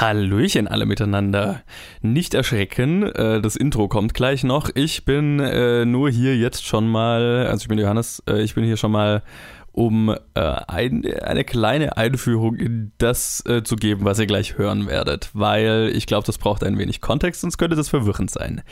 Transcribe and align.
Hallöchen 0.00 0.68
alle 0.68 0.84
miteinander. 0.84 1.62
Nicht 2.02 2.34
erschrecken, 2.34 3.02
äh, 3.02 3.40
das 3.40 3.56
Intro 3.56 3.88
kommt 3.88 4.14
gleich 4.14 4.44
noch. 4.44 4.70
Ich 4.74 5.04
bin 5.04 5.40
äh, 5.40 5.84
nur 5.84 6.10
hier 6.10 6.36
jetzt 6.36 6.66
schon 6.66 6.86
mal, 6.86 7.46
also 7.46 7.62
ich 7.62 7.68
bin 7.68 7.78
Johannes, 7.78 8.22
äh, 8.28 8.42
ich 8.42 8.54
bin 8.54 8.64
hier 8.64 8.76
schon 8.76 8.92
mal, 8.92 9.22
um 9.72 10.16
ein, 10.34 11.04
eine 11.20 11.44
kleine 11.44 11.98
Einführung 11.98 12.56
in 12.56 12.92
das 12.96 13.44
zu 13.64 13.76
geben, 13.76 14.06
was 14.06 14.18
ihr 14.18 14.24
gleich 14.24 14.56
hören 14.56 14.86
werdet, 14.86 15.28
weil 15.34 15.92
ich 15.94 16.06
glaube, 16.06 16.24
das 16.24 16.38
braucht 16.38 16.64
ein 16.64 16.78
wenig 16.78 17.02
Kontext, 17.02 17.42
sonst 17.42 17.58
könnte 17.58 17.76
das 17.76 17.90
verwirrend 17.90 18.30
sein. 18.30 18.62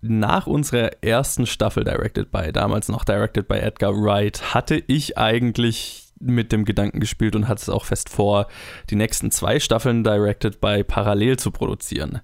Nach 0.00 0.48
unserer 0.48 0.90
ersten 1.00 1.46
Staffel 1.46 1.84
Directed 1.84 2.32
by, 2.32 2.50
damals 2.52 2.88
noch 2.88 3.04
Directed 3.04 3.46
by 3.46 3.58
Edgar 3.58 3.92
Wright, 3.92 4.52
hatte 4.52 4.82
ich 4.88 5.16
eigentlich 5.16 6.01
mit 6.22 6.52
dem 6.52 6.64
Gedanken 6.64 7.00
gespielt 7.00 7.36
und 7.36 7.48
hat 7.48 7.58
es 7.58 7.68
auch 7.68 7.84
fest 7.84 8.08
vor, 8.08 8.46
die 8.90 8.96
nächsten 8.96 9.30
zwei 9.30 9.60
Staffeln 9.60 10.04
Directed 10.04 10.60
by 10.60 10.84
parallel 10.84 11.38
zu 11.38 11.50
produzieren. 11.50 12.20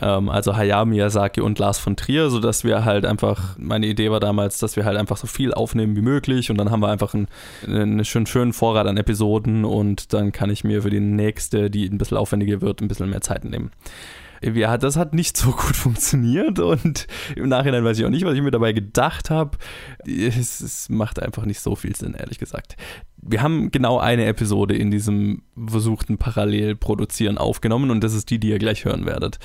Ähm, 0.00 0.28
also 0.28 0.56
Hayao 0.56 0.86
Miyazaki 0.86 1.40
und 1.40 1.58
Lars 1.58 1.78
von 1.78 1.96
Trier, 1.96 2.30
sodass 2.30 2.64
wir 2.64 2.84
halt 2.84 3.04
einfach, 3.04 3.56
meine 3.58 3.86
Idee 3.86 4.10
war 4.10 4.20
damals, 4.20 4.58
dass 4.58 4.76
wir 4.76 4.84
halt 4.84 4.96
einfach 4.96 5.16
so 5.16 5.26
viel 5.26 5.52
aufnehmen 5.52 5.96
wie 5.96 6.02
möglich 6.02 6.50
und 6.50 6.56
dann 6.56 6.70
haben 6.70 6.80
wir 6.80 6.88
einfach 6.88 7.14
einen, 7.14 7.28
einen 7.66 8.04
schönen, 8.04 8.26
schönen 8.26 8.52
Vorrat 8.52 8.86
an 8.86 8.96
Episoden 8.96 9.64
und 9.64 10.12
dann 10.12 10.32
kann 10.32 10.50
ich 10.50 10.64
mir 10.64 10.82
für 10.82 10.90
die 10.90 11.00
nächste, 11.00 11.70
die 11.70 11.86
ein 11.86 11.98
bisschen 11.98 12.16
aufwendiger 12.16 12.60
wird, 12.60 12.80
ein 12.80 12.88
bisschen 12.88 13.10
mehr 13.10 13.20
Zeit 13.20 13.44
nehmen 13.44 13.70
ja, 14.52 14.76
das 14.76 14.96
hat 14.96 15.14
nicht 15.14 15.36
so 15.36 15.52
gut 15.52 15.76
funktioniert 15.76 16.58
und 16.58 17.06
im 17.36 17.48
Nachhinein 17.48 17.84
weiß 17.84 17.98
ich 17.98 18.04
auch 18.04 18.10
nicht, 18.10 18.24
was 18.24 18.34
ich 18.34 18.42
mir 18.42 18.50
dabei 18.50 18.72
gedacht 18.72 19.30
habe. 19.30 19.56
Es, 20.06 20.60
es, 20.60 20.88
macht 20.88 21.20
einfach 21.22 21.44
nicht 21.46 21.60
so 21.60 21.74
viel 21.76 21.96
Sinn, 21.96 22.14
ehrlich 22.14 22.38
gesagt. 22.38 22.76
Wir 23.26 23.42
haben 23.42 23.70
genau 23.70 23.98
eine 23.98 24.26
Episode 24.26 24.76
in 24.76 24.90
diesem 24.90 25.42
versuchten 25.66 26.18
Parallelproduzieren 26.18 27.38
aufgenommen 27.38 27.90
und 27.90 28.04
das 28.04 28.12
ist 28.12 28.28
die, 28.28 28.38
die 28.38 28.50
ihr 28.50 28.58
gleich 28.58 28.84
hören 28.84 29.06
werdet. 29.06 29.38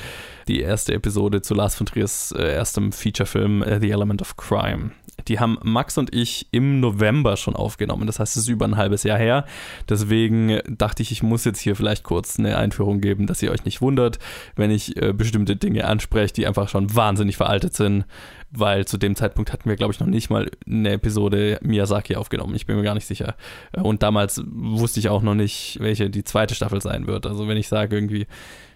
Die 0.50 0.60
erste 0.60 0.94
Episode 0.94 1.42
zu 1.42 1.54
Lars 1.54 1.76
von 1.76 1.86
Triers 1.86 2.34
äh, 2.38 2.56
erstem 2.56 2.92
Featurefilm 2.92 3.62
uh, 3.62 3.80
The 3.80 3.92
Element 3.92 4.22
of 4.22 4.36
Crime. 4.36 4.92
Die 5.28 5.40
haben 5.40 5.58
Max 5.64 5.98
und 5.98 6.14
ich 6.14 6.48
im 6.52 6.80
November 6.80 7.38
schon 7.38 7.56
aufgenommen. 7.56 8.08
Das 8.08 8.20
heißt, 8.20 8.36
es 8.36 8.44
ist 8.44 8.50
über 8.50 8.66
ein 8.66 8.78
halbes 8.78 9.04
Jahr 9.04 9.18
her. 9.18 9.46
Deswegen 9.88 10.60
dachte 10.68 11.04
ich, 11.04 11.12
ich 11.12 11.24
muss 11.24 11.46
jetzt 11.46 11.60
hier 11.60 11.76
vielleicht 11.76 12.04
kurz 12.04 12.40
eine 12.40 12.58
Einführung 12.58 13.02
geben, 13.02 13.28
dass 13.28 13.42
ihr 13.42 13.52
euch 13.52 13.66
nicht 13.66 13.82
wundert, 13.82 14.20
wenn 14.56 14.72
ich 14.72 15.02
äh, 15.02 15.14
bestimmte 15.14 15.56
Dinge 15.56 15.86
anspreche, 15.86 16.34
die 16.34 16.48
einfach 16.48 16.70
schon 16.70 16.96
wahnsinnig 16.96 17.38
veraltet 17.38 17.76
sind 17.76 18.06
weil 18.52 18.86
zu 18.86 18.98
dem 18.98 19.16
Zeitpunkt 19.16 19.54
hatten 19.54 19.70
wir, 19.70 19.76
glaube 19.76 19.94
ich, 19.94 20.00
noch 20.00 20.08
nicht 20.08 20.30
mal 20.30 20.50
eine 20.66 20.94
Episode 20.94 21.60
Miyazaki 21.62 22.16
aufgenommen. 22.16 22.56
Ich 22.56 22.66
bin 22.66 22.78
mir 22.78 22.84
gar 22.84 22.96
nicht 22.96 23.06
sicher. 23.06 23.36
Und 23.76 24.04
damals 24.04 24.42
wusste 24.46 25.00
ich 25.00 25.10
auch 25.10 25.22
noch 25.22 25.36
nicht, 25.36 25.78
welche 25.80 26.10
die 26.10 26.24
zweite 26.24 26.56
Staffel 26.56 26.82
sein 26.82 27.08
wird. 27.08 27.26
Also 27.26 27.48
wenn 27.48 27.58
ich 27.58 27.68
sage 27.68 27.96
irgendwie, 27.96 28.28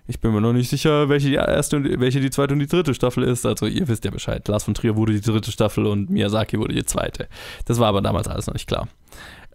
ich 0.07 0.19
bin 0.19 0.33
mir 0.33 0.41
noch 0.41 0.53
nicht 0.53 0.69
sicher, 0.69 1.07
welche 1.09 1.29
die 1.29 1.35
erste 1.35 1.77
und 1.77 1.99
welche 1.99 2.19
die 2.19 2.29
zweite 2.29 2.53
und 2.53 2.59
die 2.59 2.67
dritte 2.67 2.93
Staffel 2.93 3.23
ist. 3.23 3.45
Also 3.45 3.65
ihr 3.65 3.87
wisst 3.87 4.03
ja 4.05 4.11
Bescheid. 4.11 4.47
Lars 4.47 4.65
von 4.65 4.73
Trier 4.73 4.95
wurde 4.95 5.13
die 5.13 5.21
dritte 5.21 5.51
Staffel 5.51 5.85
und 5.85 6.09
Miyazaki 6.09 6.59
wurde 6.59 6.75
die 6.75 6.85
zweite. 6.85 7.27
Das 7.65 7.79
war 7.79 7.87
aber 7.87 8.01
damals 8.01 8.27
alles 8.27 8.47
noch 8.47 8.53
nicht 8.53 8.67
klar. 8.67 8.87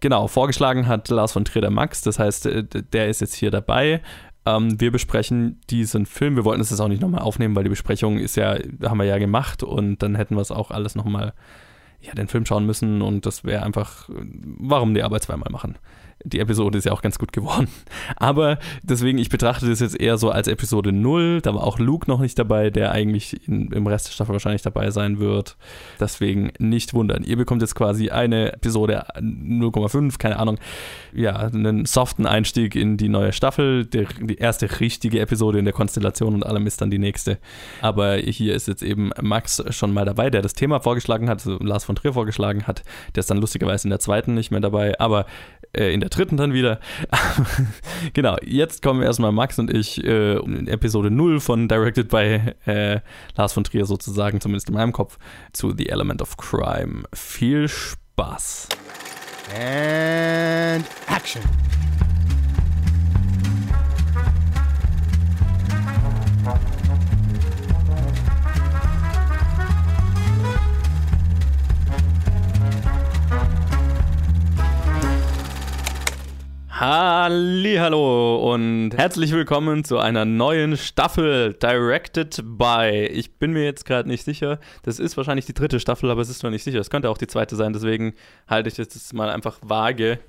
Genau, 0.01 0.27
vorgeschlagen 0.27 0.87
hat 0.87 1.09
Lars 1.09 1.33
von 1.33 1.45
Trier 1.45 1.61
der 1.61 1.71
Max, 1.71 2.01
das 2.01 2.19
heißt, 2.19 2.45
äh, 2.45 2.63
der 2.63 3.09
ist 3.09 3.21
jetzt 3.21 3.35
hier 3.35 3.51
dabei. 3.51 4.01
Ähm, 4.45 4.79
wir 4.79 4.91
besprechen 4.91 5.59
diesen 5.69 6.05
Film. 6.05 6.35
Wir 6.35 6.45
wollten 6.45 6.61
es 6.61 6.69
jetzt 6.69 6.79
auch 6.79 6.87
nicht 6.87 7.01
nochmal 7.01 7.21
aufnehmen, 7.21 7.55
weil 7.55 7.63
die 7.63 7.69
Besprechung 7.69 8.17
ist 8.17 8.35
ja, 8.35 8.57
haben 8.83 8.97
wir 8.97 9.05
ja 9.05 9.17
gemacht 9.17 9.61
und 9.61 10.01
dann 10.01 10.15
hätten 10.15 10.35
wir 10.35 10.41
es 10.41 10.51
auch 10.51 10.71
alles 10.71 10.95
nochmal, 10.95 11.33
ja, 12.01 12.13
den 12.13 12.27
Film 12.27 12.45
schauen 12.45 12.65
müssen 12.65 13.01
und 13.01 13.25
das 13.25 13.43
wäre 13.43 13.63
einfach, 13.63 14.09
warum 14.09 14.93
die 14.93 15.03
Arbeit 15.03 15.23
zweimal 15.23 15.51
machen? 15.51 15.77
Die 16.23 16.39
Episode 16.39 16.77
ist 16.77 16.85
ja 16.85 16.91
auch 16.91 17.01
ganz 17.01 17.17
gut 17.17 17.31
geworden. 17.31 17.67
Aber 18.17 18.59
deswegen, 18.83 19.17
ich 19.17 19.29
betrachte 19.29 19.69
das 19.69 19.79
jetzt 19.79 19.99
eher 19.99 20.17
so 20.17 20.31
als 20.31 20.47
Episode 20.47 20.91
0. 20.91 21.41
Da 21.41 21.53
war 21.53 21.63
auch 21.63 21.79
Luke 21.79 22.09
noch 22.09 22.19
nicht 22.19 22.37
dabei, 22.37 22.69
der 22.69 22.91
eigentlich 22.91 23.47
in, 23.47 23.71
im 23.71 23.87
Rest 23.87 24.07
der 24.07 24.11
Staffel 24.11 24.33
wahrscheinlich 24.33 24.61
dabei 24.61 24.91
sein 24.91 25.19
wird. 25.19 25.55
Deswegen 25.99 26.51
nicht 26.59 26.93
wundern. 26.93 27.23
Ihr 27.23 27.37
bekommt 27.37 27.61
jetzt 27.61 27.75
quasi 27.75 28.09
eine 28.09 28.53
Episode 28.53 29.05
0,5, 29.17 30.17
keine 30.17 30.39
Ahnung. 30.39 30.57
Ja, 31.13 31.37
einen 31.37 31.85
soften 31.85 32.25
Einstieg 32.25 32.75
in 32.75 32.97
die 32.97 33.09
neue 33.09 33.31
Staffel. 33.31 33.85
Die, 33.85 34.05
die 34.19 34.35
erste 34.35 34.79
richtige 34.79 35.19
Episode 35.21 35.59
in 35.59 35.65
der 35.65 35.73
Konstellation 35.73 36.33
und 36.33 36.45
allem 36.45 36.67
ist 36.67 36.81
dann 36.81 36.91
die 36.91 36.99
nächste. 36.99 37.37
Aber 37.81 38.15
hier 38.15 38.55
ist 38.55 38.67
jetzt 38.67 38.83
eben 38.83 39.11
Max 39.21 39.63
schon 39.69 39.93
mal 39.93 40.05
dabei, 40.05 40.29
der 40.29 40.41
das 40.41 40.53
Thema 40.53 40.81
vorgeschlagen 40.81 41.29
hat, 41.29 41.39
also 41.39 41.57
Lars 41.59 41.85
von 41.85 41.95
Trier 41.95 42.13
vorgeschlagen 42.13 42.67
hat. 42.67 42.83
Der 43.15 43.21
ist 43.21 43.31
dann 43.31 43.37
lustigerweise 43.37 43.87
in 43.87 43.89
der 43.89 43.99
zweiten 43.99 44.33
nicht 44.33 44.51
mehr 44.51 44.59
dabei. 44.59 44.99
Aber 44.99 45.25
äh, 45.75 45.93
in 45.93 45.99
der 45.99 46.09
dritten 46.09 46.37
dann 46.37 46.53
wieder. 46.53 46.79
genau, 48.13 48.37
jetzt 48.43 48.81
kommen 48.81 49.01
erstmal 49.01 49.31
Max 49.31 49.59
und 49.59 49.73
ich 49.73 50.03
äh, 50.03 50.37
in 50.37 50.67
Episode 50.67 51.11
0 51.11 51.39
von 51.39 51.67
Directed 51.67 52.09
by 52.09 52.53
äh, 52.65 52.99
Lars 53.35 53.53
von 53.53 53.63
Trier 53.63 53.85
sozusagen, 53.85 54.41
zumindest 54.41 54.69
in 54.69 54.75
meinem 54.75 54.91
Kopf, 54.91 55.17
zu 55.53 55.73
The 55.75 55.89
Element 55.89 56.21
of 56.21 56.37
Crime. 56.37 57.03
Viel 57.13 57.67
Spaß. 57.67 58.69
And 59.55 60.85
action. 61.07 61.41
Hallo 76.79 78.53
und 78.53 78.91
herzlich 78.95 79.33
willkommen 79.33 79.83
zu 79.83 79.97
einer 79.97 80.23
neuen 80.23 80.77
Staffel 80.77 81.53
Directed 81.53 82.41
by. 82.57 83.05
Ich 83.11 83.33
bin 83.33 83.51
mir 83.51 83.65
jetzt 83.65 83.83
gerade 83.83 84.07
nicht 84.07 84.23
sicher. 84.23 84.61
Das 84.83 84.97
ist 84.97 85.17
wahrscheinlich 85.17 85.45
die 85.45 85.53
dritte 85.53 85.81
Staffel, 85.81 86.09
aber 86.09 86.21
es 86.21 86.29
ist 86.29 86.41
noch 86.41 86.51
nicht 86.51 86.63
sicher. 86.63 86.79
Es 86.79 86.89
könnte 86.89 87.09
auch 87.09 87.17
die 87.17 87.27
zweite 87.27 87.57
sein. 87.57 87.73
Deswegen 87.73 88.13
halte 88.47 88.69
ich 88.69 88.77
jetzt 88.77 89.13
mal 89.13 89.29
einfach 89.29 89.57
vage, 89.61 90.19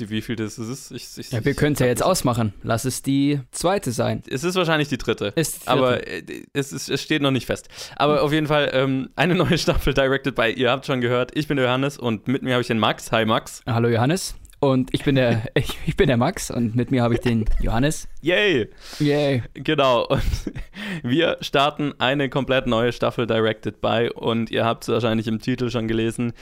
die, 0.00 0.10
wie 0.10 0.22
viel 0.22 0.34
das 0.34 0.58
ist. 0.58 0.90
Ich, 0.90 1.06
ich, 1.18 1.30
ja, 1.30 1.44
wir 1.44 1.54
können 1.54 1.74
es 1.74 1.78
ja 1.78 1.86
jetzt 1.86 2.02
ausmachen. 2.02 2.52
Lass 2.64 2.84
es 2.84 3.02
die 3.02 3.38
zweite 3.52 3.92
sein. 3.92 4.24
Es 4.28 4.42
ist 4.42 4.56
wahrscheinlich 4.56 4.88
die 4.88 4.98
dritte. 4.98 5.26
Ist 5.36 5.68
aber 5.68 6.04
äh, 6.04 6.24
es, 6.52 6.72
ist, 6.72 6.90
es 6.90 7.00
steht 7.00 7.22
noch 7.22 7.30
nicht 7.30 7.46
fest. 7.46 7.68
Aber 7.94 8.14
mhm. 8.14 8.20
auf 8.22 8.32
jeden 8.32 8.46
Fall 8.48 8.70
ähm, 8.72 9.10
eine 9.14 9.36
neue 9.36 9.56
Staffel 9.56 9.94
Directed 9.94 10.34
by. 10.34 10.50
Ihr 10.50 10.68
habt 10.68 10.84
schon 10.84 11.00
gehört. 11.00 11.30
Ich 11.38 11.46
bin 11.46 11.58
der 11.58 11.66
Johannes 11.66 11.96
und 11.96 12.26
mit 12.26 12.42
mir 12.42 12.54
habe 12.54 12.62
ich 12.62 12.66
den 12.66 12.80
Max. 12.80 13.12
Hi 13.12 13.24
Max. 13.24 13.62
Hallo 13.66 13.88
Johannes. 13.88 14.34
Und 14.62 14.94
ich 14.94 15.02
bin 15.02 15.16
der, 15.16 15.42
ich, 15.54 15.76
ich 15.86 15.96
bin 15.96 16.06
der 16.06 16.16
Max 16.16 16.48
und 16.48 16.76
mit 16.76 16.92
mir 16.92 17.02
habe 17.02 17.14
ich 17.14 17.20
den 17.20 17.46
Johannes. 17.60 18.06
Yay! 18.20 18.68
Yay! 19.00 19.42
Genau. 19.54 20.06
Und 20.06 20.22
wir 21.02 21.36
starten 21.40 21.94
eine 21.98 22.28
komplett 22.28 22.68
neue 22.68 22.92
Staffel 22.92 23.26
Directed 23.26 23.80
by 23.80 24.08
und 24.14 24.52
ihr 24.52 24.64
habt 24.64 24.84
es 24.84 24.88
wahrscheinlich 24.88 25.26
im 25.26 25.40
Titel 25.40 25.68
schon 25.68 25.88
gelesen. 25.88 26.32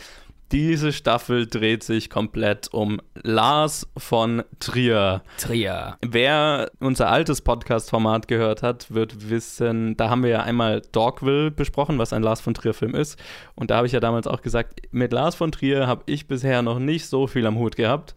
Diese 0.53 0.93
Staffel 0.93 1.47
dreht 1.47 1.84
sich 1.84 2.11
komplett 2.11 2.75
um 2.75 3.00
Lars 3.15 3.87
von 3.97 4.43
Trier. 4.59 5.22
Trier. 5.38 5.97
Wer 6.03 6.72
unser 6.81 7.09
altes 7.09 7.41
Podcast-Format 7.41 8.27
gehört 8.27 8.65
hat, 8.65 8.93
wird 8.93 9.31
wissen, 9.31 9.97
da 9.97 10.11
haben 10.11 10.25
wir 10.25 10.31
ja 10.31 10.43
einmal 10.43 10.83
Dogville 10.91 11.53
besprochen, 11.53 11.99
was 11.99 12.12
ein 12.12 12.25
Lars 12.25 12.41
von 12.41 12.55
Trier-Film 12.55 12.97
ist. 12.97 13.16
Und 13.55 13.71
da 13.71 13.77
habe 13.77 13.87
ich 13.87 13.93
ja 13.93 14.00
damals 14.00 14.27
auch 14.27 14.43
gesagt, 14.43 14.81
mit 14.91 15.12
Lars 15.12 15.37
von 15.37 15.53
Trier 15.53 15.87
habe 15.87 16.03
ich 16.06 16.27
bisher 16.27 16.62
noch 16.62 16.81
nicht 16.81 17.06
so 17.06 17.28
viel 17.28 17.47
am 17.47 17.56
Hut 17.56 17.77
gehabt. 17.77 18.17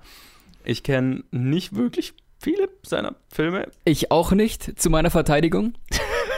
Ich 0.63 0.81
kenne 0.81 1.23
nicht 1.29 1.75
wirklich 1.75 2.15
viele 2.39 2.67
seiner 2.81 3.13
Filme. 3.31 3.67
Ich 3.85 4.09
auch 4.09 4.31
nicht, 4.31 4.81
zu 4.81 4.89
meiner 4.89 5.11
Verteidigung. 5.11 5.75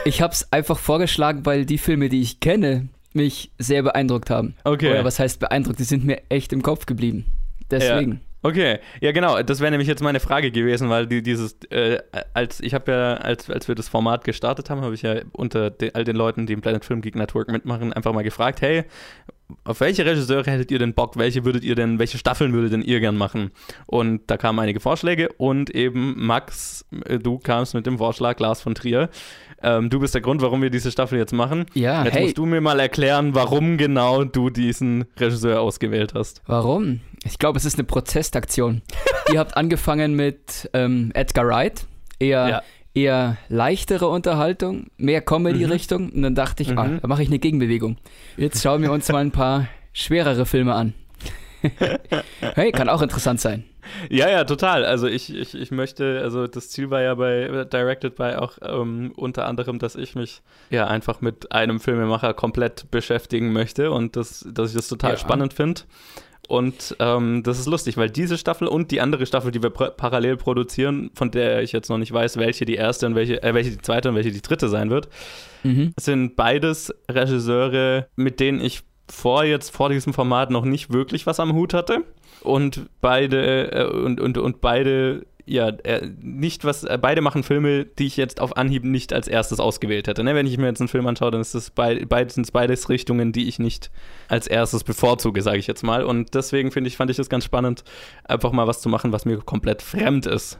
Ich 0.04 0.20
habe 0.20 0.34
es 0.34 0.52
einfach 0.52 0.78
vorgeschlagen, 0.78 1.46
weil 1.46 1.64
die 1.64 1.78
Filme, 1.78 2.10
die 2.10 2.20
ich 2.20 2.40
kenne, 2.40 2.90
mich 3.16 3.50
sehr 3.58 3.82
beeindruckt 3.82 4.30
haben. 4.30 4.54
Okay. 4.64 4.90
Oder 4.90 5.04
was 5.04 5.18
heißt 5.18 5.40
beeindruckt? 5.40 5.78
Die 5.78 5.84
sind 5.84 6.04
mir 6.04 6.22
echt 6.28 6.52
im 6.52 6.62
Kopf 6.62 6.86
geblieben. 6.86 7.26
Deswegen. 7.70 8.12
Ja. 8.12 8.18
Okay, 8.42 8.78
ja 9.00 9.10
genau, 9.10 9.42
das 9.42 9.58
wäre 9.58 9.72
nämlich 9.72 9.88
jetzt 9.88 10.02
meine 10.02 10.20
Frage 10.20 10.52
gewesen, 10.52 10.88
weil 10.88 11.08
die, 11.08 11.20
dieses, 11.20 11.56
äh, 11.70 11.98
als 12.32 12.60
ich 12.60 12.74
habe 12.74 12.92
ja, 12.92 13.14
als, 13.14 13.50
als 13.50 13.66
wir 13.66 13.74
das 13.74 13.88
Format 13.88 14.22
gestartet 14.22 14.70
haben, 14.70 14.82
habe 14.82 14.94
ich 14.94 15.02
ja 15.02 15.16
unter 15.32 15.70
de, 15.70 15.92
all 15.94 16.04
den 16.04 16.14
Leuten, 16.14 16.46
die 16.46 16.52
im 16.52 16.60
Planet 16.60 16.84
Film 16.84 17.00
Geek 17.00 17.16
Network 17.16 17.50
mitmachen, 17.50 17.92
einfach 17.92 18.12
mal 18.12 18.22
gefragt, 18.22 18.60
hey, 18.60 18.84
auf 19.64 19.80
welche 19.80 20.04
Regisseure 20.04 20.48
hättet 20.48 20.70
ihr 20.70 20.78
denn 20.78 20.94
Bock? 20.94 21.16
Welche 21.16 21.44
würdet 21.44 21.64
ihr 21.64 21.74
denn, 21.74 21.98
welche 21.98 22.18
Staffeln 22.18 22.52
würdet 22.52 22.72
denn 22.72 22.82
ihr 22.82 23.00
gern 23.00 23.16
machen? 23.16 23.50
Und 23.86 24.22
da 24.30 24.36
kamen 24.36 24.60
einige 24.60 24.78
Vorschläge 24.78 25.28
und 25.38 25.70
eben 25.70 26.14
Max, 26.16 26.86
äh, 27.04 27.18
du 27.18 27.38
kamst 27.38 27.74
mit 27.74 27.86
dem 27.86 27.98
Vorschlag 27.98 28.38
Lars 28.38 28.60
von 28.60 28.76
Trier. 28.76 29.08
Ähm, 29.62 29.90
du 29.90 30.00
bist 30.00 30.14
der 30.14 30.20
Grund, 30.20 30.42
warum 30.42 30.62
wir 30.62 30.70
diese 30.70 30.90
Staffel 30.90 31.18
jetzt 31.18 31.32
machen. 31.32 31.66
Ja, 31.74 32.04
Jetzt 32.04 32.14
hey. 32.14 32.22
musst 32.24 32.38
du 32.38 32.46
mir 32.46 32.60
mal 32.60 32.78
erklären, 32.78 33.34
warum 33.34 33.78
genau 33.78 34.24
du 34.24 34.50
diesen 34.50 35.06
Regisseur 35.18 35.60
ausgewählt 35.60 36.14
hast. 36.14 36.42
Warum? 36.46 37.00
Ich 37.24 37.38
glaube, 37.38 37.58
es 37.58 37.64
ist 37.64 37.78
eine 37.78 37.84
Protestaktion. 37.84 38.82
ihr 39.32 39.38
habt 39.38 39.56
angefangen 39.56 40.14
mit 40.14 40.68
ähm, 40.72 41.10
Edgar 41.14 41.46
Wright, 41.46 41.86
eher, 42.18 42.48
ja. 42.48 42.62
eher 42.94 43.36
leichtere 43.48 44.08
Unterhaltung, 44.08 44.86
mehr 44.98 45.22
Comedy-Richtung. 45.22 46.04
Mhm. 46.04 46.10
Und 46.10 46.22
dann 46.22 46.34
dachte 46.34 46.62
ich, 46.62 46.70
ah, 46.70 46.84
mhm. 46.84 46.96
ah, 46.96 46.98
da 47.02 47.08
mache 47.08 47.22
ich 47.22 47.28
eine 47.28 47.38
Gegenbewegung. 47.38 47.96
Jetzt 48.36 48.62
schauen 48.62 48.82
wir 48.82 48.92
uns 48.92 49.08
mal 49.08 49.18
ein 49.18 49.32
paar 49.32 49.68
schwerere 49.92 50.44
Filme 50.44 50.74
an. 50.74 50.94
hey, 52.54 52.70
kann 52.72 52.88
auch 52.88 53.02
interessant 53.02 53.40
sein. 53.40 53.64
Ja, 54.10 54.28
ja, 54.28 54.44
total. 54.44 54.84
Also 54.84 55.06
ich, 55.06 55.34
ich, 55.34 55.54
ich 55.54 55.70
möchte, 55.70 56.20
also 56.22 56.46
das 56.46 56.70
Ziel 56.70 56.90
war 56.90 57.02
ja 57.02 57.14
bei 57.14 57.64
Directed 57.64 58.16
by 58.16 58.34
auch 58.36 58.58
ähm, 58.62 59.12
unter 59.16 59.46
anderem, 59.46 59.78
dass 59.78 59.96
ich 59.96 60.14
mich 60.14 60.42
ja 60.70 60.86
einfach 60.86 61.20
mit 61.20 61.52
einem 61.52 61.80
Filmemacher 61.80 62.34
komplett 62.34 62.90
beschäftigen 62.90 63.52
möchte 63.52 63.90
und 63.90 64.16
das, 64.16 64.46
dass 64.50 64.70
ich 64.70 64.76
das 64.76 64.88
total 64.88 65.12
ja. 65.12 65.16
spannend 65.16 65.54
finde. 65.54 65.82
Und 66.48 66.96
ähm, 67.00 67.42
das 67.42 67.58
ist 67.58 67.66
lustig, 67.66 67.96
weil 67.96 68.08
diese 68.08 68.38
Staffel 68.38 68.68
und 68.68 68.90
die 68.90 69.00
andere 69.00 69.26
Staffel, 69.26 69.50
die 69.50 69.62
wir 69.62 69.70
parallel 69.70 70.36
produzieren, 70.36 71.10
von 71.14 71.30
der 71.30 71.62
ich 71.62 71.72
jetzt 71.72 71.88
noch 71.88 71.98
nicht 71.98 72.12
weiß, 72.12 72.36
welche 72.36 72.64
die 72.64 72.76
erste 72.76 73.06
und 73.06 73.14
welche, 73.14 73.42
äh, 73.42 73.52
welche 73.52 73.70
die 73.70 73.78
zweite 73.78 74.10
und 74.10 74.14
welche 74.14 74.30
die 74.30 74.42
dritte 74.42 74.68
sein 74.68 74.90
wird, 74.90 75.08
mhm. 75.64 75.92
sind 75.98 76.36
beides 76.36 76.94
Regisseure, 77.10 78.08
mit 78.14 78.38
denen 78.38 78.60
ich 78.60 78.82
vor 79.10 79.44
jetzt 79.44 79.70
vor 79.70 79.88
diesem 79.88 80.12
Format 80.12 80.50
noch 80.50 80.64
nicht 80.64 80.92
wirklich 80.92 81.26
was 81.26 81.40
am 81.40 81.52
Hut 81.52 81.74
hatte 81.74 82.04
und 82.42 82.86
beide 83.00 83.72
äh, 83.72 83.84
und, 83.86 84.20
und, 84.20 84.38
und 84.38 84.60
beide 84.60 85.26
ja, 85.48 85.68
äh, 85.68 86.10
nicht 86.20 86.64
was, 86.64 86.82
äh, 86.82 86.98
beide 87.00 87.20
machen 87.20 87.44
Filme, 87.44 87.84
die 87.84 88.06
ich 88.06 88.16
jetzt 88.16 88.40
auf 88.40 88.56
Anhieb 88.56 88.82
nicht 88.84 89.12
als 89.12 89.28
erstes 89.28 89.60
ausgewählt 89.60 90.08
hätte. 90.08 90.24
Ne? 90.24 90.34
Wenn 90.34 90.46
ich 90.46 90.58
mir 90.58 90.66
jetzt 90.66 90.80
einen 90.80 90.88
Film 90.88 91.06
anschaue, 91.06 91.30
dann 91.30 91.40
ist 91.40 91.54
das 91.54 91.70
bei, 91.70 92.04
beid, 92.04 92.32
sind 92.32 92.44
es 92.44 92.50
beides 92.50 92.88
Richtungen, 92.88 93.30
die 93.30 93.48
ich 93.48 93.60
nicht 93.60 93.92
als 94.26 94.48
erstes 94.48 94.82
bevorzuge, 94.82 95.42
sage 95.42 95.58
ich 95.58 95.68
jetzt 95.68 95.84
mal. 95.84 96.02
Und 96.02 96.34
deswegen 96.34 96.72
finde 96.72 96.88
ich, 96.88 96.96
fand 96.96 97.12
ich 97.12 97.18
es 97.20 97.28
ganz 97.28 97.44
spannend, 97.44 97.84
einfach 98.24 98.50
mal 98.50 98.66
was 98.66 98.80
zu 98.80 98.88
machen, 98.88 99.12
was 99.12 99.24
mir 99.24 99.38
komplett 99.38 99.82
fremd 99.82 100.26
ist. 100.26 100.58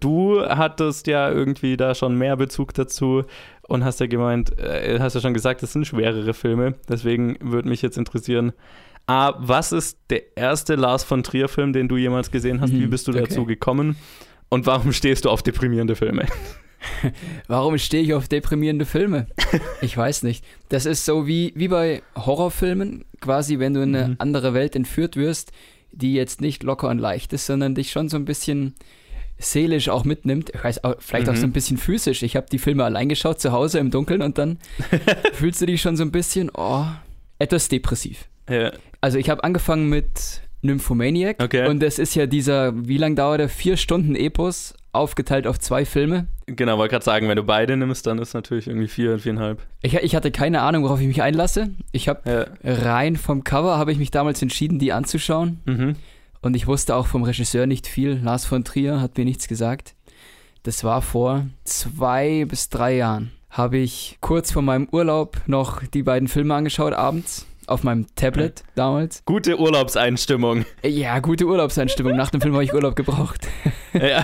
Du 0.00 0.40
hattest 0.40 1.06
ja 1.06 1.30
irgendwie 1.30 1.76
da 1.76 1.94
schon 1.94 2.16
mehr 2.16 2.36
Bezug 2.36 2.74
dazu 2.74 3.24
und 3.68 3.84
hast 3.84 4.00
ja 4.00 4.06
gemeint, 4.06 4.58
äh, 4.58 4.98
hast 5.00 5.14
ja 5.14 5.20
schon 5.20 5.34
gesagt, 5.34 5.62
es 5.62 5.72
sind 5.72 5.86
schwerere 5.86 6.34
Filme. 6.34 6.74
Deswegen 6.88 7.36
würde 7.40 7.68
mich 7.68 7.82
jetzt 7.82 7.98
interessieren, 7.98 8.52
Ah, 9.06 9.34
was 9.38 9.72
ist 9.72 9.98
der 10.08 10.36
erste 10.36 10.76
Lars 10.76 11.04
von 11.04 11.22
Trier-Film, 11.22 11.72
den 11.74 11.88
du 11.88 11.96
jemals 11.96 12.30
gesehen 12.30 12.60
hast? 12.60 12.72
Mhm, 12.72 12.80
Wie 12.80 12.86
bist 12.86 13.06
du 13.06 13.12
okay. 13.12 13.20
dazu 13.20 13.44
gekommen? 13.44 13.96
Und 14.48 14.66
warum 14.66 14.92
stehst 14.92 15.24
du 15.26 15.30
auf 15.30 15.42
deprimierende 15.42 15.94
Filme? 15.96 16.26
Warum 17.48 17.78
stehe 17.78 18.02
ich 18.02 18.12
auf 18.12 18.28
deprimierende 18.28 18.84
Filme? 18.84 19.26
Ich 19.80 19.96
weiß 19.96 20.22
nicht. 20.22 20.44
Das 20.68 20.86
ist 20.86 21.04
so 21.04 21.26
wie, 21.26 21.52
wie 21.56 21.68
bei 21.68 22.02
Horrorfilmen, 22.14 23.04
quasi, 23.20 23.58
wenn 23.58 23.74
du 23.74 23.82
in 23.82 23.94
eine 23.94 24.08
mhm. 24.08 24.16
andere 24.18 24.54
Welt 24.54 24.76
entführt 24.76 25.16
wirst, 25.16 25.52
die 25.92 26.14
jetzt 26.14 26.40
nicht 26.40 26.62
locker 26.62 26.88
und 26.88 26.98
leicht 26.98 27.32
ist, 27.32 27.46
sondern 27.46 27.74
dich 27.74 27.90
schon 27.90 28.08
so 28.08 28.16
ein 28.16 28.24
bisschen 28.24 28.74
seelisch 29.38 29.88
auch 29.88 30.04
mitnimmt. 30.04 30.50
Ich 30.54 30.62
weiß, 30.62 30.80
vielleicht 30.98 31.26
mhm. 31.26 31.32
auch 31.32 31.36
so 31.36 31.44
ein 31.44 31.50
mhm. 31.50 31.54
bisschen 31.54 31.76
physisch. 31.76 32.22
Ich 32.22 32.36
habe 32.36 32.46
die 32.50 32.58
Filme 32.58 32.84
allein 32.84 33.08
geschaut, 33.08 33.40
zu 33.40 33.52
Hause 33.52 33.78
im 33.78 33.90
Dunkeln 33.90 34.22
und 34.22 34.38
dann 34.38 34.58
fühlst 35.32 35.60
du 35.60 35.66
dich 35.66 35.80
schon 35.80 35.96
so 35.96 36.04
ein 36.04 36.12
bisschen, 36.12 36.50
oh, 36.54 36.84
etwas 37.38 37.68
depressiv. 37.68 38.28
Ja. 38.48 38.72
Also 39.00 39.18
ich 39.18 39.30
habe 39.30 39.44
angefangen 39.44 39.88
mit 39.88 40.42
Nymphomaniac 40.62 41.42
okay. 41.42 41.68
und 41.68 41.80
das 41.80 41.98
ist 41.98 42.14
ja 42.14 42.26
dieser, 42.26 42.72
wie 42.88 42.96
lang 42.96 43.16
dauert 43.16 43.40
der? 43.40 43.48
Vier 43.48 43.76
Stunden 43.76 44.14
Epos, 44.14 44.74
aufgeteilt 44.92 45.46
auf 45.46 45.58
zwei 45.58 45.84
Filme. 45.84 46.26
Genau, 46.46 46.78
wollte 46.78 46.92
gerade 46.92 47.04
sagen, 47.04 47.28
wenn 47.28 47.36
du 47.36 47.42
beide 47.42 47.76
nimmst, 47.76 48.06
dann 48.06 48.18
ist 48.18 48.34
natürlich 48.34 48.66
irgendwie 48.66 48.88
vier, 48.88 49.18
viereinhalb. 49.18 49.60
Ich, 49.82 49.94
ich 49.94 50.14
hatte 50.14 50.30
keine 50.30 50.60
Ahnung, 50.60 50.84
worauf 50.84 51.00
ich 51.00 51.06
mich 51.06 51.22
einlasse. 51.22 51.70
Ich 51.92 52.08
habe 52.08 52.48
ja. 52.62 52.74
rein 52.74 53.16
vom 53.16 53.44
Cover 53.44 53.76
habe 53.76 53.92
ich 53.92 53.98
mich 53.98 54.10
damals 54.10 54.40
entschieden, 54.40 54.78
die 54.78 54.92
anzuschauen. 54.92 55.60
Mhm. 55.64 55.96
Und 56.44 56.54
ich 56.54 56.66
wusste 56.66 56.94
auch 56.94 57.06
vom 57.06 57.22
Regisseur 57.22 57.66
nicht 57.66 57.86
viel. 57.86 58.20
Lars 58.22 58.44
von 58.44 58.64
Trier 58.64 59.00
hat 59.00 59.16
mir 59.16 59.24
nichts 59.24 59.48
gesagt. 59.48 59.94
Das 60.62 60.84
war 60.84 61.00
vor 61.00 61.46
zwei 61.64 62.44
bis 62.46 62.68
drei 62.68 62.96
Jahren. 62.96 63.30
Habe 63.48 63.78
ich 63.78 64.18
kurz 64.20 64.52
vor 64.52 64.60
meinem 64.60 64.86
Urlaub 64.92 65.40
noch 65.46 65.82
die 65.86 66.02
beiden 66.02 66.28
Filme 66.28 66.54
angeschaut 66.54 66.92
abends 66.92 67.46
auf 67.66 67.82
meinem 67.82 68.06
Tablet 68.14 68.62
damals. 68.74 69.24
Gute 69.24 69.58
Urlaubseinstimmung. 69.58 70.66
Ja, 70.82 71.18
gute 71.20 71.46
Urlaubseinstimmung. 71.46 72.14
Nach 72.14 72.28
dem 72.28 72.42
Film 72.42 72.52
habe 72.52 72.64
ich 72.64 72.74
Urlaub 72.74 72.94
gebraucht. 72.94 73.48
Ja. 73.94 74.22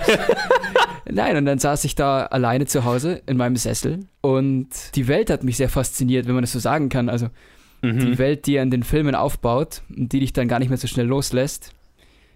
Nein, 1.09 1.37
und 1.37 1.45
dann 1.45 1.57
saß 1.57 1.85
ich 1.85 1.95
da 1.95 2.27
alleine 2.27 2.67
zu 2.67 2.85
Hause 2.85 3.23
in 3.25 3.35
meinem 3.35 3.55
Sessel 3.55 4.05
und 4.21 4.69
die 4.93 5.07
Welt 5.07 5.31
hat 5.31 5.43
mich 5.43 5.57
sehr 5.57 5.69
fasziniert, 5.69 6.27
wenn 6.27 6.35
man 6.35 6.43
das 6.43 6.51
so 6.51 6.59
sagen 6.59 6.89
kann. 6.89 7.09
Also 7.09 7.29
mhm. 7.81 7.97
die 7.97 8.17
Welt, 8.19 8.45
die 8.45 8.57
er 8.57 8.63
in 8.63 8.69
den 8.69 8.83
Filmen 8.83 9.15
aufbaut 9.15 9.81
und 9.89 10.13
die 10.13 10.19
dich 10.19 10.33
dann 10.33 10.47
gar 10.47 10.59
nicht 10.59 10.69
mehr 10.69 10.77
so 10.77 10.85
schnell 10.85 11.07
loslässt. 11.07 11.73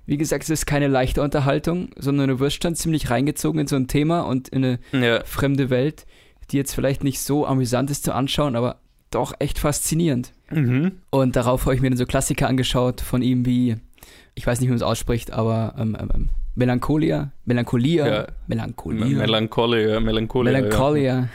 Wie 0.05 0.17
gesagt, 0.17 0.43
es 0.43 0.49
ist 0.49 0.65
keine 0.65 0.87
leichte 0.87 1.21
Unterhaltung, 1.21 1.89
sondern 1.97 2.29
du 2.29 2.39
wirst 2.39 2.61
schon 2.61 2.75
ziemlich 2.75 3.09
reingezogen 3.09 3.61
in 3.61 3.67
so 3.67 3.75
ein 3.75 3.87
Thema 3.87 4.21
und 4.21 4.49
in 4.49 4.63
eine 4.63 4.79
ja. 4.91 5.23
fremde 5.23 5.69
Welt, 5.69 6.05
die 6.51 6.57
jetzt 6.57 6.73
vielleicht 6.73 7.03
nicht 7.03 7.19
so 7.19 7.45
amüsant 7.47 7.89
ist 7.89 8.03
zu 8.03 8.13
anschauen, 8.13 8.55
aber 8.55 8.79
doch 9.09 9.33
echt 9.39 9.57
faszinierend. 9.57 10.33
Mhm. 10.51 10.99
Und 11.09 11.35
darauf 11.35 11.65
habe 11.65 11.75
ich 11.75 11.81
mir 11.81 11.89
dann 11.89 11.97
so 11.97 12.05
Klassiker 12.05 12.47
angeschaut 12.47 13.01
von 13.01 13.21
ihm 13.21 13.45
wie, 13.45 13.77
ich 14.35 14.45
weiß 14.45 14.59
nicht, 14.59 14.67
wie 14.67 14.71
man 14.71 14.77
es 14.77 14.83
ausspricht, 14.83 15.31
aber 15.31 15.73
ähm, 15.77 15.97
ähm, 15.99 16.09
ähm 16.13 16.29
Melancholia, 16.57 17.31
Melancholia, 17.43 18.07
ja. 18.07 18.27
Melancholia. 18.47 19.05
Melancholia, 19.05 19.99
Melancholia. 19.99 20.51
Melancholia. 20.53 21.29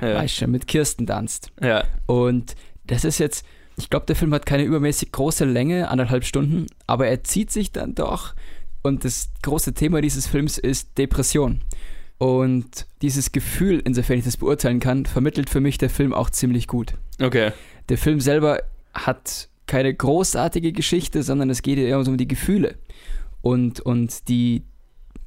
Ja. 0.00 0.14
Weißt 0.14 0.34
schon, 0.34 0.50
mit 0.50 0.66
Kirsten 0.66 1.06
tanzt. 1.06 1.52
Ja. 1.62 1.84
Und 2.06 2.54
das 2.86 3.04
ist 3.04 3.18
jetzt, 3.18 3.44
ich 3.76 3.90
glaube, 3.90 4.06
der 4.06 4.16
Film 4.16 4.32
hat 4.32 4.46
keine 4.46 4.64
übermäßig 4.64 5.12
große 5.12 5.44
Länge, 5.44 5.88
anderthalb 5.88 6.24
Stunden, 6.24 6.66
aber 6.86 7.06
er 7.06 7.24
zieht 7.24 7.50
sich 7.50 7.72
dann 7.72 7.94
doch. 7.94 8.34
Und 8.82 9.04
das 9.04 9.30
große 9.42 9.74
Thema 9.74 10.00
dieses 10.00 10.26
Films 10.26 10.58
ist 10.58 10.96
Depression. 10.96 11.60
Und 12.18 12.86
dieses 13.02 13.32
Gefühl, 13.32 13.82
insofern 13.84 14.18
ich 14.18 14.24
das 14.24 14.38
beurteilen 14.38 14.80
kann, 14.80 15.04
vermittelt 15.04 15.50
für 15.50 15.60
mich 15.60 15.76
der 15.76 15.90
Film 15.90 16.14
auch 16.14 16.30
ziemlich 16.30 16.66
gut. 16.66 16.94
Okay. 17.20 17.52
Der 17.88 17.98
Film 17.98 18.20
selber 18.20 18.62
hat 18.94 19.48
keine 19.66 19.92
großartige 19.92 20.72
Geschichte, 20.72 21.22
sondern 21.22 21.50
es 21.50 21.60
geht 21.60 21.78
eher 21.78 21.98
um 21.98 22.16
die 22.16 22.28
Gefühle 22.28 22.76
und, 23.42 23.80
und 23.80 24.28
die 24.28 24.62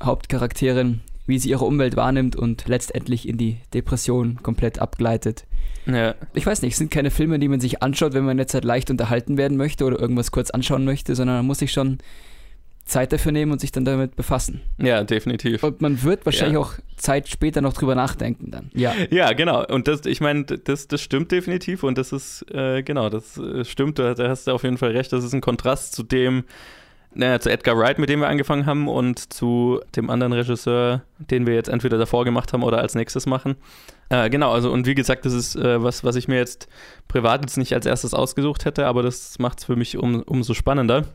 Hauptcharakterin, 0.01 1.01
wie 1.27 1.37
sie 1.37 1.49
ihre 1.49 1.65
Umwelt 1.65 1.95
wahrnimmt 1.95 2.35
und 2.35 2.67
letztendlich 2.67 3.27
in 3.27 3.37
die 3.37 3.57
Depression 3.73 4.41
komplett 4.41 4.79
abgleitet. 4.79 5.45
Ja. 5.85 6.15
Ich 6.33 6.45
weiß 6.45 6.61
nicht, 6.61 6.73
es 6.73 6.77
sind 6.77 6.91
keine 6.91 7.11
Filme, 7.11 7.39
die 7.39 7.47
man 7.47 7.59
sich 7.59 7.81
anschaut, 7.81 8.13
wenn 8.13 8.25
man 8.25 8.37
jetzt 8.37 8.53
halt 8.53 8.65
leicht 8.65 8.89
unterhalten 8.91 9.37
werden 9.37 9.57
möchte 9.57 9.85
oder 9.85 9.99
irgendwas 9.99 10.31
kurz 10.31 10.51
anschauen 10.51 10.85
möchte, 10.85 11.15
sondern 11.15 11.37
man 11.37 11.47
muss 11.47 11.59
sich 11.59 11.71
schon 11.71 11.99
Zeit 12.89 13.13
dafür 13.13 13.31
nehmen 13.31 13.51
und 13.51 13.61
sich 13.61 13.71
dann 13.71 13.85
damit 13.85 14.15
befassen. 14.15 14.61
Ja, 14.77 15.03
definitiv. 15.03 15.63
Und 15.63 15.79
man 15.81 16.03
wird 16.03 16.25
wahrscheinlich 16.25 16.55
ja. 16.55 16.59
auch 16.59 16.73
Zeit 16.97 17.29
später 17.29 17.61
noch 17.61 17.73
drüber 17.73 17.95
nachdenken 17.95 18.51
dann. 18.51 18.71
Ja, 18.73 18.93
ja 19.11 19.31
genau. 19.33 19.65
Und 19.65 19.87
das, 19.87 20.05
ich 20.05 20.21
meine, 20.21 20.43
das, 20.43 20.87
das 20.87 20.99
stimmt 20.99 21.31
definitiv 21.31 21.83
und 21.83 21.97
das 21.97 22.11
ist, 22.11 22.45
äh, 22.51 22.81
genau, 22.83 23.09
das 23.09 23.37
äh, 23.37 23.63
stimmt, 23.63 23.99
da 23.99 24.15
hast 24.17 24.47
du 24.47 24.51
auf 24.51 24.63
jeden 24.63 24.77
Fall 24.77 24.91
recht. 24.91 25.13
Das 25.13 25.23
ist 25.23 25.33
ein 25.33 25.41
Kontrast 25.41 25.93
zu 25.93 26.03
dem, 26.03 26.43
naja, 27.13 27.39
zu 27.39 27.49
Edgar 27.49 27.77
Wright, 27.77 27.97
mit 27.97 28.09
dem 28.09 28.19
wir 28.19 28.27
angefangen 28.27 28.65
haben 28.65 28.87
und 28.87 29.33
zu 29.33 29.79
dem 29.95 30.09
anderen 30.09 30.33
Regisseur, 30.33 31.03
den 31.17 31.47
wir 31.47 31.55
jetzt 31.55 31.69
entweder 31.69 31.97
davor 31.97 32.23
gemacht 32.23 32.53
haben 32.53 32.63
oder 32.63 32.79
als 32.79 32.95
nächstes 32.95 33.25
machen. 33.25 33.55
Äh, 34.09 34.29
genau, 34.29 34.51
also 34.51 34.71
und 34.71 34.85
wie 34.85 34.95
gesagt, 34.95 35.25
das 35.25 35.33
ist 35.33 35.55
äh, 35.55 35.81
was, 35.81 36.03
was 36.03 36.15
ich 36.15 36.27
mir 36.27 36.37
jetzt 36.37 36.67
privat 37.07 37.41
jetzt 37.41 37.57
nicht 37.57 37.73
als 37.73 37.85
erstes 37.85 38.13
ausgesucht 38.13 38.65
hätte, 38.65 38.85
aber 38.85 39.03
das 39.03 39.39
macht 39.39 39.59
es 39.59 39.65
für 39.65 39.75
mich 39.75 39.97
um, 39.97 40.21
umso 40.23 40.53
spannender. 40.53 41.05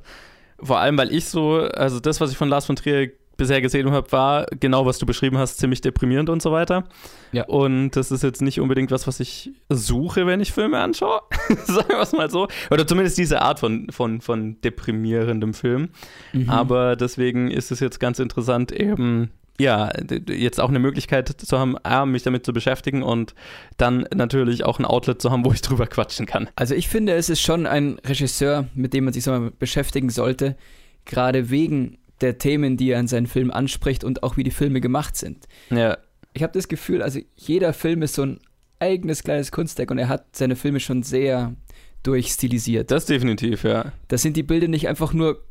Vor 0.60 0.78
allem, 0.78 0.96
weil 0.98 1.12
ich 1.12 1.26
so, 1.26 1.58
also 1.58 2.00
das, 2.00 2.20
was 2.20 2.30
ich 2.30 2.36
von 2.36 2.48
Lars 2.48 2.66
von 2.66 2.76
Trier 2.76 3.10
bisher 3.36 3.60
gesehen 3.60 3.90
habe, 3.90 4.10
war 4.12 4.46
genau, 4.60 4.86
was 4.86 4.98
du 4.98 5.06
beschrieben 5.06 5.38
hast, 5.38 5.58
ziemlich 5.58 5.80
deprimierend 5.80 6.30
und 6.30 6.42
so 6.42 6.52
weiter. 6.52 6.84
Ja. 7.32 7.44
Und 7.46 7.92
das 7.92 8.10
ist 8.10 8.22
jetzt 8.22 8.42
nicht 8.42 8.60
unbedingt 8.60 8.90
was, 8.90 9.06
was 9.06 9.20
ich 9.20 9.52
suche, 9.68 10.26
wenn 10.26 10.40
ich 10.40 10.52
Filme 10.52 10.78
anschaue. 10.78 11.20
Sagen 11.64 11.88
wir 11.88 12.00
es 12.00 12.12
mal 12.12 12.30
so. 12.30 12.48
Oder 12.70 12.86
zumindest 12.86 13.18
diese 13.18 13.42
Art 13.42 13.60
von, 13.60 13.88
von, 13.90 14.20
von 14.20 14.60
deprimierendem 14.60 15.54
Film. 15.54 15.90
Mhm. 16.32 16.48
Aber 16.50 16.96
deswegen 16.96 17.50
ist 17.50 17.70
es 17.70 17.80
jetzt 17.80 18.00
ganz 18.00 18.18
interessant, 18.18 18.72
eben 18.72 19.30
ja, 19.58 19.90
jetzt 20.28 20.60
auch 20.60 20.68
eine 20.68 20.80
Möglichkeit 20.80 21.28
zu 21.28 21.58
haben, 21.58 21.76
A, 21.84 22.06
mich 22.06 22.24
damit 22.24 22.44
zu 22.44 22.52
beschäftigen 22.52 23.02
und 23.02 23.34
dann 23.76 24.06
natürlich 24.14 24.64
auch 24.64 24.78
ein 24.78 24.84
Outlet 24.84 25.22
zu 25.22 25.30
haben, 25.30 25.44
wo 25.44 25.52
ich 25.52 25.62
drüber 25.62 25.86
quatschen 25.86 26.26
kann. 26.26 26.48
Also 26.56 26.74
ich 26.74 26.88
finde, 26.88 27.14
es 27.14 27.28
ist 27.28 27.40
schon 27.40 27.66
ein 27.66 27.98
Regisseur, 28.04 28.66
mit 28.74 28.94
dem 28.94 29.04
man 29.04 29.12
sich 29.12 29.22
so 29.22 29.30
mal 29.30 29.52
beschäftigen 29.56 30.10
sollte, 30.10 30.56
gerade 31.04 31.50
wegen 31.50 31.98
der 32.20 32.38
Themen, 32.38 32.76
die 32.76 32.90
er 32.90 33.00
in 33.00 33.08
seinen 33.08 33.26
Filmen 33.26 33.50
anspricht 33.50 34.04
und 34.04 34.22
auch 34.22 34.36
wie 34.36 34.44
die 34.44 34.50
Filme 34.50 34.80
gemacht 34.80 35.16
sind. 35.16 35.46
Ja. 35.70 35.98
Ich 36.32 36.42
habe 36.42 36.52
das 36.52 36.68
Gefühl, 36.68 37.02
also 37.02 37.20
jeder 37.36 37.72
Film 37.72 38.02
ist 38.02 38.14
so 38.14 38.22
ein 38.22 38.40
eigenes 38.80 39.22
kleines 39.22 39.52
Kunstwerk 39.52 39.90
und 39.90 39.98
er 39.98 40.08
hat 40.08 40.36
seine 40.36 40.56
Filme 40.56 40.80
schon 40.80 41.02
sehr 41.02 41.54
durchstilisiert. 42.02 42.90
Das 42.90 43.06
definitiv, 43.06 43.64
ja. 43.64 43.92
Da 44.08 44.18
sind 44.18 44.36
die 44.36 44.42
Bilder 44.42 44.68
nicht 44.68 44.88
einfach 44.88 45.12
nur 45.12 45.42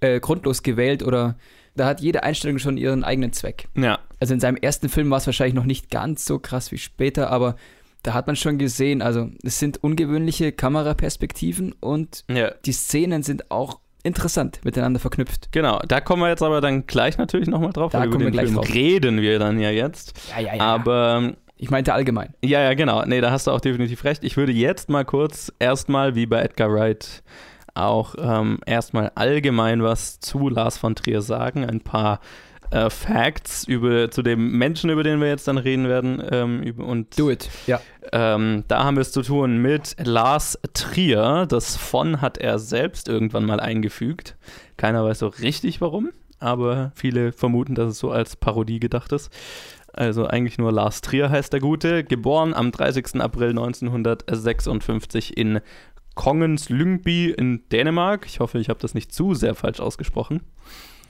äh, 0.00 0.20
grundlos 0.20 0.62
gewählt 0.62 1.02
oder 1.02 1.36
da 1.76 1.86
hat 1.86 2.00
jede 2.00 2.22
Einstellung 2.22 2.58
schon 2.58 2.76
ihren 2.76 3.04
eigenen 3.04 3.32
Zweck. 3.32 3.68
Ja. 3.76 4.00
Also 4.20 4.34
in 4.34 4.40
seinem 4.40 4.56
ersten 4.56 4.88
Film 4.88 5.10
war 5.10 5.18
es 5.18 5.26
wahrscheinlich 5.26 5.54
noch 5.54 5.64
nicht 5.64 5.90
ganz 5.90 6.24
so 6.24 6.38
krass 6.38 6.72
wie 6.72 6.78
später, 6.78 7.30
aber 7.30 7.56
da 8.02 8.12
hat 8.12 8.26
man 8.26 8.36
schon 8.36 8.58
gesehen, 8.58 9.02
also 9.02 9.30
es 9.42 9.58
sind 9.58 9.82
ungewöhnliche 9.82 10.52
Kameraperspektiven 10.52 11.72
und 11.72 12.24
ja. 12.28 12.50
die 12.64 12.72
Szenen 12.72 13.22
sind 13.22 13.50
auch 13.50 13.80
interessant 14.04 14.60
miteinander 14.64 15.00
verknüpft. 15.00 15.50
Genau, 15.50 15.80
da 15.88 16.00
kommen 16.00 16.22
wir 16.22 16.28
jetzt 16.28 16.42
aber 16.42 16.60
dann 16.60 16.86
gleich 16.86 17.18
natürlich 17.18 17.48
nochmal 17.48 17.72
drauf, 17.72 17.90
da 17.90 18.06
kommen 18.06 18.20
wir 18.20 18.30
gleich 18.30 18.46
Film 18.46 18.56
drauf. 18.56 18.72
reden 18.72 19.20
wir 19.20 19.38
dann 19.40 19.58
ja 19.58 19.70
jetzt. 19.70 20.12
Ja, 20.30 20.40
ja, 20.40 20.54
ja. 20.54 20.62
Aber 20.62 21.32
ich 21.56 21.70
meinte 21.70 21.92
allgemein. 21.92 22.34
Ja, 22.44 22.60
ja, 22.60 22.74
genau. 22.74 23.04
Nee, 23.04 23.20
da 23.20 23.30
hast 23.30 23.46
du 23.46 23.50
auch 23.50 23.60
definitiv 23.60 24.04
recht. 24.04 24.22
Ich 24.22 24.36
würde 24.36 24.52
jetzt 24.52 24.88
mal 24.88 25.04
kurz 25.04 25.52
erstmal 25.58 26.14
wie 26.14 26.26
bei 26.26 26.42
Edgar 26.42 26.72
Wright 26.72 27.22
auch 27.74 28.14
ähm, 28.18 28.60
erstmal 28.66 29.10
allgemein 29.16 29.82
was 29.82 30.20
zu 30.20 30.48
Lars 30.48 30.78
von 30.78 30.94
Trier 30.94 31.22
sagen. 31.22 31.64
Ein 31.64 31.80
paar 31.80 32.20
äh, 32.74 32.90
Facts 32.90 33.64
über, 33.64 34.10
zu 34.10 34.22
dem 34.22 34.58
Menschen, 34.58 34.90
über 34.90 35.04
den 35.04 35.20
wir 35.20 35.28
jetzt 35.28 35.46
dann 35.46 35.58
reden 35.58 35.88
werden. 35.88 36.22
Ähm, 36.30 36.62
über, 36.62 36.84
und, 36.84 37.18
Do 37.18 37.30
it, 37.30 37.48
ja. 37.66 37.80
Ähm, 38.12 38.64
da 38.68 38.84
haben 38.84 38.96
wir 38.96 39.02
es 39.02 39.12
zu 39.12 39.22
tun 39.22 39.58
mit 39.58 39.94
Lars 40.02 40.58
Trier. 40.72 41.46
Das 41.48 41.76
von 41.76 42.20
hat 42.20 42.36
er 42.36 42.58
selbst 42.58 43.08
irgendwann 43.08 43.46
mal 43.46 43.60
eingefügt. 43.60 44.36
Keiner 44.76 45.04
weiß 45.04 45.20
so 45.20 45.28
richtig 45.28 45.80
warum, 45.80 46.10
aber 46.40 46.90
viele 46.96 47.32
vermuten, 47.32 47.76
dass 47.76 47.92
es 47.92 47.98
so 47.98 48.10
als 48.10 48.34
Parodie 48.34 48.80
gedacht 48.80 49.12
ist. 49.12 49.30
Also 49.92 50.26
eigentlich 50.26 50.58
nur 50.58 50.72
Lars 50.72 51.00
Trier 51.00 51.30
heißt 51.30 51.52
der 51.52 51.60
Gute. 51.60 52.02
Geboren 52.02 52.54
am 52.54 52.72
30. 52.72 53.20
April 53.20 53.50
1956 53.50 55.36
in 55.36 55.60
Kongens 56.16 56.68
Lyngby 56.68 57.30
in 57.30 57.62
Dänemark. 57.70 58.26
Ich 58.26 58.40
hoffe, 58.40 58.58
ich 58.58 58.68
habe 58.68 58.80
das 58.80 58.94
nicht 58.94 59.12
zu 59.12 59.34
sehr 59.34 59.54
falsch 59.54 59.78
ausgesprochen. 59.78 60.40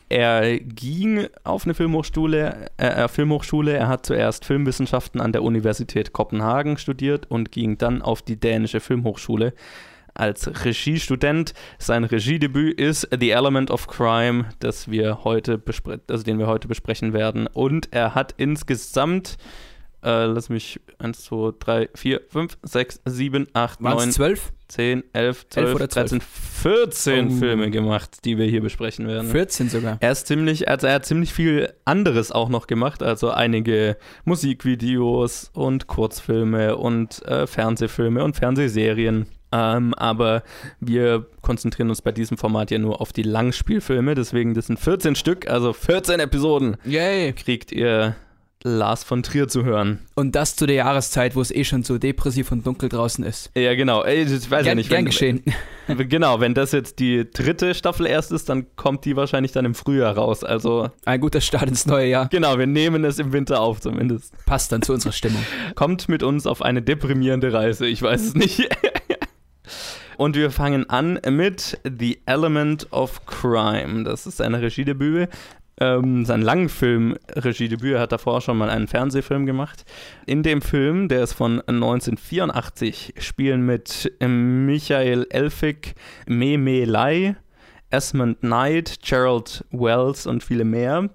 Er 0.08 0.58
ging 0.58 1.26
auf 1.44 1.64
eine 1.64 1.74
Filmhochschule, 1.74 2.66
äh, 2.76 2.86
äh, 2.86 3.08
Filmhochschule. 3.08 3.72
Er 3.72 3.88
hat 3.88 4.06
zuerst 4.06 4.44
Filmwissenschaften 4.44 5.20
an 5.20 5.32
der 5.32 5.42
Universität 5.42 6.12
Kopenhagen 6.12 6.76
studiert 6.76 7.30
und 7.30 7.50
ging 7.50 7.78
dann 7.78 8.02
auf 8.02 8.22
die 8.22 8.38
dänische 8.38 8.80
Filmhochschule 8.80 9.54
als 10.12 10.64
Regiestudent. 10.64 11.54
Sein 11.78 12.04
Regiedebüt 12.04 12.78
ist 12.78 13.08
The 13.18 13.30
Element 13.30 13.70
of 13.70 13.86
Crime, 13.86 14.46
das 14.60 14.90
wir 14.90 15.24
heute 15.24 15.60
also 16.08 16.22
den 16.22 16.38
wir 16.38 16.46
heute 16.46 16.68
besprechen 16.68 17.12
werden. 17.12 17.46
Und 17.46 17.88
er 17.92 18.14
hat 18.14 18.34
insgesamt 18.36 19.36
äh, 20.04 20.26
lass 20.26 20.50
mich 20.50 20.80
1, 20.98 21.24
2, 21.24 21.54
3, 21.58 21.88
4, 21.94 22.20
5, 22.28 22.58
6, 22.62 23.00
7, 23.06 23.46
8, 23.54 23.82
Waren's 23.82 24.04
9, 24.04 24.12
12? 24.12 24.52
10, 24.68 25.04
11, 25.12 25.48
12, 25.48 25.66
11 25.66 25.74
oder 25.74 25.86
13, 25.88 26.20
14 26.20 27.28
oh. 27.28 27.30
Filme 27.38 27.70
gemacht, 27.70 28.24
die 28.24 28.38
wir 28.38 28.46
hier 28.46 28.60
besprechen 28.60 29.06
werden. 29.06 29.30
14 29.30 29.68
sogar. 29.68 29.98
Er 30.00 30.12
ist 30.12 30.26
ziemlich, 30.26 30.68
also 30.68 30.86
er 30.86 30.94
hat 30.94 31.06
ziemlich 31.06 31.32
viel 31.32 31.72
anderes 31.84 32.32
auch 32.32 32.48
noch 32.48 32.66
gemacht, 32.66 33.02
also 33.02 33.30
einige 33.30 33.96
Musikvideos 34.24 35.50
und 35.52 35.86
Kurzfilme 35.86 36.76
und 36.76 37.22
äh, 37.26 37.46
Fernsehfilme 37.46 38.24
und 38.24 38.36
Fernsehserien. 38.36 39.26
Ähm, 39.52 39.94
aber 39.94 40.42
wir 40.80 41.26
konzentrieren 41.40 41.88
uns 41.88 42.02
bei 42.02 42.10
diesem 42.10 42.36
Format 42.36 42.72
ja 42.72 42.78
nur 42.78 43.00
auf 43.00 43.12
die 43.12 43.22
Langspielfilme, 43.22 44.16
deswegen 44.16 44.52
das 44.54 44.66
sind 44.66 44.80
14 44.80 45.14
Stück, 45.14 45.48
also 45.48 45.72
14 45.72 46.18
Episoden. 46.18 46.76
Yay! 46.84 47.32
Kriegt 47.34 47.70
ihr 47.70 48.16
Lars 48.66 49.04
von 49.04 49.22
Trier 49.22 49.46
zu 49.46 49.62
hören. 49.62 49.98
Und 50.14 50.34
das 50.34 50.56
zu 50.56 50.66
der 50.66 50.76
Jahreszeit, 50.76 51.36
wo 51.36 51.42
es 51.42 51.50
eh 51.50 51.64
schon 51.64 51.82
so 51.82 51.98
depressiv 51.98 52.50
und 52.50 52.66
dunkel 52.66 52.88
draußen 52.88 53.22
ist. 53.22 53.50
Ja, 53.54 53.74
genau. 53.74 54.04
Ich 54.06 54.30
weiß 54.30 54.48
gern, 54.48 54.64
ja 54.64 54.74
nicht. 54.74 54.88
Gern 54.88 54.98
wenn, 54.98 55.04
geschehen. 55.06 55.42
Genau, 55.86 56.40
wenn 56.40 56.54
das 56.54 56.72
jetzt 56.72 56.98
die 56.98 57.30
dritte 57.30 57.74
Staffel 57.74 58.06
erst 58.06 58.32
ist, 58.32 58.48
dann 58.48 58.74
kommt 58.74 59.04
die 59.04 59.16
wahrscheinlich 59.16 59.52
dann 59.52 59.66
im 59.66 59.74
Frühjahr 59.74 60.16
raus. 60.16 60.42
Also 60.42 60.88
ein 61.04 61.20
guter 61.20 61.42
Start 61.42 61.68
ins 61.68 61.84
neue 61.84 62.08
Jahr. 62.08 62.28
Genau, 62.28 62.58
wir 62.58 62.66
nehmen 62.66 63.04
es 63.04 63.18
im 63.18 63.34
Winter 63.34 63.60
auf 63.60 63.82
zumindest. 63.82 64.32
Passt 64.46 64.72
dann 64.72 64.80
zu 64.80 64.94
unserer 64.94 65.12
Stimmung. 65.12 65.44
Kommt 65.74 66.08
mit 66.08 66.22
uns 66.22 66.46
auf 66.46 66.62
eine 66.62 66.80
deprimierende 66.80 67.52
Reise. 67.52 67.86
Ich 67.86 68.00
weiß 68.00 68.22
es 68.22 68.34
nicht. 68.34 68.66
Und 70.16 70.36
wir 70.36 70.50
fangen 70.50 70.88
an 70.88 71.20
mit 71.28 71.78
The 71.84 72.20
Element 72.24 72.90
of 72.90 73.26
Crime. 73.26 74.04
Das 74.04 74.26
ist 74.26 74.40
ein 74.40 74.54
Regiedebüt 74.54 75.28
ähm, 75.80 76.24
sein 76.24 76.42
Langfilm-Regiedebüt. 76.42 77.94
Er 77.94 78.00
hat 78.00 78.12
davor 78.12 78.40
schon 78.40 78.58
mal 78.58 78.70
einen 78.70 78.88
Fernsehfilm 78.88 79.46
gemacht. 79.46 79.84
In 80.26 80.42
dem 80.42 80.62
Film, 80.62 81.08
der 81.08 81.22
ist 81.22 81.32
von 81.32 81.60
1984, 81.60 83.14
spielen 83.18 83.66
mit 83.66 84.12
Michael 84.20 85.26
Elphig, 85.30 85.94
Meme 86.26 86.84
Lai, 86.84 87.36
Esmond 87.90 88.40
Knight, 88.40 88.98
Gerald 89.02 89.64
Wells 89.70 90.26
und 90.26 90.42
viele 90.42 90.64
mehr. 90.64 91.10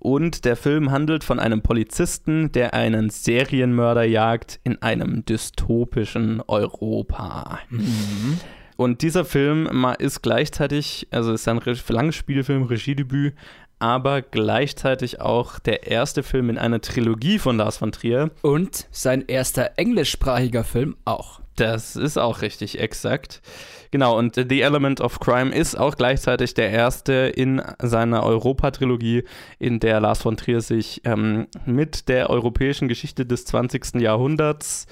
Und 0.00 0.46
der 0.46 0.56
Film 0.56 0.90
handelt 0.90 1.24
von 1.24 1.38
einem 1.38 1.60
Polizisten, 1.60 2.52
der 2.52 2.72
einen 2.72 3.10
Serienmörder 3.10 4.04
jagt 4.04 4.58
in 4.64 4.80
einem 4.80 5.26
dystopischen 5.26 6.42
Europa. 6.46 7.58
Mhm. 7.68 8.40
Und 8.76 9.02
dieser 9.02 9.26
Film 9.26 9.68
ist 9.98 10.22
gleichzeitig, 10.22 11.06
also 11.10 11.34
ist 11.34 11.46
ein 11.46 11.60
Langspielfilm, 11.88 12.62
Regiedebüt, 12.62 13.34
aber 13.80 14.22
gleichzeitig 14.22 15.20
auch 15.20 15.58
der 15.58 15.88
erste 15.88 16.22
Film 16.22 16.50
in 16.50 16.58
einer 16.58 16.80
Trilogie 16.80 17.38
von 17.38 17.56
Lars 17.56 17.78
von 17.78 17.90
Trier. 17.90 18.30
Und 18.42 18.86
sein 18.92 19.24
erster 19.26 19.72
englischsprachiger 19.76 20.62
Film 20.62 20.96
auch. 21.04 21.40
Das 21.56 21.96
ist 21.96 22.16
auch 22.16 22.42
richtig, 22.42 22.78
exakt. 22.78 23.42
Genau, 23.90 24.16
und 24.16 24.36
The 24.36 24.60
Element 24.62 25.00
of 25.00 25.18
Crime 25.18 25.54
ist 25.54 25.76
auch 25.76 25.96
gleichzeitig 25.96 26.54
der 26.54 26.70
erste 26.70 27.12
in 27.12 27.60
seiner 27.82 28.22
Europa-Trilogie, 28.22 29.24
in 29.58 29.80
der 29.80 30.00
Lars 30.00 30.22
von 30.22 30.36
Trier 30.36 30.60
sich 30.60 31.02
ähm, 31.04 31.48
mit 31.66 32.08
der 32.08 32.30
europäischen 32.30 32.86
Geschichte 32.88 33.26
des 33.26 33.44
20. 33.46 33.96
Jahrhunderts 33.96 34.86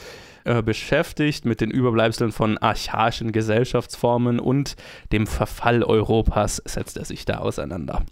äh, 0.44 0.62
beschäftigt, 0.62 1.44
mit 1.44 1.60
den 1.60 1.70
Überbleibseln 1.70 2.32
von 2.32 2.58
archaischen 2.58 3.32
Gesellschaftsformen 3.32 4.40
und 4.40 4.76
dem 5.12 5.26
Verfall 5.26 5.82
Europas 5.82 6.62
setzt 6.64 6.96
er 6.96 7.04
sich 7.04 7.24
da 7.24 7.38
auseinander. 7.38 8.04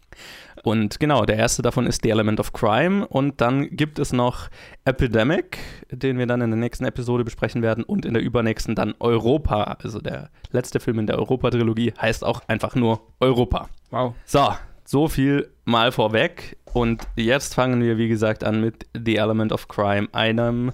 Und 0.66 0.98
genau, 0.98 1.24
der 1.24 1.36
erste 1.36 1.62
davon 1.62 1.86
ist 1.86 2.02
The 2.02 2.10
Element 2.10 2.40
of 2.40 2.52
Crime. 2.52 3.06
Und 3.06 3.40
dann 3.40 3.70
gibt 3.70 4.00
es 4.00 4.12
noch 4.12 4.48
Epidemic, 4.84 5.58
den 5.92 6.18
wir 6.18 6.26
dann 6.26 6.40
in 6.40 6.50
der 6.50 6.58
nächsten 6.58 6.84
Episode 6.84 7.22
besprechen 7.22 7.62
werden. 7.62 7.84
Und 7.84 8.04
in 8.04 8.14
der 8.14 8.22
übernächsten 8.24 8.74
dann 8.74 8.92
Europa. 8.98 9.62
Also 9.62 10.00
der 10.00 10.28
letzte 10.50 10.80
Film 10.80 10.98
in 10.98 11.06
der 11.06 11.18
Europa-Trilogie 11.18 11.94
heißt 12.02 12.24
auch 12.24 12.40
einfach 12.48 12.74
nur 12.74 13.00
Europa. 13.20 13.68
Wow. 13.92 14.14
So, 14.24 14.48
so 14.84 15.06
viel 15.06 15.52
mal 15.66 15.92
vorweg. 15.92 16.56
Und 16.72 17.06
jetzt 17.14 17.54
fangen 17.54 17.80
wir, 17.80 17.96
wie 17.96 18.08
gesagt, 18.08 18.42
an 18.42 18.60
mit 18.60 18.88
The 18.92 19.18
Element 19.18 19.52
of 19.52 19.68
Crime, 19.68 20.08
einem, 20.10 20.72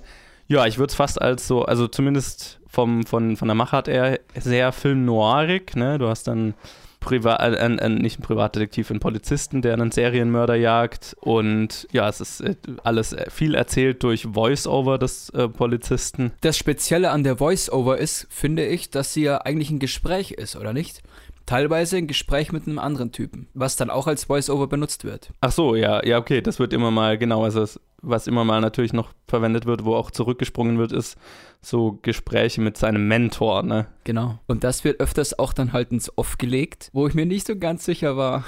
ja, 0.49 0.65
ich 0.65 0.79
würde 0.79 0.89
es 0.91 0.95
fast 0.95 1.21
als 1.21 1.47
so, 1.47 1.67
also 1.67 1.87
zumindest 1.87 2.63
vom, 2.67 3.05
von, 3.05 3.37
von 3.37 3.47
der 3.47 3.55
Machart 3.55 3.89
eher 3.89 4.21
sehr 4.35 4.73
film-noirig, 4.73 5.77
ne? 5.77 5.99
Du 5.99 6.09
hast 6.09 6.29
dann 6.29 6.55
Priva 7.02 7.37
äh, 7.37 7.59
ein, 7.59 7.97
nicht 7.97 8.18
ein 8.18 8.23
Privatdetektiv, 8.23 8.90
ein 8.90 9.00
Polizisten, 9.00 9.61
der 9.61 9.75
einen 9.75 9.90
Serienmörder 9.90 10.54
jagt. 10.54 11.16
Und 11.21 11.87
ja, 11.92 12.09
es 12.09 12.21
ist 12.21 12.40
äh, 12.40 12.54
alles 12.82 13.12
äh, 13.12 13.30
viel 13.30 13.54
erzählt 13.54 14.02
durch 14.02 14.28
Voice-Over 14.32 14.99
des 14.99 15.28
äh, 15.30 15.49
Polizisten. 15.49 16.32
Das 16.40 16.56
Spezielle 16.56 17.11
an 17.11 17.25
der 17.25 17.37
Voice-Over 17.37 17.99
ist, 17.99 18.26
finde 18.30 18.66
ich, 18.66 18.90
dass 18.90 19.12
sie 19.12 19.25
ja 19.25 19.38
eigentlich 19.38 19.71
ein 19.71 19.78
Gespräch 19.78 20.32
ist, 20.32 20.56
oder 20.56 20.73
nicht? 20.73 21.02
Teilweise 21.47 21.97
ein 21.97 22.07
Gespräch 22.07 22.53
mit 22.53 22.67
einem 22.67 22.79
anderen 22.79 23.13
Typen, 23.13 23.49
was 23.55 23.77
dann 23.77 23.91
auch 23.91 24.07
als 24.07 24.25
Voice-Over 24.25 24.67
benutzt 24.67 25.05
wird. 25.05 25.31
Ach 25.41 25.53
so, 25.53 25.75
ja, 25.75 26.05
ja, 26.05 26.19
okay, 26.19 26.41
das 26.41 26.59
wird 26.59 26.73
immer 26.73 26.91
mal, 26.91 27.19
genau, 27.19 27.45
also 27.45 27.63
es, 27.63 27.81
was 28.01 28.27
immer 28.27 28.45
mal 28.45 28.61
natürlich 28.61 28.93
noch 28.93 29.11
verwendet 29.29 29.67
wird, 29.67 29.85
wo 29.85 29.95
auch 29.95 30.11
zurückgesprungen 30.11 30.79
wird, 30.79 30.93
ist 30.93 31.17
so 31.61 31.99
Gespräche 32.03 32.61
mit 32.61 32.77
seinem 32.77 33.09
Mentor, 33.09 33.63
ne? 33.63 33.87
Genau. 34.05 34.39
Und 34.47 34.65
das 34.65 34.85
wird 34.85 35.01
öfters 35.01 35.39
auch 35.39 35.53
dann 35.53 35.73
halt 35.73 35.93
ins 35.93 36.17
Off 36.17 36.39
gelegt, 36.39 36.91
wo 36.93 37.07
ich 37.07 37.15
mir 37.15 37.27
nicht 37.27 37.47
so 37.47 37.57
ganz 37.57 37.85
sicher 37.85 38.17
war, 38.17 38.45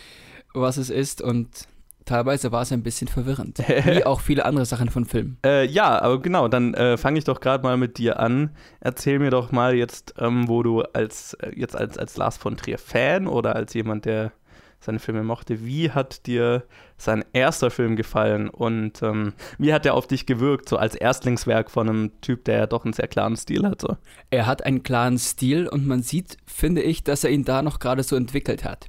was 0.54 0.76
es 0.76 0.90
ist 0.90 1.22
und 1.22 1.68
teilweise 2.08 2.50
war 2.52 2.62
es 2.62 2.72
ein 2.72 2.82
bisschen 2.82 3.08
verwirrend. 3.08 3.58
Wie 3.84 4.04
auch 4.04 4.20
viele 4.20 4.44
andere 4.44 4.64
Sachen 4.64 4.90
von 4.90 5.04
Filmen. 5.04 5.38
Äh, 5.44 5.66
ja, 5.66 6.00
aber 6.00 6.20
genau, 6.20 6.48
dann 6.48 6.74
äh, 6.74 6.96
fange 6.96 7.18
ich 7.18 7.24
doch 7.24 7.40
gerade 7.40 7.62
mal 7.62 7.76
mit 7.76 7.98
dir 7.98 8.18
an. 8.18 8.50
Erzähl 8.80 9.18
mir 9.18 9.30
doch 9.30 9.52
mal 9.52 9.74
jetzt, 9.74 10.14
ähm, 10.18 10.48
wo 10.48 10.62
du 10.62 10.82
als 10.82 11.34
äh, 11.34 11.52
jetzt 11.54 11.76
als, 11.76 11.98
als 11.98 12.16
Lars 12.16 12.36
von 12.36 12.56
Trier 12.56 12.78
Fan 12.78 13.26
oder 13.26 13.54
als 13.54 13.74
jemand, 13.74 14.04
der 14.04 14.32
seine 14.80 14.98
Filme 14.98 15.22
mochte. 15.22 15.64
Wie 15.64 15.90
hat 15.90 16.26
dir 16.26 16.64
sein 16.96 17.24
erster 17.32 17.70
Film 17.70 17.96
gefallen 17.96 18.48
und 18.48 19.02
ähm, 19.02 19.34
wie 19.58 19.72
hat 19.72 19.84
er 19.86 19.94
auf 19.94 20.06
dich 20.06 20.26
gewirkt, 20.26 20.68
so 20.68 20.76
als 20.76 20.94
Erstlingswerk 20.94 21.70
von 21.70 21.88
einem 21.88 22.20
Typ, 22.20 22.44
der 22.44 22.58
ja 22.58 22.66
doch 22.66 22.84
einen 22.84 22.92
sehr 22.92 23.08
klaren 23.08 23.36
Stil 23.36 23.64
hat? 23.64 23.80
So? 23.80 23.96
Er 24.30 24.46
hat 24.46 24.64
einen 24.64 24.82
klaren 24.82 25.18
Stil 25.18 25.68
und 25.68 25.86
man 25.86 26.02
sieht, 26.02 26.36
finde 26.46 26.82
ich, 26.82 27.02
dass 27.02 27.24
er 27.24 27.30
ihn 27.30 27.44
da 27.44 27.62
noch 27.62 27.80
gerade 27.80 28.02
so 28.02 28.16
entwickelt 28.16 28.64
hat. 28.64 28.86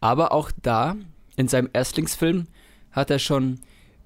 Aber 0.00 0.32
auch 0.32 0.50
da, 0.62 0.96
in 1.36 1.48
seinem 1.48 1.70
Erstlingsfilm, 1.72 2.46
hat 2.92 3.10
er 3.10 3.18
schon 3.18 3.60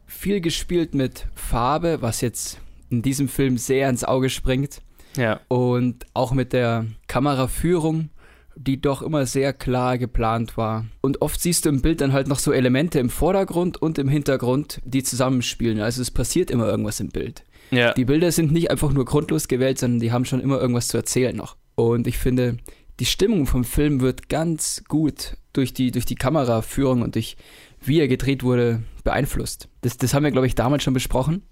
viel 0.06 0.40
gespielt 0.40 0.94
mit 0.94 1.26
Farbe, 1.34 1.98
was 2.00 2.20
jetzt 2.20 2.58
in 2.90 3.02
diesem 3.02 3.28
Film 3.28 3.58
sehr 3.58 3.88
ins 3.88 4.04
Auge 4.04 4.30
springt. 4.30 4.80
Ja. 5.16 5.40
Und 5.48 6.06
auch 6.14 6.32
mit 6.32 6.52
der 6.52 6.86
Kameraführung 7.08 8.10
die 8.56 8.80
doch 8.80 9.02
immer 9.02 9.26
sehr 9.26 9.52
klar 9.52 9.98
geplant 9.98 10.56
war. 10.56 10.86
Und 11.02 11.20
oft 11.20 11.40
siehst 11.40 11.64
du 11.64 11.68
im 11.68 11.82
Bild 11.82 12.00
dann 12.00 12.12
halt 12.12 12.26
noch 12.26 12.38
so 12.38 12.52
Elemente 12.52 12.98
im 12.98 13.10
Vordergrund 13.10 13.80
und 13.80 13.98
im 13.98 14.08
Hintergrund, 14.08 14.80
die 14.84 15.02
zusammenspielen. 15.02 15.80
Also 15.80 16.02
es 16.02 16.10
passiert 16.10 16.50
immer 16.50 16.66
irgendwas 16.66 17.00
im 17.00 17.10
Bild. 17.10 17.44
Ja. 17.70 17.92
Die 17.92 18.04
Bilder 18.04 18.32
sind 18.32 18.52
nicht 18.52 18.70
einfach 18.70 18.92
nur 18.92 19.04
grundlos 19.04 19.48
gewählt, 19.48 19.78
sondern 19.78 20.00
die 20.00 20.12
haben 20.12 20.24
schon 20.24 20.40
immer 20.40 20.58
irgendwas 20.58 20.88
zu 20.88 20.96
erzählen 20.96 21.36
noch. 21.36 21.56
Und 21.74 22.06
ich 22.06 22.16
finde, 22.16 22.56
die 22.98 23.04
Stimmung 23.04 23.46
vom 23.46 23.64
Film 23.64 24.00
wird 24.00 24.30
ganz 24.30 24.82
gut 24.88 25.36
durch 25.52 25.74
die, 25.74 25.90
durch 25.90 26.06
die 26.06 26.14
Kameraführung 26.14 27.02
und 27.02 27.14
durch 27.14 27.36
wie 27.86 28.00
er 28.00 28.08
gedreht 28.08 28.42
wurde 28.42 28.82
beeinflusst. 29.04 29.68
Das, 29.82 29.96
das 29.96 30.14
haben 30.14 30.24
wir, 30.24 30.30
glaube 30.30 30.46
ich, 30.46 30.54
damals 30.54 30.82
schon 30.82 30.94
besprochen. 30.94 31.42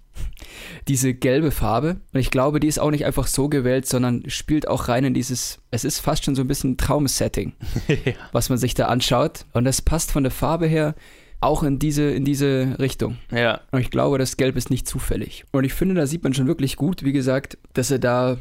diese 0.87 1.13
gelbe 1.13 1.51
Farbe. 1.51 1.97
Und 2.13 2.19
ich 2.19 2.31
glaube, 2.31 2.59
die 2.59 2.67
ist 2.67 2.79
auch 2.79 2.91
nicht 2.91 3.05
einfach 3.05 3.27
so 3.27 3.49
gewählt, 3.49 3.85
sondern 3.85 4.23
spielt 4.29 4.67
auch 4.67 4.87
rein 4.87 5.05
in 5.05 5.13
dieses, 5.13 5.59
es 5.71 5.83
ist 5.83 5.99
fast 5.99 6.25
schon 6.25 6.35
so 6.35 6.41
ein 6.41 6.47
bisschen 6.47 6.77
Traumsetting, 6.77 7.53
ja. 7.87 8.13
was 8.31 8.49
man 8.49 8.57
sich 8.57 8.73
da 8.73 8.85
anschaut. 8.85 9.45
Und 9.53 9.65
das 9.65 9.81
passt 9.81 10.11
von 10.11 10.23
der 10.23 10.31
Farbe 10.31 10.67
her 10.67 10.95
auch 11.41 11.63
in 11.63 11.79
diese, 11.79 12.03
in 12.03 12.25
diese 12.25 12.77
Richtung. 12.79 13.17
Ja. 13.31 13.61
Und 13.71 13.81
ich 13.81 13.91
glaube, 13.91 14.17
das 14.17 14.37
Gelb 14.37 14.55
ist 14.55 14.69
nicht 14.69 14.87
zufällig. 14.87 15.45
Und 15.51 15.63
ich 15.63 15.73
finde, 15.73 15.95
da 15.95 16.07
sieht 16.07 16.23
man 16.23 16.33
schon 16.33 16.47
wirklich 16.47 16.75
gut, 16.75 17.03
wie 17.03 17.11
gesagt, 17.11 17.57
dass 17.73 17.91
er 17.91 17.99
da 17.99 18.37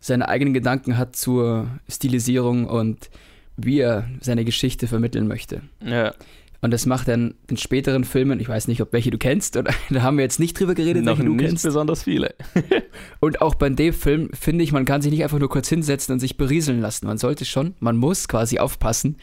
seine 0.00 0.28
eigenen 0.28 0.54
Gedanken 0.54 0.96
hat 0.98 1.16
zur 1.16 1.68
Stilisierung 1.88 2.66
und 2.66 3.10
wie 3.56 3.80
er 3.80 4.08
seine 4.20 4.44
Geschichte 4.44 4.86
vermitteln 4.86 5.26
möchte. 5.26 5.62
Ja. 5.84 6.14
Und 6.60 6.72
das 6.72 6.86
macht 6.86 7.06
dann 7.06 7.34
in 7.48 7.56
späteren 7.56 8.02
Filmen, 8.02 8.40
ich 8.40 8.48
weiß 8.48 8.66
nicht, 8.66 8.82
ob 8.82 8.92
welche 8.92 9.10
du 9.10 9.18
kennst, 9.18 9.56
oder 9.56 9.72
da 9.90 10.02
haben 10.02 10.16
wir 10.16 10.24
jetzt 10.24 10.40
nicht 10.40 10.58
drüber 10.58 10.74
geredet, 10.74 11.04
Noch 11.04 11.18
welche 11.18 11.24
du 11.24 11.34
nicht 11.34 11.46
kennst. 11.46 11.64
besonders 11.64 12.02
viele. 12.02 12.34
und 13.20 13.40
auch 13.40 13.54
bei 13.54 13.68
dem 13.70 13.94
Film 13.94 14.30
finde 14.32 14.64
ich, 14.64 14.72
man 14.72 14.84
kann 14.84 15.00
sich 15.00 15.12
nicht 15.12 15.22
einfach 15.22 15.38
nur 15.38 15.48
kurz 15.48 15.68
hinsetzen 15.68 16.14
und 16.14 16.20
sich 16.20 16.36
berieseln 16.36 16.80
lassen. 16.80 17.06
Man 17.06 17.18
sollte 17.18 17.44
schon, 17.44 17.74
man 17.78 17.96
muss 17.96 18.26
quasi 18.26 18.58
aufpassen, 18.58 19.16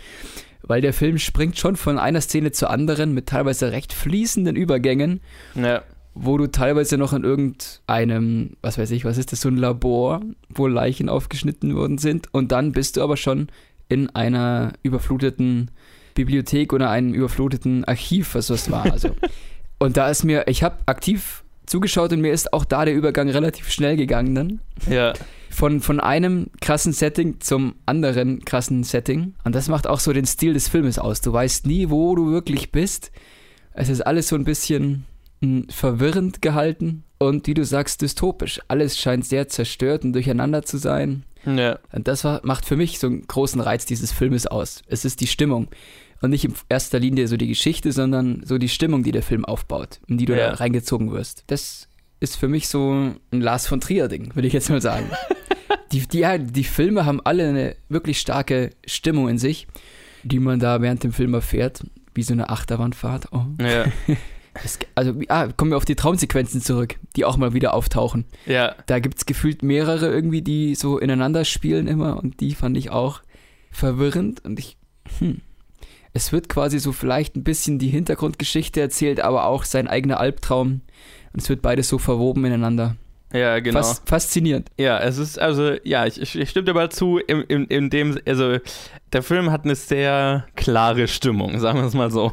weil 0.61 0.81
der 0.81 0.93
Film 0.93 1.17
springt 1.17 1.57
schon 1.57 1.75
von 1.75 1.99
einer 1.99 2.21
Szene 2.21 2.51
zur 2.51 2.69
anderen 2.69 3.13
mit 3.13 3.27
teilweise 3.27 3.71
recht 3.71 3.91
fließenden 3.91 4.55
Übergängen. 4.55 5.19
Ja. 5.55 5.83
Wo 6.17 6.37
du 6.37 6.47
teilweise 6.47 6.97
noch 6.97 7.11
in 7.11 7.25
irgendeinem, 7.25 8.51
was 8.61 8.77
weiß 8.77 8.91
ich, 8.91 9.03
was 9.03 9.17
ist 9.17 9.33
das, 9.33 9.41
so 9.41 9.49
ein 9.49 9.57
Labor, 9.57 10.21
wo 10.47 10.65
Leichen 10.65 11.09
aufgeschnitten 11.09 11.75
worden 11.75 11.97
sind. 11.97 12.33
Und 12.33 12.53
dann 12.53 12.71
bist 12.71 12.95
du 12.95 13.03
aber 13.03 13.17
schon 13.17 13.49
in 13.89 14.09
einer 14.11 14.71
überfluteten 14.81 15.71
Bibliothek 16.15 16.73
oder 16.73 16.89
einem 16.89 17.13
überfluteten 17.13 17.85
Archiv, 17.85 18.33
was 18.33 18.47
das 18.47 18.71
war. 18.71 18.91
Also. 18.91 19.09
und 19.79 19.97
da 19.97 20.09
ist 20.09 20.23
mir, 20.23 20.47
ich 20.47 20.63
habe 20.63 20.77
aktiv 20.87 21.43
zugeschaut 21.67 22.11
und 22.13 22.21
mir 22.21 22.31
ist 22.31 22.53
auch 22.53 22.65
da 22.65 22.85
der 22.85 22.95
Übergang 22.95 23.29
relativ 23.29 23.69
schnell 23.69 23.97
gegangen 23.97 24.35
dann. 24.35 24.61
Ja. 24.89 25.13
Von, 25.49 25.81
von 25.81 25.99
einem 25.99 26.47
krassen 26.61 26.93
Setting 26.93 27.39
zum 27.39 27.75
anderen 27.85 28.43
krassen 28.43 28.83
Setting. 28.83 29.35
Und 29.43 29.55
das 29.55 29.69
macht 29.69 29.87
auch 29.87 29.99
so 29.99 30.11
den 30.11 30.25
Stil 30.25 30.53
des 30.53 30.67
Filmes 30.67 30.99
aus. 30.99 31.21
Du 31.21 31.31
weißt 31.31 31.65
nie, 31.65 31.89
wo 31.89 32.15
du 32.15 32.31
wirklich 32.31 32.71
bist. 32.71 33.11
Es 33.73 33.89
ist 33.89 34.01
alles 34.01 34.27
so 34.27 34.35
ein 34.35 34.43
bisschen 34.43 35.05
hm, 35.41 35.67
verwirrend 35.69 36.41
gehalten 36.41 37.03
und 37.17 37.47
wie 37.47 37.53
du 37.53 37.63
sagst, 37.63 38.01
dystopisch. 38.01 38.59
Alles 38.67 38.97
scheint 38.97 39.25
sehr 39.25 39.47
zerstört 39.47 40.03
und 40.03 40.13
durcheinander 40.13 40.63
zu 40.63 40.77
sein. 40.77 41.23
Ja. 41.45 41.79
Und 41.91 42.07
das 42.07 42.23
war, 42.23 42.41
macht 42.43 42.65
für 42.65 42.75
mich 42.75 42.99
so 42.99 43.07
einen 43.07 43.25
großen 43.27 43.61
Reiz 43.61 43.85
dieses 43.85 44.11
Filmes 44.11 44.47
aus. 44.47 44.81
Es 44.87 45.05
ist 45.05 45.21
die 45.21 45.27
Stimmung. 45.27 45.67
Und 46.21 46.29
nicht 46.29 46.45
in 46.45 46.53
erster 46.69 46.99
Linie 46.99 47.27
so 47.27 47.37
die 47.37 47.47
Geschichte, 47.47 47.91
sondern 47.91 48.41
so 48.45 48.57
die 48.57 48.69
Stimmung, 48.69 49.03
die 49.03 49.11
der 49.11 49.21
Film 49.21 49.45
aufbaut, 49.45 49.99
in 50.07 50.17
die 50.17 50.25
du 50.25 50.37
ja. 50.37 50.49
da 50.49 50.53
reingezogen 50.55 51.11
wirst. 51.11 51.43
Das 51.47 51.87
ist 52.19 52.37
für 52.37 52.47
mich 52.47 52.67
so 52.67 52.91
ein 53.31 53.41
Lars 53.41 53.67
von 53.67 53.81
Trier-Ding, 53.81 54.35
würde 54.35 54.47
ich 54.47 54.53
jetzt 54.53 54.69
mal 54.69 54.81
sagen. 54.81 55.09
die, 55.91 56.07
die, 56.07 56.25
die 56.39 56.63
Filme 56.63 57.05
haben 57.05 57.21
alle 57.21 57.47
eine 57.47 57.75
wirklich 57.89 58.19
starke 58.19 58.71
Stimmung 58.85 59.29
in 59.29 59.37
sich, 59.37 59.67
die 60.23 60.39
man 60.39 60.59
da 60.59 60.81
während 60.81 61.03
dem 61.03 61.13
Film 61.13 61.33
erfährt, 61.33 61.83
wie 62.13 62.23
so 62.23 62.33
eine 62.33 62.49
Achterbahnfahrt. 62.49 63.31
Oh. 63.31 63.45
Ja. 63.61 63.85
Es, 64.63 64.79
also, 64.95 65.13
ah, 65.27 65.47
kommen 65.47 65.71
wir 65.71 65.77
auf 65.77 65.83
die 65.83 65.97
Traumsequenzen 65.97 66.61
zurück, 66.61 66.95
die 67.17 67.25
auch 67.25 67.35
mal 67.35 67.53
wieder 67.53 67.73
auftauchen. 67.73 68.23
Ja. 68.45 68.73
Da 68.85 68.99
gibt 68.99 69.17
es 69.17 69.25
gefühlt 69.25 69.63
mehrere 69.63 70.09
irgendwie, 70.09 70.41
die 70.41 70.75
so 70.75 70.97
ineinander 70.97 71.43
spielen 71.43 71.87
immer 71.87 72.17
und 72.17 72.39
die 72.39 72.55
fand 72.55 72.77
ich 72.77 72.89
auch 72.89 73.21
verwirrend 73.69 74.45
und 74.45 74.57
ich, 74.57 74.77
hm, 75.19 75.41
es 76.15 76.31
wird 76.31 76.47
quasi 76.47 76.79
so 76.79 76.93
vielleicht 76.93 77.35
ein 77.35 77.43
bisschen 77.43 77.77
die 77.77 77.89
Hintergrundgeschichte 77.89 78.79
erzählt, 78.79 79.19
aber 79.19 79.45
auch 79.45 79.65
sein 79.65 79.89
eigener 79.89 80.17
Albtraum. 80.17 80.81
Und 81.33 81.41
es 81.41 81.49
wird 81.49 81.61
beides 81.61 81.89
so 81.89 81.97
verwoben 81.97 82.45
ineinander. 82.45 82.95
Ja, 83.33 83.59
genau. 83.59 83.79
Fas 83.79 84.01
faszinierend. 84.05 84.69
Ja, 84.77 84.97
es 84.99 85.17
ist 85.17 85.37
also, 85.37 85.73
ja, 85.83 86.05
ich, 86.05 86.21
ich, 86.21 86.49
stimme 86.49 86.63
dir 86.63 86.73
mal 86.73 86.89
zu, 86.89 87.17
in, 87.17 87.41
in, 87.41 87.65
in 87.65 87.89
dem, 87.89 88.17
also 88.25 88.59
der 89.11 89.23
Film 89.23 89.51
hat 89.51 89.65
eine 89.65 89.75
sehr 89.75 90.45
klare 90.55 91.09
Stimmung, 91.09 91.59
sagen 91.59 91.79
wir 91.79 91.85
es 91.85 91.93
mal 91.93 92.09
so. 92.09 92.31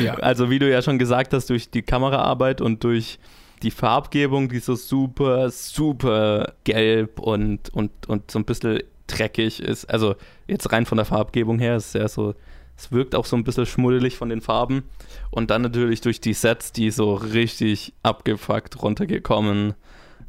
Ja. 0.00 0.14
Also 0.14 0.48
wie 0.48 0.60
du 0.60 0.70
ja 0.70 0.80
schon 0.80 1.00
gesagt 1.00 1.32
hast, 1.32 1.50
durch 1.50 1.70
die 1.70 1.82
Kameraarbeit 1.82 2.60
und 2.60 2.84
durch 2.84 3.18
die 3.64 3.72
Farbgebung, 3.72 4.48
die 4.48 4.60
so 4.60 4.76
super, 4.76 5.50
super 5.50 6.52
gelb 6.62 7.18
und, 7.18 7.74
und, 7.74 7.90
und 8.06 8.30
so 8.30 8.38
ein 8.38 8.44
bisschen 8.44 8.84
dreckig 9.08 9.58
ist. 9.58 9.86
Also 9.86 10.14
jetzt 10.46 10.70
rein 10.70 10.86
von 10.86 10.98
der 10.98 11.04
Farbgebung 11.04 11.58
her 11.58 11.74
ist 11.74 11.88
es 11.88 11.92
ja 11.94 12.06
so 12.06 12.36
es 12.76 12.92
wirkt 12.92 13.14
auch 13.14 13.24
so 13.24 13.36
ein 13.36 13.44
bisschen 13.44 13.66
schmuddelig 13.66 14.16
von 14.16 14.28
den 14.28 14.40
Farben. 14.40 14.84
Und 15.30 15.50
dann 15.50 15.62
natürlich 15.62 16.00
durch 16.00 16.20
die 16.20 16.34
Sets, 16.34 16.72
die 16.72 16.90
so 16.90 17.14
richtig 17.14 17.94
abgefuckt 18.02 18.82
runtergekommen 18.82 19.74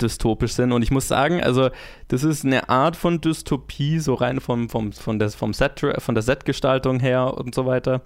dystopisch 0.02 0.54
sind. 0.54 0.72
Und 0.72 0.82
ich 0.82 0.92
muss 0.92 1.08
sagen, 1.08 1.42
also 1.42 1.70
das 2.08 2.24
ist 2.24 2.46
eine 2.46 2.70
Art 2.70 2.96
von 2.96 3.22
Dystopie, 3.22 4.00
so 4.00 4.14
rein 4.14 4.40
vom, 4.40 4.70
vom, 4.70 4.92
von, 4.92 5.20
der, 5.20 5.30
vom 5.30 5.54
Set, 5.54 5.82
von 5.98 6.16
der 6.16 6.22
Setgestaltung 6.22 7.00
her 7.00 7.36
und 7.38 7.56
so 7.56 7.66
weiter. 7.66 8.02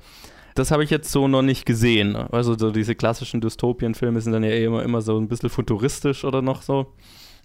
Das 0.55 0.71
habe 0.71 0.83
ich 0.83 0.89
jetzt 0.89 1.11
so 1.11 1.27
noch 1.27 1.41
nicht 1.41 1.65
gesehen. 1.65 2.15
Also 2.15 2.57
so 2.57 2.71
diese 2.71 2.95
klassischen 2.95 3.41
Dystopien-Filme 3.41 4.19
sind 4.21 4.33
dann 4.33 4.43
ja 4.43 4.51
immer, 4.51 4.83
immer 4.83 5.01
so 5.01 5.17
ein 5.17 5.27
bisschen 5.27 5.49
futuristisch 5.49 6.25
oder 6.25 6.41
noch 6.41 6.61
so. 6.61 6.93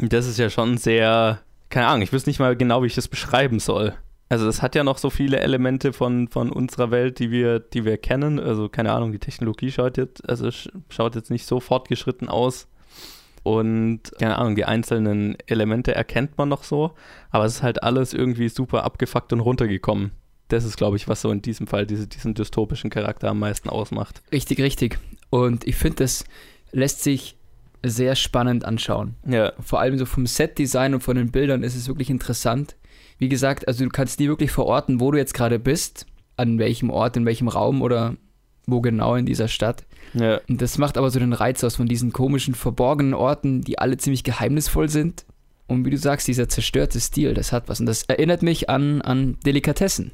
Und 0.01 0.13
das 0.13 0.27
ist 0.27 0.39
ja 0.39 0.51
schon 0.51 0.77
sehr, 0.77 1.41
keine 1.71 1.87
Ahnung, 1.87 2.03
ich 2.03 2.13
wüsste 2.13 2.31
nicht 2.31 2.41
mal 2.41 2.57
genau, 2.57 2.83
wie 2.83 2.87
ich 2.87 2.95
das 2.95 3.09
beschreiben 3.09 3.61
soll. 3.61 3.95
Also 4.29 4.49
es 4.49 4.63
hat 4.63 4.75
ja 4.75 4.85
noch 4.85 4.99
so 4.99 5.11
viele 5.11 5.41
Elemente 5.41 5.93
von, 5.93 6.29
von 6.29 6.51
unserer 6.51 6.91
Welt, 6.91 7.19
die 7.19 7.31
wir, 7.31 7.61
die 7.61 7.85
wir 7.85 7.99
kennen. 7.99 8.41
Also 8.41 8.69
keine 8.69 8.93
Ahnung, 8.93 9.13
die 9.13 9.19
Technologie 9.19 9.71
schaut 9.71 9.97
jetzt, 9.97 10.29
also 10.29 10.49
schaut 10.89 11.15
jetzt 11.15 11.31
nicht 11.31 11.47
so 11.47 11.61
fortgeschritten 11.61 12.29
aus. 12.29 12.69
Und 13.43 14.01
keine 14.19 14.39
Ahnung, 14.39 14.57
die 14.57 14.65
einzelnen 14.65 15.37
Elemente 15.47 15.95
erkennt 15.95 16.39
man 16.39 16.49
noch 16.49 16.65
so, 16.65 16.93
aber 17.31 17.45
es 17.45 17.57
ist 17.57 17.63
halt 17.63 17.83
alles 17.83 18.15
irgendwie 18.15 18.49
super 18.49 18.85
abgefuckt 18.85 19.35
und 19.35 19.41
runtergekommen. 19.41 20.13
Das 20.49 20.65
ist, 20.65 20.79
glaube 20.79 20.97
ich, 20.97 21.09
was 21.09 21.21
so 21.21 21.31
in 21.31 21.43
diesem 21.43 21.67
Fall 21.67 21.87
diese, 21.87 22.07
diesen 22.07 22.33
dystopischen 22.33 22.89
Charakter 22.89 23.29
am 23.29 23.39
meisten 23.39 23.69
ausmacht. 23.69 24.23
Richtig, 24.33 24.61
richtig. 24.61 24.99
Und 25.29 25.67
ich 25.67 25.77
finde, 25.77 25.97
das 25.97 26.25
lässt 26.73 27.03
sich 27.03 27.37
sehr 27.83 28.17
spannend 28.17 28.65
anschauen. 28.65 29.15
Ja. 29.27 29.53
Vor 29.61 29.81
allem 29.81 29.99
so 29.99 30.07
vom 30.07 30.27
Set-Design 30.27 30.95
und 30.95 31.03
von 31.03 31.17
den 31.17 31.31
Bildern 31.31 31.63
ist 31.63 31.77
es 31.77 31.87
wirklich 31.87 32.09
interessant 32.09 32.77
wie 33.19 33.29
gesagt, 33.29 33.69
also 33.69 33.85
du 33.85 33.91
kannst 33.91 34.21
nie 34.21 34.29
wirklich 34.29 34.51
verorten, 34.51 35.01
wo 35.01 35.11
du 35.11 35.19
jetzt 35.19 35.35
gerade 35.35 35.59
bist, 35.59 36.07
an 36.37 36.59
welchem 36.59 36.91
Ort, 36.91 37.17
in 37.17 37.27
welchem 37.27 37.49
Raum 37.49 37.83
oder 37.83 38.17
wo 38.67 38.81
genau 38.81 39.15
in 39.15 39.27
dieser 39.27 39.49
Stadt. 39.49 39.85
Ja. 40.15 40.41
Und 40.49 40.63
das 40.63 40.79
macht 40.79 40.97
aber 40.97 41.11
so 41.11 41.19
den 41.19 41.33
Reiz 41.33 41.63
aus 41.65 41.77
von 41.77 41.87
diesen 41.87 42.13
komischen, 42.13 42.55
verborgenen 42.55 43.15
Orten, 43.15 43.63
die 43.63 43.79
alle 43.79 43.97
ziemlich 43.97 44.25
geheimnisvoll 44.25 44.89
sind. 44.89 45.25
Und 45.67 45.85
wie 45.85 45.91
du 45.91 45.99
sagst, 45.99 46.29
dieser 46.29 46.49
zerstörte 46.49 47.01
Stil, 47.01 47.35
das 47.35 47.53
hat 47.53 47.69
was. 47.69 47.81
Und 47.81 47.87
das 47.87 48.05
erinnert 48.05 48.43
mich 48.43 48.69
an, 48.69 49.03
an 49.03 49.39
Delikatessen, 49.45 50.13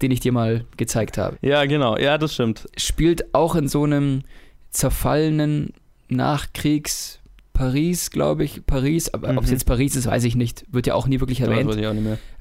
den 0.00 0.10
ich 0.10 0.20
dir 0.20 0.32
mal 0.32 0.64
gezeigt 0.76 1.18
habe. 1.18 1.38
Ja, 1.40 1.64
genau. 1.64 1.96
Ja, 1.96 2.18
das 2.18 2.34
stimmt. 2.34 2.68
Spielt 2.76 3.34
auch 3.34 3.54
in 3.54 3.68
so 3.68 3.84
einem 3.84 4.22
zerfallenen 4.70 5.72
Nachkriegs- 6.10 7.21
Paris, 7.62 8.10
glaube 8.10 8.42
ich. 8.42 8.66
Paris, 8.66 9.08
aber 9.14 9.30
mhm. 9.30 9.38
ob 9.38 9.44
es 9.44 9.50
jetzt 9.50 9.66
Paris 9.66 9.94
ist, 9.94 10.06
weiß 10.06 10.24
ich 10.24 10.34
nicht. 10.34 10.64
Wird 10.68 10.88
ja 10.88 10.94
auch 10.94 11.06
nie 11.06 11.20
wirklich 11.20 11.40
erwähnt. 11.40 11.72
Ja. 11.76 11.92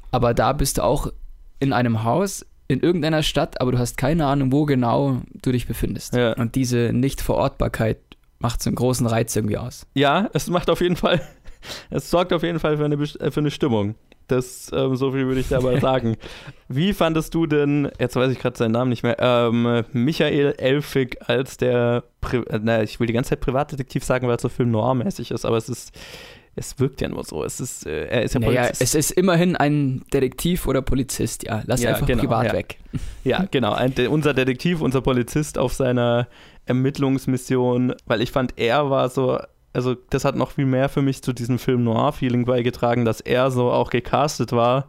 Aber 0.10 0.34
da 0.34 0.54
bist 0.54 0.80
du 0.80 0.84
auch 0.84 1.14
in 1.60 1.74
einem 1.74 2.04
Haus 2.04 2.44
in 2.68 2.80
irgendeiner 2.80 3.22
Stadt, 3.22 3.62
aber 3.62 3.72
du 3.72 3.78
hast 3.78 3.98
keine 3.98 4.26
Ahnung, 4.26 4.52
wo 4.52 4.66
genau 4.66 5.22
du 5.44 5.52
dich 5.52 5.68
befindest. 5.68 6.16
Ja. 6.16 6.34
Und 6.34 6.56
diese 6.56 6.92
Nicht-Verortbarkeit 6.92 8.00
macht 8.40 8.64
so 8.64 8.70
einen 8.70 8.76
großen 8.76 9.06
Reiz 9.06 9.36
irgendwie 9.36 9.58
aus. 9.58 9.86
Ja, 9.94 10.30
es 10.34 10.50
macht 10.50 10.72
auf 10.72 10.82
jeden 10.82 10.96
Fall, 10.96 11.22
es 11.92 12.10
sorgt 12.10 12.34
auf 12.34 12.42
jeden 12.42 12.60
Fall 12.60 12.78
für 12.78 12.86
eine, 12.86 12.96
äh, 12.96 13.30
für 13.30 13.42
eine 13.42 13.52
Stimmung. 13.52 13.94
Das, 14.32 14.72
ähm, 14.74 14.96
so 14.96 15.12
viel 15.12 15.28
würde 15.28 15.42
ich 15.42 15.50
dabei 15.50 15.80
sagen. 15.82 16.18
Wie 16.68 16.94
fandest 16.94 17.34
du 17.34 17.46
denn, 17.46 17.92
jetzt 18.00 18.16
weiß 18.16 18.32
ich 18.32 18.40
gerade 18.40 18.58
seinen 18.58 18.72
Namen 18.72 18.90
nicht 18.90 19.04
mehr, 19.04 19.18
ähm, 19.20 19.84
Michael 19.92 20.56
Elfig 20.58 21.18
als 21.28 21.58
der, 21.58 22.04
Pri 22.22 22.38
äh, 22.38 22.60
na, 22.62 22.82
ich 22.84 23.00
will 23.00 23.08
die 23.08 23.14
ganze 23.14 23.32
Zeit 23.32 23.42
Privatdetektiv 23.42 24.04
sagen, 24.04 24.28
weil 24.28 24.38
es 24.38 24.42
so 24.42 24.50
Film 24.50 24.72
noir-mäßig 24.72 25.32
ist, 25.32 25.46
aber 25.46 25.58
es 25.58 25.70
ist 25.70 25.92
es 26.56 26.80
wirkt 26.80 27.02
ja 27.02 27.08
nur 27.08 27.24
so. 27.24 27.44
Es 27.44 27.60
ist, 27.60 27.86
äh, 27.86 28.08
er 28.08 28.24
ist 28.24 28.34
ja 28.34 28.40
naja, 28.40 28.64
Polizist. 28.64 28.82
Es 28.82 28.96
ist 28.96 29.12
immerhin 29.12 29.56
ein 29.56 30.04
Detektiv 30.14 30.68
oder 30.68 30.82
Polizist, 30.82 31.44
ja. 31.44 31.64
Lass 31.66 31.82
ja, 31.82 31.92
einfach 31.92 32.08
genau, 32.08 32.22
privat 32.22 32.48
ja. 32.48 32.54
weg. 32.54 32.78
Ja, 33.24 33.46
genau. 33.50 33.72
Ein, 33.72 33.94
unser 34.10 34.34
Detektiv, 34.34 34.82
unser 34.82 35.02
Polizist 35.02 35.58
auf 35.58 35.74
seiner 35.74 36.28
Ermittlungsmission, 36.66 37.94
weil 38.06 38.22
ich 38.22 38.32
fand, 38.32 38.58
er 38.58 38.90
war 38.90 39.10
so, 39.10 39.40
also 39.74 39.96
das 40.10 40.26
hat 40.26 40.36
noch 40.36 40.52
viel 40.52 40.66
mehr 40.66 40.90
für 40.90 41.02
mich 41.02 41.22
zu 41.22 41.34
diesem 41.34 41.60
Film 41.60 41.84
Noir-Feeling 41.84 42.46
beigetragen, 42.46 43.06
dass 43.06 43.22
er 43.22 43.52
so 43.52 43.72
auch 43.72 43.90
gecastet 43.90 44.52
war 44.52 44.88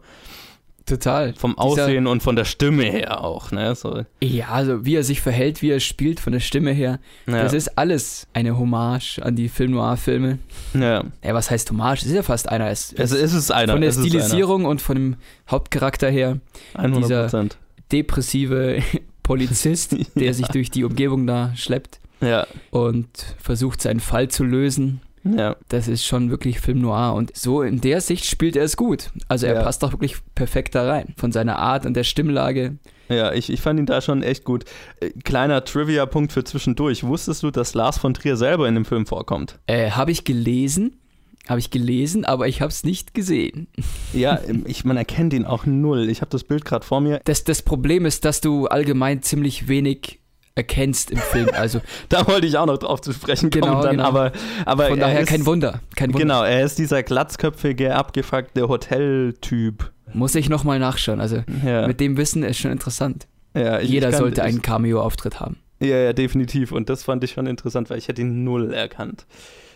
Total. 0.85 1.33
Vom 1.37 1.57
Aussehen 1.57 2.07
und 2.07 2.23
von 2.23 2.35
der 2.35 2.43
Stimme 2.43 2.83
her 2.83 3.23
auch, 3.23 3.51
ne? 3.51 3.73
So. 3.73 4.03
Ja, 4.21 4.49
also 4.49 4.85
wie 4.85 4.95
er 4.95 5.03
sich 5.03 5.21
verhält, 5.21 5.61
wie 5.61 5.69
er 5.69 5.79
spielt, 5.79 6.19
von 6.19 6.33
der 6.33 6.41
Stimme 6.41 6.71
her. 6.71 6.99
Ja. 7.25 7.41
Das 7.41 7.53
ist 7.53 7.77
alles 7.77 8.27
eine 8.33 8.57
Hommage 8.57 9.19
an 9.19 9.37
die 9.37 9.47
Film 9.47 9.71
Noir-Filme. 9.71 10.39
Ja. 10.73 11.05
Ja, 11.23 11.33
was 11.33 11.49
heißt 11.49 11.69
Hommage? 11.69 12.01
Es 12.01 12.07
ist 12.07 12.15
ja 12.15 12.23
fast 12.23 12.49
einer. 12.49 12.69
Es, 12.69 12.91
es, 12.91 13.13
es 13.13 13.33
ist 13.33 13.51
einer. 13.51 13.73
Von 13.73 13.81
der 13.81 13.93
Stilisierung 13.93 14.65
und 14.65 14.81
von 14.81 14.95
dem 14.95 15.15
Hauptcharakter 15.49 16.09
her. 16.09 16.39
100%. 16.75 16.99
Dieser 16.99 17.45
depressive 17.91 18.79
Polizist, 19.23 19.95
der 20.15 20.33
sich 20.33 20.47
durch 20.47 20.69
die 20.69 20.83
Umgebung 20.83 21.25
da 21.27 21.53
schleppt. 21.55 22.01
Ja. 22.23 22.47
Und 22.71 23.07
versucht, 23.39 23.81
seinen 23.81 23.99
Fall 23.99 24.29
zu 24.29 24.43
lösen. 24.43 25.01
Ja. 25.23 25.55
Das 25.69 25.87
ist 25.87 26.05
schon 26.05 26.29
wirklich 26.29 26.59
Film 26.59 26.81
noir. 26.81 27.13
Und 27.13 27.35
so 27.35 27.61
in 27.61 27.81
der 27.81 28.01
Sicht 28.01 28.25
spielt 28.25 28.55
er 28.55 28.63
es 28.63 28.75
gut. 28.75 29.11
Also 29.27 29.47
er 29.47 29.55
ja. 29.55 29.63
passt 29.63 29.83
doch 29.83 29.93
wirklich 29.93 30.17
perfekt 30.35 30.75
da 30.75 30.87
rein. 30.87 31.13
Von 31.17 31.31
seiner 31.31 31.57
Art 31.59 31.85
und 31.85 31.95
der 31.95 32.03
Stimmlage. 32.03 32.77
Ja, 33.09 33.33
ich, 33.33 33.51
ich 33.51 33.61
fand 33.61 33.79
ihn 33.79 33.85
da 33.85 34.01
schon 34.01 34.23
echt 34.23 34.43
gut. 34.43 34.65
Äh, 34.99 35.11
kleiner 35.23 35.63
Trivia-Punkt 35.63 36.31
für 36.31 36.43
zwischendurch. 36.43 37.03
Wusstest 37.03 37.43
du, 37.43 37.51
dass 37.51 37.73
Lars 37.73 37.97
von 37.97 38.13
Trier 38.13 38.37
selber 38.37 38.67
in 38.67 38.75
dem 38.75 38.85
Film 38.85 39.05
vorkommt? 39.05 39.59
Äh, 39.67 39.91
habe 39.91 40.11
ich 40.11 40.23
gelesen. 40.23 40.99
Habe 41.47 41.59
ich 41.59 41.71
gelesen, 41.71 42.23
aber 42.23 42.47
ich 42.47 42.61
habe 42.61 42.69
es 42.69 42.83
nicht 42.83 43.13
gesehen. 43.13 43.67
Ja, 44.13 44.39
ich, 44.65 44.85
man 44.85 44.95
erkennt 44.95 45.33
ihn 45.33 45.43
auch 45.43 45.65
null. 45.65 46.07
Ich 46.07 46.21
habe 46.21 46.29
das 46.29 46.43
Bild 46.43 46.65
gerade 46.65 46.85
vor 46.85 47.01
mir. 47.01 47.19
Das, 47.25 47.45
das 47.45 47.63
Problem 47.63 48.05
ist, 48.05 48.25
dass 48.25 48.41
du 48.41 48.67
allgemein 48.67 49.23
ziemlich 49.23 49.67
wenig 49.67 50.19
erkennst 50.55 51.11
im 51.11 51.17
Film. 51.17 51.49
Also 51.53 51.81
da 52.09 52.27
wollte 52.27 52.47
ich 52.47 52.57
auch 52.57 52.65
noch 52.65 52.77
drauf 52.77 53.01
zu 53.01 53.13
sprechen 53.13 53.49
kommen 53.49 53.63
genau, 53.63 53.83
dann, 53.83 53.97
genau. 53.97 54.07
aber, 54.07 54.31
aber 54.65 54.87
von 54.87 54.99
daher 54.99 55.21
ist, 55.21 55.29
kein 55.29 55.45
Wunder, 55.45 55.79
kein 55.95 56.09
Wunder. 56.09 56.19
Genau, 56.19 56.43
er 56.43 56.63
ist 56.63 56.77
dieser 56.77 57.03
glatzköpfige, 57.03 57.95
abgefuckte 57.95 58.67
Hoteltyp. 58.67 59.91
Muss 60.13 60.35
ich 60.35 60.49
nochmal 60.49 60.79
nachschauen. 60.79 61.21
Also 61.21 61.43
ja. 61.63 61.87
mit 61.87 61.99
dem 61.99 62.17
Wissen 62.17 62.43
ist 62.43 62.57
schon 62.57 62.71
interessant. 62.71 63.27
Ja, 63.55 63.79
ich, 63.79 63.89
Jeder 63.89 64.09
ich 64.09 64.13
kann, 64.13 64.23
sollte 64.23 64.43
einen 64.43 64.61
Cameo-Auftritt 64.61 65.39
haben. 65.39 65.57
Ja, 65.79 65.97
ja, 65.97 66.13
definitiv. 66.13 66.71
Und 66.71 66.89
das 66.89 67.03
fand 67.03 67.23
ich 67.23 67.31
schon 67.31 67.45
interessant, 67.45 67.89
weil 67.89 67.97
ich 67.97 68.07
hätte 68.07 68.21
ihn 68.21 68.43
null 68.43 68.73
erkannt. 68.73 69.25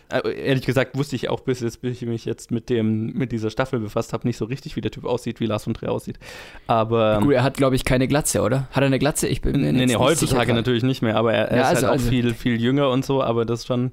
Äh, 0.09 0.47
ehrlich 0.47 0.65
gesagt 0.65 0.97
wusste 0.97 1.15
ich 1.15 1.29
auch, 1.29 1.41
bis, 1.41 1.59
jetzt, 1.59 1.81
bis 1.81 2.01
ich 2.01 2.07
mich 2.07 2.25
jetzt 2.25 2.51
mit, 2.51 2.69
dem, 2.69 3.07
mit 3.13 3.31
dieser 3.31 3.49
Staffel 3.49 3.79
befasst 3.79 4.13
habe, 4.13 4.25
nicht 4.25 4.37
so 4.37 4.45
richtig, 4.45 4.75
wie 4.75 4.81
der 4.81 4.91
Typ 4.91 5.05
aussieht, 5.05 5.39
wie 5.39 5.45
Lars 5.45 5.65
von 5.65 5.73
Trier 5.73 5.91
aussieht. 5.91 6.17
Aber. 6.67 7.19
Gut, 7.21 7.33
er 7.33 7.43
hat, 7.43 7.57
glaube 7.57 7.75
ich, 7.75 7.83
keine 7.83 8.07
Glatze, 8.07 8.41
oder? 8.41 8.67
Hat 8.71 8.83
er 8.83 8.87
eine 8.87 8.99
Glatze? 8.99 9.27
Ich 9.27 9.41
bin 9.41 9.59
mir 9.59 9.73
nee, 9.73 9.85
nee, 9.85 9.95
heutzutage 9.95 10.53
natürlich 10.53 10.83
nicht 10.83 11.01
mehr, 11.01 11.17
aber 11.17 11.33
er, 11.33 11.49
er 11.49 11.57
ja, 11.57 11.63
ist 11.63 11.67
also, 11.69 11.81
halt 11.81 11.87
auch 11.87 11.91
also, 11.93 12.09
viel, 12.09 12.33
viel 12.33 12.61
jünger 12.61 12.89
und 12.89 13.05
so, 13.05 13.21
aber 13.21 13.45
das 13.45 13.65
schon. 13.65 13.91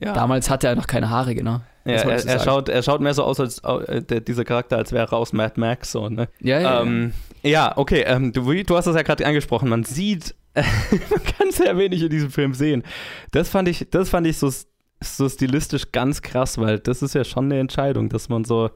Ja. 0.00 0.12
Damals 0.12 0.48
hatte 0.48 0.68
er 0.68 0.76
noch 0.76 0.86
keine 0.86 1.10
Haare, 1.10 1.34
genau. 1.34 1.60
Ja, 1.84 1.94
er, 1.94 2.26
er 2.26 2.38
schaut, 2.38 2.68
er 2.68 2.82
schaut 2.82 3.00
mehr 3.00 3.14
so 3.14 3.24
aus, 3.24 3.40
als 3.40 3.60
äh, 3.60 4.02
der, 4.02 4.20
dieser 4.20 4.44
Charakter, 4.44 4.76
als 4.76 4.92
wäre 4.92 5.06
er 5.10 5.12
aus 5.14 5.32
Mad 5.32 5.54
Max. 5.58 5.90
So, 5.90 6.08
ne? 6.08 6.28
Ja, 6.40 6.60
ja. 6.60 6.82
Ähm, 6.82 7.14
ja, 7.42 7.72
okay, 7.76 8.04
ähm, 8.06 8.32
du, 8.32 8.62
du 8.62 8.76
hast 8.76 8.84
das 8.84 8.94
ja 8.94 9.02
gerade 9.02 9.24
angesprochen. 9.26 9.68
Man 9.68 9.84
sieht, 9.84 10.34
man 10.54 11.24
kann 11.38 11.50
sehr 11.50 11.78
wenig 11.78 12.02
in 12.02 12.10
diesem 12.10 12.30
Film 12.30 12.52
sehen. 12.52 12.82
Das 13.30 13.48
fand 13.48 13.68
ich, 13.68 13.88
das 13.90 14.10
fand 14.10 14.26
ich 14.26 14.36
so 14.36 14.52
so 15.00 15.28
stilistisch 15.28 15.92
ganz 15.92 16.22
krass, 16.22 16.58
weil 16.58 16.78
das 16.78 17.02
ist 17.02 17.14
ja 17.14 17.24
schon 17.24 17.46
eine 17.46 17.60
Entscheidung, 17.60 18.08
dass 18.08 18.28
man 18.28 18.44
so, 18.44 18.70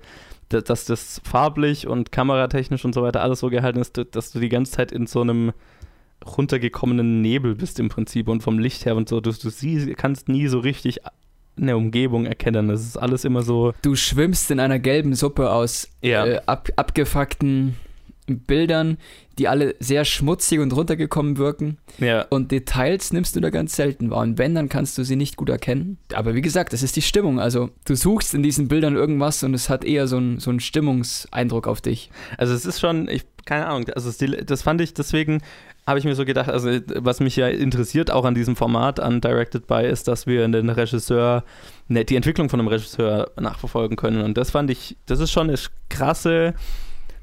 dass 0.49 0.85
das 0.85 1.21
farblich 1.25 1.87
und 1.87 2.13
kameratechnisch 2.13 2.85
und 2.85 2.95
so 2.95 3.03
weiter 3.03 3.23
alles 3.23 3.41
so 3.41 3.51
gehalten 3.51 3.81
ist, 3.81 4.01
dass 4.13 4.33
du 4.33 4.41
die 4.41 4.49
ganze 4.49 4.73
Zeit 4.73 4.93
in 4.93 5.07
so 5.07 5.21
einem 5.21 5.53
runtergekommenen 6.25 7.21
Nebel 7.21 7.55
bist 7.55 7.81
im 7.81 7.89
Prinzip 7.89 8.29
und 8.29 8.43
vom 8.43 8.59
Licht 8.59 8.85
her 8.85 8.97
und 8.97 9.09
so. 9.09 9.21
Du, 9.21 9.33
du 9.33 9.51
siehst, 9.51 9.97
kannst 9.97 10.29
nie 10.29 10.47
so 10.47 10.61
richtig 10.61 11.01
eine 11.57 11.77
Umgebung 11.77 12.27
erkennen. 12.27 12.69
Das 12.69 12.83
ist 12.83 12.97
alles 12.97 13.25
immer 13.25 13.43
so. 13.43 13.75
Du 13.83 13.97
schwimmst 13.97 14.51
in 14.51 14.61
einer 14.61 14.79
gelben 14.79 15.15
Suppe 15.15 15.51
aus 15.51 15.89
ja. 16.01 16.27
äh, 16.27 16.41
ab, 16.47 16.69
abgefuckten 16.77 17.77
Bildern, 18.41 18.99
die 19.39 19.49
alle 19.49 19.75
sehr 19.81 20.05
schmutzig 20.05 20.61
und 20.61 20.73
runtergekommen 20.75 21.39
wirken. 21.39 21.79
Ja. 21.99 22.27
Und 22.31 22.53
Details 22.53 23.13
nimmst 23.13 23.35
du 23.35 23.41
da 23.41 23.51
ganz 23.51 23.77
selten 23.77 24.11
wahr. 24.11 24.23
Und 24.23 24.39
wenn, 24.39 24.55
dann 24.55 24.69
kannst 24.69 24.99
du 24.99 25.05
sie 25.05 25.17
nicht 25.17 25.37
gut 25.37 25.49
erkennen. 25.49 25.99
Aber 26.13 26.35
wie 26.35 26.43
gesagt, 26.43 26.73
das 26.73 26.83
ist 26.83 26.97
die 26.97 27.03
Stimmung. 27.03 27.41
Also 27.41 27.71
du 27.85 27.95
suchst 27.95 28.35
in 28.35 28.43
diesen 28.43 28.69
Bildern 28.69 28.95
irgendwas 28.95 29.43
und 29.43 29.55
es 29.55 29.69
hat 29.69 29.85
eher 29.85 30.07
so, 30.07 30.19
ein, 30.19 30.39
so 30.39 30.51
einen 30.51 30.61
Stimmungseindruck 30.61 31.67
auf 31.67 31.81
dich. 31.81 32.11
Also 32.37 32.55
es 32.55 32.67
ist 32.67 32.81
schon, 32.81 33.09
ich, 33.09 33.25
keine 33.45 33.67
Ahnung, 33.67 33.89
also 33.95 34.11
das 34.45 34.63
fand 34.63 34.81
ich 34.81 34.95
deswegen 34.95 35.43
habe 35.87 35.99
ich 35.99 36.05
mir 36.05 36.15
so 36.15 36.25
gedacht, 36.25 36.49
also 36.49 36.71
was 36.97 37.21
mich 37.21 37.37
ja 37.37 37.49
interessiert 37.49 38.11
auch 38.11 38.25
an 38.25 38.35
diesem 38.35 38.55
Format, 38.55 39.01
an 39.01 39.21
Directed 39.21 39.67
By, 39.67 39.85
ist, 39.85 40.07
dass 40.07 40.27
wir 40.27 40.47
den 40.47 40.71
Regisseur, 40.71 41.45
ne, 41.89 42.05
die 42.05 42.15
Entwicklung 42.15 42.49
von 42.49 42.61
einem 42.61 42.69
Regisseur 42.69 43.31
nachverfolgen 43.41 43.97
können. 43.97 44.23
Und 44.23 44.37
das 44.37 44.53
fand 44.53 44.71
ich, 44.71 44.97
das 45.07 45.19
ist 45.19 45.33
schon 45.33 45.49
eine 45.49 45.59
krasse 45.89 46.55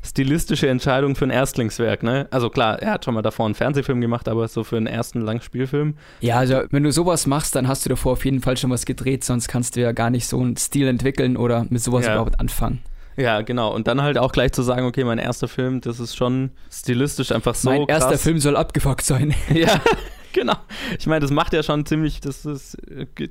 stilistische 0.03 0.69
Entscheidung 0.69 1.15
für 1.15 1.25
ein 1.25 1.29
Erstlingswerk, 1.29 2.03
ne? 2.03 2.27
Also 2.31 2.49
klar, 2.49 2.81
er 2.81 2.93
hat 2.93 3.05
schon 3.05 3.13
mal 3.13 3.21
davor 3.21 3.45
einen 3.45 3.55
Fernsehfilm 3.55 4.01
gemacht, 4.01 4.27
aber 4.27 4.47
so 4.47 4.63
für 4.63 4.77
einen 4.77 4.87
ersten 4.87 5.21
Langspielfilm. 5.21 5.95
Ja, 6.21 6.37
also 6.37 6.61
wenn 6.71 6.83
du 6.83 6.91
sowas 6.91 7.27
machst, 7.27 7.55
dann 7.55 7.67
hast 7.67 7.85
du 7.85 7.89
davor 7.89 8.13
auf 8.13 8.25
jeden 8.25 8.41
Fall 8.41 8.57
schon 8.57 8.69
was 8.69 8.85
gedreht, 8.85 9.23
sonst 9.23 9.47
kannst 9.47 9.75
du 9.75 9.81
ja 9.81 9.91
gar 9.91 10.09
nicht 10.09 10.27
so 10.27 10.39
einen 10.39 10.57
Stil 10.57 10.87
entwickeln 10.87 11.37
oder 11.37 11.65
mit 11.69 11.81
sowas 11.81 12.05
ja. 12.05 12.13
überhaupt 12.13 12.39
anfangen. 12.39 12.81
Ja, 13.17 13.41
genau. 13.41 13.73
Und 13.73 13.87
dann 13.87 14.01
halt 14.01 14.17
auch 14.17 14.31
gleich 14.31 14.53
zu 14.53 14.61
sagen, 14.61 14.85
okay, 14.85 15.03
mein 15.03 15.17
erster 15.17 15.49
Film, 15.49 15.81
das 15.81 15.99
ist 15.99 16.15
schon 16.15 16.51
stilistisch 16.71 17.33
einfach 17.33 17.53
so. 17.53 17.69
Mein 17.69 17.85
erster 17.87 18.11
krass. 18.11 18.23
Film 18.23 18.39
soll 18.39 18.55
abgefuckt 18.55 19.03
sein. 19.03 19.35
Ja. 19.53 19.81
genau. 20.33 20.55
Ich 20.97 21.07
meine, 21.07 21.21
das 21.21 21.31
macht 21.31 21.53
ja 21.53 21.63
schon 21.63 21.85
ziemlich, 21.85 22.21
das 22.21 22.45
ist, 22.45 22.77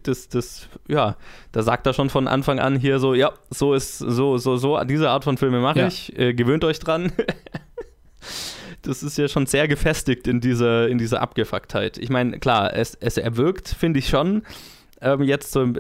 das, 0.02 0.28
das, 0.28 0.68
ja, 0.86 1.16
da 1.52 1.62
sagt 1.62 1.86
er 1.86 1.92
schon 1.92 2.10
von 2.10 2.28
Anfang 2.28 2.58
an 2.58 2.76
hier 2.76 2.98
so, 2.98 3.14
ja, 3.14 3.32
so 3.50 3.74
ist, 3.74 3.98
so, 3.98 4.38
so, 4.38 4.56
so, 4.56 4.82
diese 4.84 5.10
Art 5.10 5.24
von 5.24 5.36
Filme 5.36 5.60
mache 5.60 5.80
ja. 5.80 5.86
ich, 5.86 6.16
äh, 6.18 6.34
gewöhnt 6.34 6.64
euch 6.64 6.78
dran. 6.78 7.12
das 8.82 9.02
ist 9.02 9.18
ja 9.18 9.28
schon 9.28 9.46
sehr 9.46 9.68
gefestigt 9.68 10.26
in 10.26 10.40
dieser, 10.40 10.88
in 10.88 10.98
dieser 10.98 11.20
Abgefucktheit. 11.20 11.98
Ich 11.98 12.10
meine, 12.10 12.38
klar, 12.38 12.74
es, 12.74 12.94
es 13.00 13.16
erwirkt, 13.16 13.68
finde 13.68 13.98
ich 13.98 14.08
schon. 14.08 14.42
Ähm, 15.00 15.22
jetzt 15.22 15.52
so, 15.52 15.72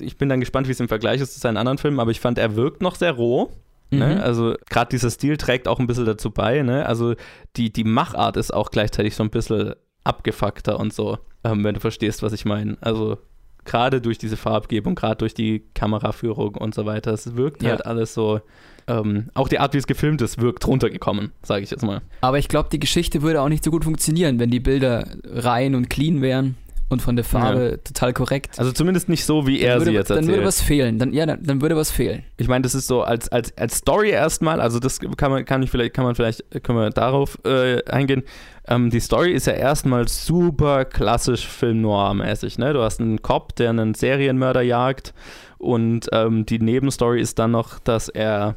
ich 0.00 0.16
bin 0.16 0.28
dann 0.28 0.40
gespannt, 0.40 0.68
wie 0.68 0.72
es 0.72 0.80
im 0.80 0.88
Vergleich 0.88 1.20
ist 1.20 1.34
zu 1.34 1.40
seinen 1.40 1.56
anderen 1.56 1.78
Filmen, 1.78 2.00
aber 2.00 2.10
ich 2.10 2.20
fand, 2.20 2.38
er 2.38 2.56
wirkt 2.56 2.82
noch 2.82 2.94
sehr 2.94 3.12
roh. 3.12 3.50
Ne? 3.90 4.16
Mhm. 4.16 4.20
Also 4.20 4.54
gerade 4.68 4.90
dieser 4.90 5.10
Stil 5.10 5.36
trägt 5.36 5.68
auch 5.68 5.78
ein 5.78 5.86
bisschen 5.86 6.06
dazu 6.06 6.30
bei. 6.30 6.62
Ne? 6.62 6.86
Also 6.86 7.14
die, 7.56 7.72
die 7.72 7.84
Machart 7.84 8.36
ist 8.36 8.52
auch 8.52 8.70
gleichzeitig 8.70 9.14
so 9.14 9.22
ein 9.22 9.30
bisschen 9.30 9.74
abgefuckter 10.04 10.78
und 10.78 10.92
so, 10.92 11.18
ähm, 11.42 11.64
wenn 11.64 11.74
du 11.74 11.80
verstehst, 11.80 12.22
was 12.22 12.32
ich 12.32 12.44
meine. 12.44 12.76
Also 12.80 13.18
gerade 13.64 14.00
durch 14.00 14.18
diese 14.18 14.36
Farbgebung, 14.36 14.94
gerade 14.94 15.16
durch 15.16 15.34
die 15.34 15.64
Kameraführung 15.74 16.54
und 16.54 16.74
so 16.74 16.86
weiter, 16.86 17.12
es 17.12 17.36
wirkt 17.36 17.62
ja. 17.62 17.70
halt 17.70 17.86
alles 17.86 18.14
so. 18.14 18.40
Ähm, 18.86 19.30
auch 19.32 19.48
die 19.48 19.58
Art, 19.58 19.72
wie 19.72 19.78
es 19.78 19.86
gefilmt 19.86 20.20
ist, 20.20 20.38
wirkt 20.38 20.66
runtergekommen, 20.66 21.32
sage 21.42 21.62
ich 21.62 21.70
jetzt 21.70 21.82
mal. 21.82 22.02
Aber 22.20 22.38
ich 22.38 22.48
glaube, 22.48 22.68
die 22.70 22.78
Geschichte 22.78 23.22
würde 23.22 23.40
auch 23.40 23.48
nicht 23.48 23.64
so 23.64 23.70
gut 23.70 23.84
funktionieren, 23.84 24.38
wenn 24.38 24.50
die 24.50 24.60
Bilder 24.60 25.06
rein 25.24 25.74
und 25.74 25.88
clean 25.88 26.20
wären 26.20 26.56
und 26.90 27.00
von 27.00 27.16
der 27.16 27.24
Farbe 27.24 27.70
ja. 27.70 27.76
total 27.78 28.12
korrekt. 28.12 28.58
Also 28.58 28.72
zumindest 28.72 29.08
nicht 29.08 29.24
so, 29.24 29.46
wie 29.46 29.60
er 29.60 29.76
würde, 29.76 29.86
sie 29.86 29.92
jetzt 29.92 30.10
erzählt. 30.10 30.28
Dann 30.28 30.34
würde 30.34 30.46
was 30.46 30.60
fehlen. 30.60 30.98
Dann, 30.98 31.12
ja, 31.12 31.24
dann, 31.24 31.42
dann, 31.42 31.62
würde 31.62 31.76
was 31.76 31.90
fehlen. 31.90 32.24
Ich 32.36 32.48
meine, 32.48 32.62
das 32.62 32.74
ist 32.74 32.86
so 32.86 33.02
als, 33.02 33.30
als, 33.30 33.56
als 33.56 33.76
Story 33.76 34.10
erstmal, 34.10 34.60
also 34.60 34.78
das 34.78 35.00
kann 35.16 35.30
man, 35.30 35.44
kann 35.44 35.62
ich 35.62 35.70
vielleicht, 35.70 35.94
kann 35.94 36.04
man 36.04 36.14
vielleicht, 36.14 36.44
können 36.62 36.78
wir 36.78 36.90
darauf 36.90 37.38
äh, 37.44 37.82
eingehen. 37.84 38.22
Ähm, 38.66 38.90
die 38.90 39.00
Story 39.00 39.32
ist 39.32 39.46
ja 39.46 39.52
erstmal 39.52 40.08
super 40.08 40.84
klassisch 40.84 41.46
Film 41.46 41.82
Noir-mäßig. 41.82 42.58
Ne? 42.58 42.72
Du 42.72 42.82
hast 42.82 43.00
einen 43.00 43.20
Cop, 43.22 43.54
der 43.56 43.70
einen 43.70 43.94
Serienmörder 43.94 44.62
jagt 44.62 45.12
und 45.58 46.08
ähm, 46.12 46.46
die 46.46 46.58
Nebenstory 46.58 47.20
ist 47.20 47.38
dann 47.38 47.50
noch, 47.50 47.78
dass 47.78 48.08
er 48.08 48.56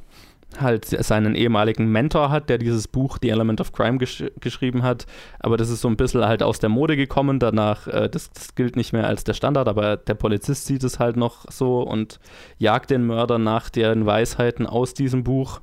halt 0.60 0.86
seinen 0.86 1.36
ehemaligen 1.36 1.92
Mentor 1.92 2.30
hat, 2.30 2.50
der 2.50 2.58
dieses 2.58 2.88
Buch 2.88 3.18
The 3.22 3.30
Element 3.30 3.62
of 3.62 3.74
Crime 3.74 3.98
gesch 3.98 4.24
geschrieben 4.40 4.82
hat. 4.82 5.06
Aber 5.40 5.58
das 5.58 5.70
ist 5.70 5.82
so 5.82 5.88
ein 5.88 5.98
bisschen 5.98 6.26
halt 6.26 6.42
aus 6.42 6.60
der 6.60 6.70
Mode 6.70 6.96
gekommen. 6.96 7.40
Danach, 7.40 7.88
äh, 7.88 8.10
das, 8.10 8.32
das, 8.32 8.56
gilt 8.56 8.76
nicht 8.76 8.94
mehr 8.94 9.08
als 9.08 9.24
der 9.24 9.34
Standard, 9.34 9.68
aber 9.68 9.98
der 9.98 10.16
Polizist 10.16 10.66
sieht 10.66 10.84
es 10.84 11.00
halt 11.00 11.18
noch 11.18 11.46
so 11.52 11.82
und 11.82 12.20
jagt 12.58 12.90
den 12.90 13.06
Mörder 13.06 13.38
nach 13.38 13.70
den 13.70 14.06
Weisheiten 14.06 14.66
aus 14.66 14.94
diesem 14.94 15.24
Buch. 15.24 15.60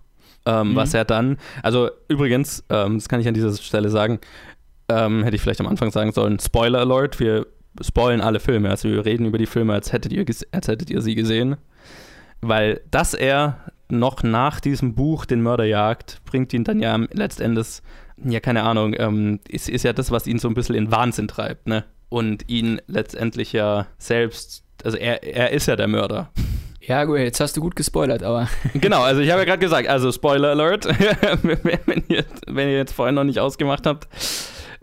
Ähm, 0.46 0.72
mhm. 0.72 0.76
Was 0.76 0.94
er 0.94 1.04
dann, 1.04 1.38
also 1.62 1.90
übrigens, 2.08 2.64
ähm, 2.68 2.98
das 2.98 3.08
kann 3.08 3.20
ich 3.20 3.28
an 3.28 3.34
dieser 3.34 3.52
Stelle 3.54 3.88
sagen, 3.88 4.18
ähm, 4.88 5.24
hätte 5.24 5.36
ich 5.36 5.42
vielleicht 5.42 5.60
am 5.60 5.66
Anfang 5.66 5.90
sagen 5.90 6.12
sollen, 6.12 6.38
Spoiler 6.38 6.80
Alert, 6.80 7.18
wir 7.18 7.46
spoilen 7.80 8.20
alle 8.20 8.40
Filme, 8.40 8.70
also 8.70 8.88
wir 8.88 9.04
reden 9.04 9.26
über 9.26 9.38
die 9.38 9.46
Filme, 9.46 9.72
als 9.72 9.92
hättet 9.92 10.12
ihr, 10.12 10.24
als 10.52 10.68
hättet 10.68 10.90
ihr 10.90 11.00
sie 11.00 11.14
gesehen. 11.14 11.56
Weil 12.40 12.82
dass 12.90 13.14
er 13.14 13.58
noch 13.88 14.22
nach 14.22 14.60
diesem 14.60 14.94
Buch 14.94 15.24
den 15.24 15.42
Mörder 15.42 15.64
jagt, 15.64 16.20
bringt 16.24 16.52
ihn 16.52 16.64
dann 16.64 16.80
ja 16.80 16.98
letztendlich, 17.12 17.80
ja 18.22 18.40
keine 18.40 18.62
Ahnung, 18.62 18.94
ähm, 18.98 19.40
ist, 19.48 19.68
ist 19.68 19.84
ja 19.84 19.92
das, 19.92 20.10
was 20.10 20.26
ihn 20.26 20.38
so 20.38 20.48
ein 20.48 20.54
bisschen 20.54 20.74
in 20.74 20.90
Wahnsinn 20.90 21.28
treibt, 21.28 21.66
ne? 21.66 21.84
Und 22.08 22.48
ihn 22.48 22.80
letztendlich 22.86 23.52
ja 23.52 23.86
selbst, 23.98 24.62
also 24.84 24.96
er, 24.96 25.22
er 25.24 25.50
ist 25.50 25.66
ja 25.66 25.74
der 25.74 25.88
Mörder. 25.88 26.30
Ja, 26.86 27.04
gut, 27.04 27.18
jetzt 27.18 27.40
hast 27.40 27.56
du 27.56 27.60
gut 27.60 27.76
gespoilert, 27.76 28.22
aber. 28.22 28.48
Genau, 28.74 29.02
also 29.02 29.20
ich 29.20 29.30
habe 29.30 29.40
ja 29.40 29.46
gerade 29.46 29.60
gesagt, 29.60 29.88
also 29.88 30.12
Spoiler 30.12 30.50
Alert, 30.50 30.86
wenn, 31.42 32.04
ihr, 32.08 32.24
wenn 32.46 32.68
ihr 32.68 32.76
jetzt 32.76 32.92
vorhin 32.92 33.14
noch 33.14 33.24
nicht 33.24 33.38
ausgemacht 33.38 33.86
habt, 33.86 34.08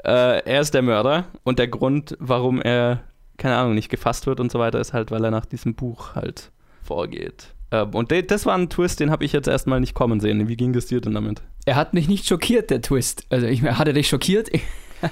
äh, 0.04 0.44
er 0.44 0.62
ist 0.62 0.74
der 0.74 0.82
Mörder 0.82 1.26
und 1.44 1.60
der 1.60 1.68
Grund, 1.68 2.18
warum 2.20 2.62
er, 2.62 3.02
keine 3.38 3.58
Ahnung, 3.58 3.76
nicht 3.76 3.90
gefasst 3.90 4.26
wird 4.26 4.40
und 4.40 4.52
so 4.52 4.60
weiter, 4.60 4.80
ist 4.80 4.94
halt, 4.94 5.12
weil 5.12 5.24
er 5.24 5.32
nach 5.32 5.46
diesem 5.46 5.76
Buch 5.76 6.16
halt 6.16 6.52
vorgeht. 6.84 7.54
Äh, 7.70 7.84
und 7.84 8.12
das 8.12 8.46
war 8.46 8.58
ein 8.58 8.70
Twist, 8.70 9.00
den 9.00 9.12
habe 9.12 9.24
ich 9.24 9.32
jetzt 9.32 9.48
erstmal 9.48 9.80
nicht 9.80 9.94
kommen 9.94 10.20
sehen. 10.20 10.48
Wie 10.48 10.58
ging 10.58 10.74
es 10.76 10.88
dir 10.88 11.02
denn 11.02 11.14
damit? 11.14 11.42
Er 11.66 11.76
hat 11.76 11.94
mich 11.94 12.08
nicht 12.08 12.28
schockiert, 12.28 12.72
der 12.72 12.82
Twist. 12.82 13.26
Also, 13.30 13.46
ich, 13.46 13.62
hat 13.62 13.88
er 13.88 13.94
dich 13.94 14.10
schockiert? 14.10 14.50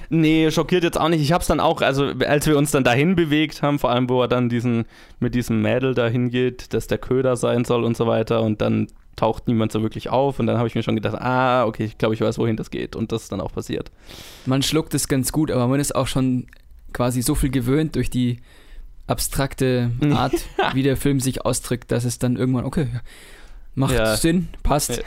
Nee, 0.10 0.52
schockiert 0.52 0.84
jetzt 0.84 1.00
auch 1.00 1.10
nicht. 1.10 1.22
Ich 1.22 1.32
habe 1.32 1.42
es 1.42 1.48
dann 1.48 1.60
auch, 1.60 1.82
also 1.82 2.06
als 2.26 2.48
wir 2.48 2.58
uns 2.58 2.72
dann 2.72 2.84
dahin 2.84 3.16
bewegt 3.16 3.62
haben, 3.62 3.80
vor 3.80 3.92
allem 3.92 4.10
wo 4.10 4.22
er 4.22 4.28
dann 4.28 4.50
diesen 4.50 4.86
mit 5.20 5.36
diesem 5.36 5.62
Mädel 5.62 5.94
dahin 5.94 6.30
geht, 6.30 6.74
dass 6.74 6.88
der 6.88 6.98
Köder 6.98 7.36
sein 7.36 7.66
soll 7.66 7.84
und 7.84 7.98
so 7.98 8.08
weiter 8.08 8.42
und 8.42 8.62
dann 8.62 8.88
taucht 9.16 9.48
niemand 9.48 9.72
so 9.72 9.82
wirklich 9.82 10.10
auf 10.10 10.40
und 10.40 10.48
dann 10.48 10.58
habe 10.58 10.68
ich 10.68 10.76
mir 10.76 10.84
schon 10.84 10.96
gedacht, 10.96 11.16
ah, 11.16 11.66
okay, 11.66 11.84
ich 11.84 11.98
glaube, 11.98 12.16
ich 12.16 12.22
weiß, 12.22 12.38
wohin 12.38 12.56
das 12.56 12.72
geht 12.72 12.96
und 12.96 13.12
das 13.12 13.24
ist 13.24 13.32
dann 13.32 13.42
auch 13.42 13.52
passiert. 13.52 13.92
Man 14.46 14.64
schluckt 14.64 14.94
es 14.94 15.08
ganz 15.08 15.32
gut, 15.32 15.52
aber 15.52 15.68
man 15.68 15.80
ist 15.80 15.94
auch 15.94 16.08
schon 16.08 16.48
quasi 16.94 17.22
so 17.22 17.36
viel 17.36 17.50
gewöhnt 17.50 17.96
durch 17.96 18.10
die 18.10 18.38
abstrakte 19.08 19.92
Art, 20.14 20.34
wie 20.74 20.84
der 20.84 20.96
Film 20.96 21.20
sich 21.20 21.46
ausdrückt, 21.46 21.92
dass 21.92 22.06
es 22.06 22.20
dann 22.20 22.38
irgendwann, 22.38 22.66
okay, 22.66 22.88
macht 23.80 23.94
ja. 23.94 24.16
Sinn, 24.16 24.50
passt. 24.62 25.02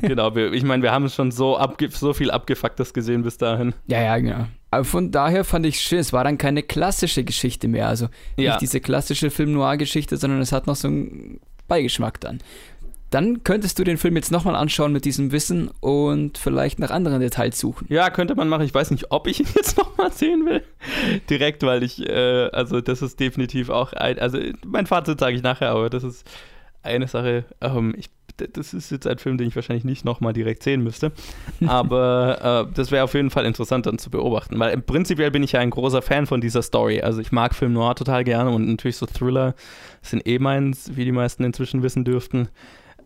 genau, 0.00 0.34
wir, 0.34 0.52
ich 0.52 0.64
meine, 0.64 0.82
wir 0.82 0.92
haben 0.92 1.08
schon 1.08 1.30
so, 1.30 1.56
abge 1.56 1.90
so 1.90 2.12
viel 2.12 2.30
Abgefucktes 2.30 2.92
gesehen 2.92 3.22
bis 3.22 3.38
dahin. 3.38 3.74
Ja, 3.86 4.02
ja, 4.02 4.18
genau. 4.18 4.46
Aber 4.70 4.84
von 4.84 5.12
daher 5.12 5.44
fand 5.44 5.66
ich 5.66 5.80
schön, 5.80 6.00
es 6.00 6.12
war 6.12 6.24
dann 6.24 6.38
keine 6.38 6.62
klassische 6.62 7.22
Geschichte 7.22 7.68
mehr. 7.68 7.86
Also 7.86 8.06
nicht 8.36 8.46
ja. 8.46 8.58
diese 8.58 8.80
klassische 8.80 9.30
Film-Noir-Geschichte, 9.30 10.16
sondern 10.16 10.40
es 10.40 10.50
hat 10.50 10.66
noch 10.66 10.74
so 10.74 10.88
einen 10.88 11.40
Beigeschmack 11.68 12.20
dann 12.20 12.40
dann 13.14 13.44
könntest 13.44 13.78
du 13.78 13.84
den 13.84 13.96
Film 13.96 14.16
jetzt 14.16 14.32
nochmal 14.32 14.56
anschauen 14.56 14.92
mit 14.92 15.04
diesem 15.04 15.30
Wissen 15.30 15.70
und 15.78 16.36
vielleicht 16.36 16.80
nach 16.80 16.90
anderen 16.90 17.20
Details 17.20 17.60
suchen. 17.60 17.86
Ja, 17.88 18.10
könnte 18.10 18.34
man 18.34 18.48
machen. 18.48 18.64
Ich 18.64 18.74
weiß 18.74 18.90
nicht, 18.90 19.12
ob 19.12 19.28
ich 19.28 19.38
ihn 19.38 19.46
jetzt 19.54 19.78
nochmal 19.78 20.10
sehen 20.10 20.46
will. 20.46 20.64
Direkt, 21.30 21.62
weil 21.62 21.84
ich, 21.84 22.04
äh, 22.04 22.48
also 22.52 22.80
das 22.80 23.02
ist 23.02 23.20
definitiv 23.20 23.70
auch 23.70 23.92
ein, 23.92 24.18
also 24.18 24.38
mein 24.66 24.86
Fazit 24.86 25.20
sage 25.20 25.36
ich 25.36 25.44
nachher, 25.44 25.70
aber 25.70 25.90
das 25.90 26.02
ist 26.02 26.28
eine 26.84 27.08
Sache, 27.08 27.44
ähm, 27.60 27.94
ich, 27.96 28.10
das 28.36 28.74
ist 28.74 28.90
jetzt 28.90 29.06
ein 29.06 29.18
Film, 29.18 29.38
den 29.38 29.48
ich 29.48 29.56
wahrscheinlich 29.56 29.84
nicht 29.84 30.04
nochmal 30.04 30.32
direkt 30.32 30.62
sehen 30.62 30.82
müsste. 30.82 31.12
Aber 31.66 32.66
äh, 32.68 32.74
das 32.74 32.90
wäre 32.90 33.04
auf 33.04 33.14
jeden 33.14 33.30
Fall 33.30 33.46
interessant 33.46 33.86
dann 33.86 33.98
zu 33.98 34.10
beobachten, 34.10 34.58
weil 34.58 34.80
prinzipiell 34.80 35.30
bin 35.30 35.42
ich 35.42 35.52
ja 35.52 35.60
ein 35.60 35.70
großer 35.70 36.02
Fan 36.02 36.26
von 36.26 36.40
dieser 36.40 36.62
Story. 36.62 37.00
Also 37.00 37.20
ich 37.20 37.32
mag 37.32 37.54
Film 37.54 37.72
Noir 37.72 37.94
total 37.94 38.24
gerne 38.24 38.50
und 38.50 38.68
natürlich 38.68 38.96
so 38.96 39.06
Thriller 39.06 39.54
sind 40.02 40.26
eh 40.26 40.38
meins, 40.38 40.96
wie 40.96 41.04
die 41.04 41.12
meisten 41.12 41.44
inzwischen 41.44 41.82
wissen 41.82 42.04
dürften. 42.04 42.48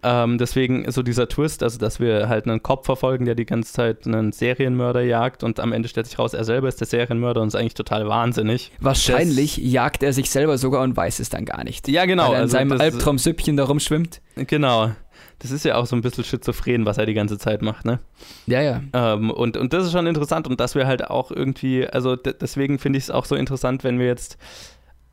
Ähm, 0.03 0.39
deswegen 0.39 0.91
so 0.91 1.03
dieser 1.03 1.29
Twist, 1.29 1.63
also 1.63 1.79
dass 1.79 1.99
wir 1.99 2.29
halt 2.29 2.47
einen 2.47 2.63
Kopf 2.63 2.87
verfolgen, 2.87 3.25
der 3.25 3.35
die 3.35 3.47
ganze 3.47 3.73
Zeit 3.73 4.07
einen 4.07 4.33
Serienmörder 4.33 5.03
jagt 5.03 5.43
und 5.43 5.59
am 5.61 5.73
Ende 5.73 5.89
stellt 5.89 6.07
sich 6.07 6.19
raus, 6.19 6.35
er 6.35 6.45
selber 6.45 6.69
ist 6.69 6.81
der 6.81 6.87
Serienmörder 6.87 7.41
und 7.41 7.49
ist 7.49 7.57
eigentlich 7.57 7.75
total 7.75 8.09
wahnsinnig. 8.09 8.73
Wahrscheinlich 8.81 9.57
das, 9.57 9.65
jagt 9.65 10.03
er 10.03 10.13
sich 10.13 10.31
selber 10.31 10.59
sogar 10.59 10.83
und 10.83 10.97
weiß 10.97 11.19
es 11.19 11.31
dann 11.31 11.45
gar 11.45 11.65
nicht. 11.65 11.89
Ja, 11.89 12.05
genau. 12.05 12.29
Weil 12.29 12.33
er 12.33 12.37
in 12.37 12.43
also 12.43 12.53
seinem 12.53 12.81
Albtraumsüppchen 12.81 13.57
da 13.57 13.65
rumschwimmt. 13.65 14.21
Genau. 14.37 14.93
Das 15.41 15.51
ist 15.53 15.65
ja 15.65 15.77
auch 15.77 15.87
so 15.87 15.95
ein 15.95 16.03
bisschen 16.03 16.25
schizophren, 16.25 16.85
was 16.85 16.99
er 16.99 17.07
die 17.07 17.15
ganze 17.15 17.39
Zeit 17.39 17.63
macht, 17.63 17.85
ne? 17.85 18.01
Ja, 18.47 18.61
ja. 18.61 18.83
Ähm, 18.93 19.31
und, 19.31 19.57
und 19.57 19.73
das 19.73 19.85
ist 19.85 19.93
schon 19.93 20.07
interessant 20.07 20.49
und 20.49 20.59
dass 20.59 20.75
wir 20.75 20.87
halt 20.87 21.09
auch 21.09 21.31
irgendwie, 21.31 21.87
also 21.87 22.17
deswegen 22.17 22.79
finde 22.79 22.99
ich 22.99 23.05
es 23.05 23.11
auch 23.11 23.25
so 23.25 23.37
interessant, 23.37 23.85
wenn 23.85 23.99
wir 23.99 24.07
jetzt 24.07 24.37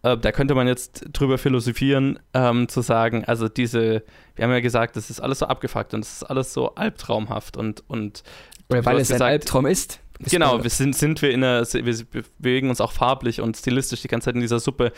äh, 0.05 0.17
da 0.17 0.31
könnte 0.31 0.53
man 0.53 0.67
jetzt 0.67 1.05
drüber 1.13 1.37
philosophieren, 1.37 2.19
ähm, 2.33 2.69
zu 2.69 2.81
sagen, 2.81 3.25
also 3.25 3.49
diese, 3.49 4.03
wir 4.35 4.45
haben 4.45 4.51
ja 4.51 4.59
gesagt, 4.59 4.95
das 4.95 5.09
ist 5.09 5.19
alles 5.19 5.39
so 5.39 5.47
abgefuckt 5.47 5.93
und 5.95 6.05
es 6.05 6.17
ist 6.17 6.23
alles 6.23 6.53
so 6.53 6.75
albtraumhaft 6.75 7.57
und, 7.57 7.83
und 7.89 8.23
Oder 8.69 8.85
weil 8.85 8.97
es 8.97 9.07
gesagt, 9.07 9.21
ein 9.23 9.27
Albtraum 9.29 9.65
ist. 9.65 9.99
ist 10.19 10.29
genau, 10.29 10.61
wir 10.61 10.69
sind, 10.69 10.95
sind 10.95 11.23
wir 11.23 11.31
in 11.31 11.43
einer, 11.43 11.65
wir 11.65 11.95
bewegen 12.37 12.69
uns 12.69 12.81
auch 12.81 12.91
farblich 12.91 13.41
und 13.41 13.57
stilistisch 13.57 14.03
die 14.03 14.07
ganze 14.07 14.25
Zeit 14.25 14.35
in 14.35 14.41
dieser 14.41 14.59
Suppe 14.59 14.91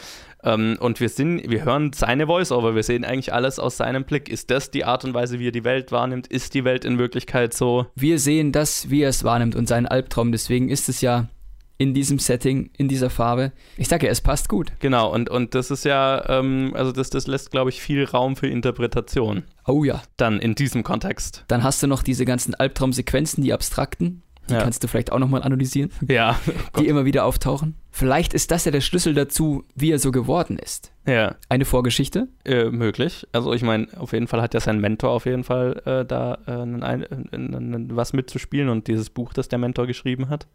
ähm, 0.43 0.75
und 0.81 0.99
wir 0.99 1.07
sind, 1.07 1.49
wir 1.49 1.63
hören 1.63 1.93
seine 1.93 2.27
Voice-Over, 2.27 2.75
wir 2.75 2.83
sehen 2.83 3.05
eigentlich 3.05 3.31
alles 3.31 3.59
aus 3.59 3.77
seinem 3.77 4.03
Blick. 4.03 4.27
Ist 4.27 4.51
das 4.51 4.71
die 4.71 4.83
Art 4.83 5.05
und 5.05 5.13
Weise, 5.13 5.39
wie 5.39 5.47
er 5.47 5.53
die 5.53 5.63
Welt 5.63 5.93
wahrnimmt? 5.93 6.27
Ist 6.27 6.53
die 6.53 6.65
Welt 6.65 6.83
in 6.83 6.97
Wirklichkeit 6.97 7.53
so? 7.53 7.85
Wir 7.95 8.19
sehen 8.19 8.51
das, 8.51 8.89
wie 8.89 9.03
er 9.03 9.09
es 9.09 9.23
wahrnimmt 9.23 9.55
und 9.55 9.69
seinen 9.69 9.85
Albtraum, 9.85 10.33
deswegen 10.33 10.67
ist 10.67 10.89
es 10.89 10.99
ja 10.99 11.29
in 11.77 11.93
diesem 11.93 12.19
Setting, 12.19 12.71
in 12.77 12.87
dieser 12.87 13.09
Farbe. 13.09 13.51
Ich 13.77 13.87
sage 13.87 14.07
ja, 14.07 14.11
es 14.11 14.21
passt 14.21 14.49
gut. 14.49 14.71
Genau, 14.79 15.13
und, 15.13 15.29
und 15.29 15.53
das 15.53 15.71
ist 15.71 15.85
ja, 15.85 16.27
ähm, 16.27 16.73
also 16.75 16.91
das, 16.91 17.09
das 17.09 17.27
lässt, 17.27 17.51
glaube 17.51 17.69
ich, 17.69 17.81
viel 17.81 18.03
Raum 18.03 18.35
für 18.35 18.47
Interpretation. 18.47 19.43
Oh 19.65 19.83
ja. 19.83 20.01
Dann 20.17 20.39
in 20.39 20.55
diesem 20.55 20.83
Kontext. 20.83 21.43
Dann 21.47 21.63
hast 21.63 21.83
du 21.83 21.87
noch 21.87 22.03
diese 22.03 22.25
ganzen 22.25 22.55
Albtraumsequenzen, 22.55 23.43
die 23.43 23.53
abstrakten. 23.53 24.23
Die 24.49 24.53
ja. 24.53 24.61
kannst 24.61 24.81
du 24.81 24.87
vielleicht 24.87 25.11
auch 25.11 25.19
nochmal 25.19 25.43
analysieren. 25.43 25.91
Ja. 26.07 26.39
Oh 26.73 26.79
die 26.79 26.87
immer 26.87 27.03
wieder 27.03 27.25
auftauchen. 27.25 27.75
Vielleicht 27.91 28.33
ist 28.33 28.49
das 28.49 28.63
ja 28.63 28.71
der 28.71 28.79
Schlüssel 28.79 29.13
dazu, 29.13 29.65
wie 29.75 29.91
er 29.91 29.99
so 29.99 30.11
geworden 30.11 30.57
ist. 30.57 30.93
Ja. 31.05 31.35
Eine 31.49 31.65
Vorgeschichte? 31.65 32.29
Äh, 32.45 32.69
möglich. 32.69 33.27
Also 33.33 33.51
ich 33.51 33.61
meine, 33.61 33.87
auf 33.97 34.13
jeden 34.13 34.27
Fall 34.27 34.41
hat 34.41 34.53
ja 34.53 34.61
sein 34.61 34.79
Mentor 34.79 35.09
auf 35.09 35.25
jeden 35.25 35.43
Fall 35.43 35.81
äh, 35.85 36.05
da 36.05 36.37
äh, 36.47 36.51
ein, 36.51 37.89
was 37.91 38.13
mitzuspielen 38.13 38.69
und 38.69 38.87
dieses 38.87 39.09
Buch, 39.09 39.33
das 39.33 39.49
der 39.49 39.59
Mentor 39.59 39.85
geschrieben 39.85 40.29
hat 40.29 40.47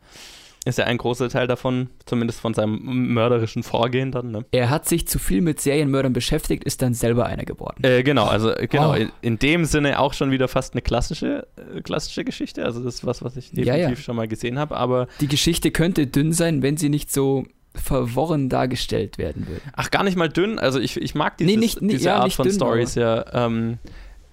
ist 0.64 0.78
ja 0.78 0.84
ein 0.84 0.98
großer 0.98 1.28
Teil 1.28 1.46
davon, 1.46 1.88
zumindest 2.06 2.40
von 2.40 2.54
seinem 2.54 3.12
mörderischen 3.12 3.62
Vorgehen 3.62 4.12
dann. 4.12 4.30
Ne? 4.30 4.44
Er 4.52 4.70
hat 4.70 4.88
sich 4.88 5.08
zu 5.08 5.18
viel 5.18 5.40
mit 5.40 5.60
Serienmördern 5.60 6.12
beschäftigt, 6.12 6.62
ist 6.64 6.82
dann 6.82 6.94
selber 6.94 7.26
einer 7.26 7.44
geworden. 7.44 7.82
Äh, 7.82 8.02
genau, 8.02 8.26
also 8.26 8.52
genau, 8.70 8.94
oh. 8.94 9.06
in, 9.22 9.38
dem 9.38 9.64
Sinne 9.64 9.98
auch 9.98 10.14
schon 10.14 10.30
wieder 10.30 10.46
fast 10.46 10.74
eine 10.74 10.82
klassische, 10.82 11.48
äh, 11.56 11.80
klassische 11.80 12.24
Geschichte. 12.24 12.64
Also 12.64 12.82
das 12.82 12.96
ist 12.96 13.06
was, 13.06 13.24
was 13.24 13.36
ich 13.36 13.50
definitiv 13.50 13.76
ja, 13.76 13.88
ja. 13.90 13.96
schon 13.96 14.14
mal 14.14 14.28
gesehen 14.28 14.58
habe. 14.58 14.76
Aber 14.76 15.08
die 15.20 15.28
Geschichte 15.28 15.72
könnte 15.72 16.06
dünn 16.06 16.32
sein, 16.32 16.62
wenn 16.62 16.76
sie 16.76 16.88
nicht 16.88 17.12
so 17.12 17.44
verworren 17.74 18.48
dargestellt 18.48 19.18
werden 19.18 19.48
würde. 19.48 19.62
Ach, 19.74 19.90
gar 19.90 20.04
nicht 20.04 20.16
mal 20.16 20.28
dünn. 20.28 20.58
Also 20.58 20.78
ich, 20.78 20.96
ich 20.96 21.14
mag 21.14 21.38
dieses, 21.38 21.54
nee, 21.54 21.58
nicht, 21.58 21.78
diese 21.80 22.04
ja, 22.04 22.16
Art 22.18 22.32
von 22.32 22.50
Stories 22.50 22.94
ja. 22.94 23.24
Ähm, 23.46 23.78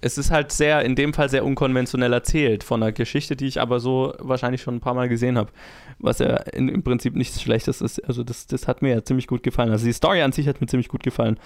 es 0.00 0.18
ist 0.18 0.30
halt 0.30 0.52
sehr, 0.52 0.82
in 0.82 0.94
dem 0.94 1.12
Fall 1.12 1.28
sehr 1.28 1.44
unkonventionell 1.44 2.12
erzählt, 2.12 2.64
von 2.64 2.82
einer 2.82 2.92
Geschichte, 2.92 3.36
die 3.36 3.46
ich 3.46 3.60
aber 3.60 3.80
so 3.80 4.14
wahrscheinlich 4.18 4.62
schon 4.62 4.76
ein 4.76 4.80
paar 4.80 4.94
Mal 4.94 5.08
gesehen 5.08 5.36
habe. 5.36 5.50
Was 5.98 6.18
ja 6.18 6.36
in, 6.36 6.68
im 6.68 6.82
Prinzip 6.82 7.14
nichts 7.14 7.40
Schlechtes 7.42 7.80
ist. 7.80 8.00
Also, 8.06 8.24
das, 8.24 8.46
das 8.46 8.66
hat 8.66 8.82
mir 8.82 8.90
ja 8.90 9.04
ziemlich 9.04 9.26
gut 9.26 9.42
gefallen. 9.42 9.70
Also, 9.70 9.84
die 9.84 9.92
Story 9.92 10.22
an 10.22 10.32
sich 10.32 10.48
hat 10.48 10.60
mir 10.60 10.66
ziemlich 10.66 10.88
gut 10.88 11.02
gefallen. 11.02 11.38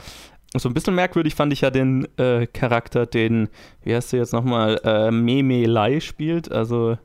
So 0.57 0.69
ein 0.69 0.75
bisschen 0.75 0.95
merkwürdig 0.95 1.35
fand 1.35 1.53
ich 1.53 1.63
ja 1.63 1.71
den 1.71 2.07
äh, 2.17 2.47
Charakter, 2.47 3.07
den, 3.07 3.49
wie 3.83 3.95
heißt 3.95 4.13
du 4.13 4.19
jetzt 4.19 4.33
nochmal, 4.33 4.81
äh, 4.85 5.11
Meme 5.11 5.67
Lai 5.67 5.99
spielt. 6.01 6.53
Also, 6.53 6.97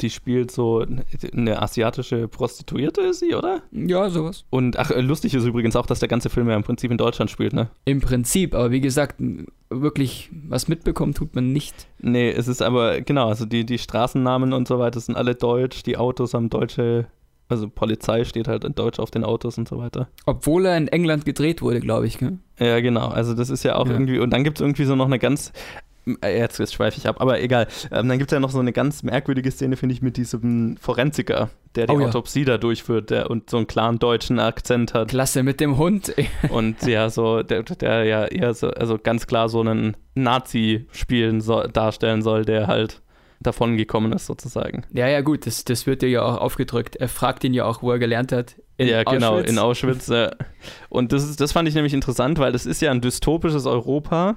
die 0.00 0.10
spielt 0.10 0.50
so 0.50 0.84
eine 1.32 1.60
asiatische 1.60 2.28
Prostituierte, 2.28 3.02
ist 3.02 3.20
sie, 3.20 3.34
oder? 3.34 3.62
Ja, 3.72 4.08
sowas. 4.10 4.44
Und 4.50 4.78
ach, 4.78 4.90
lustig 4.96 5.34
ist 5.34 5.44
übrigens 5.44 5.76
auch, 5.76 5.86
dass 5.86 6.00
der 6.00 6.08
ganze 6.08 6.30
Film 6.30 6.48
ja 6.48 6.56
im 6.56 6.62
Prinzip 6.62 6.90
in 6.90 6.98
Deutschland 6.98 7.30
spielt, 7.30 7.52
ne? 7.52 7.68
Im 7.84 8.00
Prinzip, 8.00 8.54
aber 8.54 8.70
wie 8.70 8.80
gesagt, 8.80 9.16
wirklich 9.70 10.30
was 10.48 10.68
mitbekommen 10.68 11.14
tut 11.14 11.34
man 11.34 11.52
nicht. 11.52 11.88
Nee, 12.00 12.30
es 12.30 12.48
ist 12.48 12.62
aber, 12.62 13.00
genau, 13.00 13.28
also 13.28 13.44
die, 13.44 13.66
die 13.66 13.78
Straßennamen 13.78 14.52
und 14.52 14.68
so 14.68 14.78
weiter 14.78 15.00
sind 15.00 15.16
alle 15.16 15.34
deutsch, 15.34 15.82
die 15.82 15.96
Autos 15.96 16.34
haben 16.34 16.50
deutsche 16.50 17.06
also 17.48 17.68
Polizei 17.68 18.24
steht 18.24 18.46
halt 18.46 18.64
in 18.64 18.74
Deutsch 18.74 18.98
auf 18.98 19.10
den 19.10 19.24
Autos 19.24 19.56
und 19.58 19.68
so 19.68 19.78
weiter. 19.78 20.08
Obwohl 20.26 20.66
er 20.66 20.76
in 20.76 20.88
England 20.88 21.24
gedreht 21.24 21.62
wurde, 21.62 21.80
glaube 21.80 22.06
ich, 22.06 22.18
gell? 22.18 22.38
Ja, 22.58 22.80
genau. 22.80 23.08
Also 23.08 23.34
das 23.34 23.48
ist 23.50 23.62
ja 23.62 23.76
auch 23.76 23.86
ja. 23.86 23.92
irgendwie, 23.92 24.18
und 24.18 24.30
dann 24.30 24.44
gibt 24.44 24.58
es 24.58 24.60
irgendwie 24.60 24.84
so 24.84 24.94
noch 24.96 25.06
eine 25.06 25.18
ganz, 25.18 25.48
äh, 25.48 25.87
jetzt, 26.22 26.58
jetzt 26.58 26.74
schweife 26.74 26.98
ich 26.98 27.06
ab, 27.06 27.16
aber 27.20 27.40
egal. 27.40 27.66
Ähm, 27.90 28.08
dann 28.08 28.18
gibt 28.18 28.30
es 28.30 28.36
ja 28.36 28.40
noch 28.40 28.50
so 28.50 28.58
eine 28.58 28.72
ganz 28.72 29.02
merkwürdige 29.02 29.50
Szene, 29.50 29.76
finde 29.76 29.94
ich, 29.94 30.02
mit 30.02 30.16
diesem 30.16 30.76
Forensiker, 30.78 31.50
der 31.74 31.86
die 31.86 31.92
oh, 31.92 32.00
Autopsie 32.00 32.40
ja. 32.40 32.46
da 32.46 32.58
durchführt 32.58 33.10
der, 33.10 33.30
und 33.30 33.50
so 33.50 33.56
einen 33.56 33.66
klaren 33.66 33.98
deutschen 33.98 34.38
Akzent 34.38 34.94
hat. 34.94 35.08
Klasse 35.08 35.42
mit 35.42 35.60
dem 35.60 35.76
Hund. 35.76 36.14
und 36.50 36.82
ja, 36.86 37.10
so, 37.10 37.42
der, 37.42 37.62
der 37.62 38.04
ja 38.04 38.24
eher 38.26 38.54
so, 38.54 38.70
also 38.70 38.98
ganz 38.98 39.26
klar 39.26 39.48
so 39.48 39.60
einen 39.60 39.96
Nazi 40.14 40.86
spielen 40.92 41.40
soll, 41.40 41.68
darstellen 41.68 42.22
soll, 42.22 42.44
der 42.44 42.66
halt 42.66 43.02
davon 43.40 43.76
gekommen 43.76 44.12
ist, 44.12 44.26
sozusagen. 44.26 44.84
Ja, 44.92 45.08
ja, 45.08 45.20
gut, 45.20 45.46
das, 45.46 45.64
das 45.64 45.86
wird 45.86 46.02
dir 46.02 46.08
ja 46.08 46.22
auch 46.22 46.38
aufgedrückt. 46.38 46.96
Er 46.96 47.08
fragt 47.08 47.44
ihn 47.44 47.54
ja 47.54 47.64
auch, 47.64 47.82
wo 47.82 47.92
er 47.92 47.98
gelernt 47.98 48.32
hat. 48.32 48.56
Ja, 48.78 49.02
genau, 49.02 49.34
Auschwitz. 49.34 49.50
in 49.50 49.58
Auschwitz. 49.58 50.12
Und 50.88 51.12
das, 51.12 51.24
ist, 51.24 51.40
das 51.40 51.52
fand 51.52 51.68
ich 51.68 51.74
nämlich 51.74 51.94
interessant, 51.94 52.38
weil 52.38 52.52
das 52.52 52.66
ist 52.66 52.80
ja 52.80 52.90
ein 52.90 53.00
dystopisches 53.00 53.66
Europa 53.66 54.36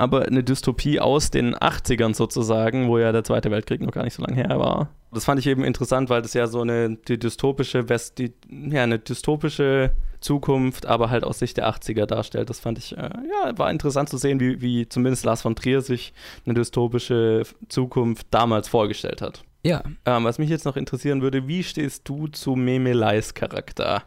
aber 0.00 0.26
eine 0.26 0.42
Dystopie 0.42 0.98
aus 0.98 1.30
den 1.30 1.54
80ern 1.54 2.14
sozusagen, 2.14 2.88
wo 2.88 2.98
ja 2.98 3.12
der 3.12 3.22
Zweite 3.22 3.50
Weltkrieg 3.50 3.82
noch 3.82 3.92
gar 3.92 4.04
nicht 4.04 4.14
so 4.14 4.22
lange 4.22 4.36
her 4.36 4.58
war. 4.58 4.88
Das 5.12 5.24
fand 5.24 5.38
ich 5.40 5.46
eben 5.46 5.62
interessant, 5.62 6.08
weil 6.08 6.22
das 6.22 6.34
ja 6.34 6.46
so 6.46 6.62
eine 6.62 6.96
die 6.96 7.18
dystopische 7.18 7.88
West, 7.88 8.18
die, 8.18 8.32
ja, 8.48 8.82
eine 8.82 8.98
dystopische 8.98 9.90
Zukunft, 10.20 10.86
aber 10.86 11.10
halt 11.10 11.24
aus 11.24 11.38
Sicht 11.38 11.56
der 11.56 11.68
80er 11.68 12.06
darstellt. 12.06 12.48
Das 12.48 12.60
fand 12.60 12.78
ich, 12.78 12.96
äh, 12.96 13.10
ja, 13.10 13.58
war 13.58 13.70
interessant 13.70 14.08
zu 14.08 14.16
sehen, 14.16 14.40
wie, 14.40 14.60
wie 14.60 14.88
zumindest 14.88 15.24
Lars 15.24 15.42
von 15.42 15.54
Trier 15.54 15.82
sich 15.82 16.12
eine 16.46 16.54
dystopische 16.54 17.42
Zukunft 17.68 18.26
damals 18.30 18.68
vorgestellt 18.68 19.20
hat. 19.20 19.42
Ja. 19.62 19.82
Ähm, 20.06 20.24
was 20.24 20.38
mich 20.38 20.48
jetzt 20.48 20.64
noch 20.64 20.76
interessieren 20.76 21.20
würde, 21.20 21.46
wie 21.46 21.62
stehst 21.62 22.08
du 22.08 22.28
zu 22.28 22.56
Memeleis 22.56 23.34
Charakter 23.34 24.04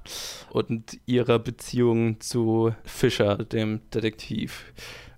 und 0.49 0.99
ihrer 1.06 1.38
Beziehung 1.38 2.19
zu 2.19 2.73
Fischer, 2.84 3.38
dem 3.38 3.82
Detektiv? 3.93 4.73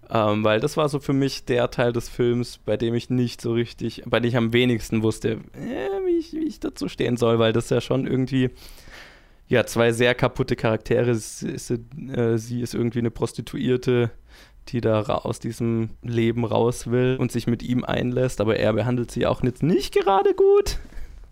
Ähm, 0.09 0.43
weil 0.43 0.59
das 0.59 0.77
war 0.77 0.89
so 0.89 0.99
für 0.99 1.13
mich 1.13 1.45
der 1.45 1.71
Teil 1.71 1.91
des 1.91 2.09
Films, 2.09 2.59
bei 2.63 2.77
dem 2.77 2.93
ich 2.93 3.09
nicht 3.09 3.41
so 3.41 3.53
richtig, 3.53 4.03
bei 4.05 4.19
dem 4.19 4.29
ich 4.29 4.37
am 4.37 4.53
wenigsten 4.53 5.01
wusste, 5.01 5.39
äh, 5.53 6.05
wie, 6.05 6.17
ich, 6.17 6.33
wie 6.33 6.45
ich 6.45 6.59
dazu 6.59 6.87
stehen 6.87 7.17
soll, 7.17 7.39
weil 7.39 7.53
das 7.53 7.69
ja 7.69 7.81
schon 7.81 8.05
irgendwie, 8.05 8.51
ja, 9.47 9.65
zwei 9.65 9.91
sehr 9.91 10.13
kaputte 10.13 10.55
Charaktere. 10.55 11.15
Sie 11.15 11.49
ist, 11.49 11.71
äh, 11.71 12.37
sie 12.37 12.61
ist 12.61 12.75
irgendwie 12.75 12.99
eine 12.99 13.11
Prostituierte, 13.11 14.11
die 14.69 14.81
da 14.81 15.01
aus 15.01 15.39
diesem 15.39 15.89
Leben 16.01 16.45
raus 16.45 16.89
will 16.89 17.17
und 17.19 17.31
sich 17.31 17.47
mit 17.47 17.63
ihm 17.63 17.83
einlässt, 17.83 18.41
aber 18.41 18.57
er 18.57 18.73
behandelt 18.73 19.11
sie 19.11 19.25
auch 19.25 19.43
jetzt 19.43 19.63
nicht 19.63 19.93
gerade 19.93 20.33
gut. 20.33 20.77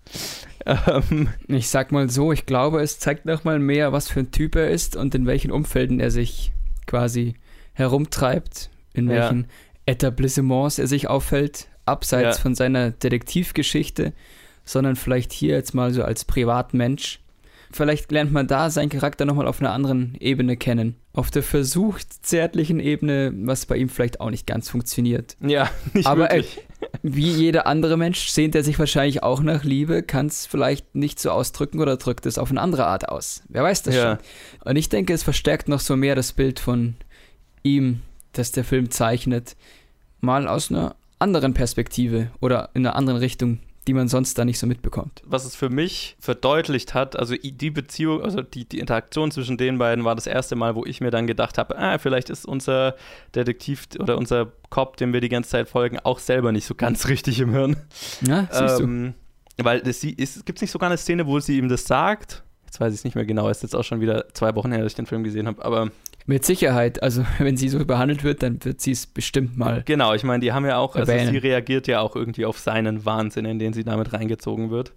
Ähm, 0.65 1.27
ich 1.49 1.67
sag 1.67 1.91
mal 1.91 2.09
so, 2.09 2.31
ich 2.31 2.45
glaube, 2.45 2.81
es 2.81 2.97
zeigt 2.97 3.25
nochmal 3.25 3.59
mehr, 3.59 3.91
was 3.91 4.07
für 4.07 4.21
ein 4.21 4.31
Typ 4.31 4.55
er 4.55 4.69
ist 4.69 4.95
und 4.95 5.13
in 5.13 5.25
welchen 5.25 5.51
Umfelden 5.51 5.99
er 5.99 6.09
sich 6.09 6.53
quasi 6.87 7.35
herumtreibt, 7.73 8.69
in 8.93 9.09
welchen 9.09 9.41
ja. 9.41 9.47
Etablissements 9.85 10.79
er 10.79 10.87
sich 10.87 11.09
auffällt, 11.09 11.67
abseits 11.85 12.37
ja. 12.37 12.41
von 12.41 12.55
seiner 12.55 12.91
Detektivgeschichte, 12.91 14.13
sondern 14.63 14.95
vielleicht 14.95 15.33
hier 15.33 15.55
jetzt 15.55 15.73
mal 15.73 15.91
so 15.91 16.03
als 16.03 16.25
Privatmensch. 16.25 17.19
vielleicht 17.71 18.11
lernt 18.11 18.31
man 18.31 18.47
da 18.47 18.69
seinen 18.69 18.89
Charakter 18.89 19.25
nochmal 19.25 19.47
auf 19.47 19.59
einer 19.59 19.71
anderen 19.71 20.15
Ebene 20.19 20.55
kennen. 20.55 20.95
Auf 21.11 21.31
der 21.31 21.43
versucht 21.43 22.25
zärtlichen 22.25 22.79
Ebene, 22.79 23.33
was 23.35 23.65
bei 23.65 23.77
ihm 23.77 23.89
vielleicht 23.89 24.21
auch 24.21 24.29
nicht 24.29 24.47
ganz 24.47 24.69
funktioniert. 24.69 25.35
Ja, 25.41 25.69
nicht 25.93 26.07
Aber 26.07 26.23
wirklich. 26.23 26.57
Äh, 26.57 26.61
wie 27.01 27.29
jeder 27.29 27.65
andere 27.65 27.97
Mensch 27.97 28.29
sehnt 28.29 28.55
er 28.55 28.63
sich 28.63 28.77
wahrscheinlich 28.77 29.23
auch 29.23 29.41
nach 29.41 29.63
Liebe, 29.63 30.03
kann 30.03 30.27
es 30.27 30.45
vielleicht 30.45 30.95
nicht 30.95 31.19
so 31.19 31.31
ausdrücken 31.31 31.79
oder 31.79 31.97
drückt 31.97 32.25
es 32.25 32.37
auf 32.37 32.51
eine 32.51 32.61
andere 32.61 32.85
Art 32.85 33.09
aus. 33.09 33.43
Wer 33.49 33.63
weiß 33.63 33.83
das 33.83 33.95
ja. 33.95 34.01
schon. 34.01 34.17
Und 34.65 34.75
ich 34.75 34.89
denke, 34.89 35.13
es 35.13 35.23
verstärkt 35.23 35.67
noch 35.67 35.79
so 35.79 35.95
mehr 35.95 36.15
das 36.15 36.33
Bild 36.33 36.59
von 36.59 36.95
ihm, 37.63 38.01
das 38.33 38.51
der 38.51 38.63
Film 38.63 38.91
zeichnet, 38.91 39.55
mal 40.21 40.47
aus 40.47 40.71
einer 40.71 40.95
anderen 41.19 41.53
Perspektive 41.53 42.29
oder 42.39 42.69
in 42.73 42.85
einer 42.85 42.95
anderen 42.95 43.19
Richtung 43.19 43.59
die 43.87 43.93
man 43.93 44.07
sonst 44.07 44.37
da 44.37 44.45
nicht 44.45 44.59
so 44.59 44.67
mitbekommt. 44.67 45.21
Was 45.25 45.45
es 45.45 45.55
für 45.55 45.69
mich 45.69 46.15
verdeutlicht 46.19 46.93
hat, 46.93 47.17
also 47.17 47.35
die 47.35 47.69
Beziehung, 47.69 48.21
also 48.21 48.41
die, 48.41 48.65
die 48.65 48.79
Interaktion 48.79 49.31
zwischen 49.31 49.57
den 49.57 49.77
beiden 49.77 50.05
war 50.05 50.15
das 50.15 50.27
erste 50.27 50.55
Mal, 50.55 50.75
wo 50.75 50.85
ich 50.85 51.01
mir 51.01 51.11
dann 51.11 51.27
gedacht 51.27 51.57
habe, 51.57 51.77
ah, 51.77 51.97
vielleicht 51.97 52.29
ist 52.29 52.45
unser 52.45 52.95
Detektiv 53.35 53.87
oder 53.99 54.17
unser 54.17 54.51
Cop, 54.69 54.97
dem 54.97 55.11
wir 55.11 55.21
die 55.21 55.29
ganze 55.29 55.49
Zeit 55.49 55.69
folgen, 55.69 55.99
auch 55.99 56.19
selber 56.19 56.51
nicht 56.51 56.65
so 56.65 56.75
ganz 56.75 57.07
richtig 57.09 57.39
im 57.39 57.51
Hirn. 57.51 57.75
Ja, 58.21 58.47
siehst 58.51 58.79
ähm, 58.79 59.15
du. 59.57 59.65
Weil 59.65 59.81
es, 59.87 60.03
es 60.03 60.45
gibt 60.45 60.61
nicht 60.61 60.71
sogar 60.71 60.89
eine 60.89 60.97
Szene, 60.97 61.27
wo 61.27 61.39
sie 61.39 61.57
ihm 61.57 61.69
das 61.69 61.85
sagt. 61.85 62.43
Jetzt 62.65 62.79
weiß 62.79 62.91
ich 62.91 63.01
es 63.01 63.03
nicht 63.03 63.15
mehr 63.15 63.25
genau, 63.25 63.49
ist 63.49 63.61
jetzt 63.61 63.75
auch 63.75 63.83
schon 63.83 64.01
wieder 64.01 64.33
zwei 64.33 64.55
Wochen 64.55 64.71
her, 64.71 64.81
dass 64.81 64.93
ich 64.93 64.95
den 64.95 65.05
Film 65.05 65.23
gesehen 65.23 65.45
habe, 65.45 65.63
aber 65.63 65.91
mit 66.25 66.45
Sicherheit. 66.45 67.01
Also, 67.03 67.25
wenn 67.39 67.57
sie 67.57 67.69
so 67.69 67.83
behandelt 67.85 68.23
wird, 68.23 68.43
dann 68.43 68.63
wird 68.63 68.81
sie 68.81 68.91
es 68.91 69.07
bestimmt 69.07 69.57
mal. 69.57 69.83
Genau, 69.85 70.13
ich 70.13 70.23
meine, 70.23 70.39
die 70.39 70.51
haben 70.51 70.65
ja 70.65 70.77
auch, 70.77 70.95
also 70.95 71.11
sie 71.11 71.37
reagiert 71.37 71.87
ja 71.87 72.01
auch 72.01 72.15
irgendwie 72.15 72.45
auf 72.45 72.59
seinen 72.59 73.05
Wahnsinn, 73.05 73.45
in 73.45 73.59
den 73.59 73.73
sie 73.73 73.83
damit 73.83 74.13
reingezogen 74.13 74.69
wird. 74.69 74.93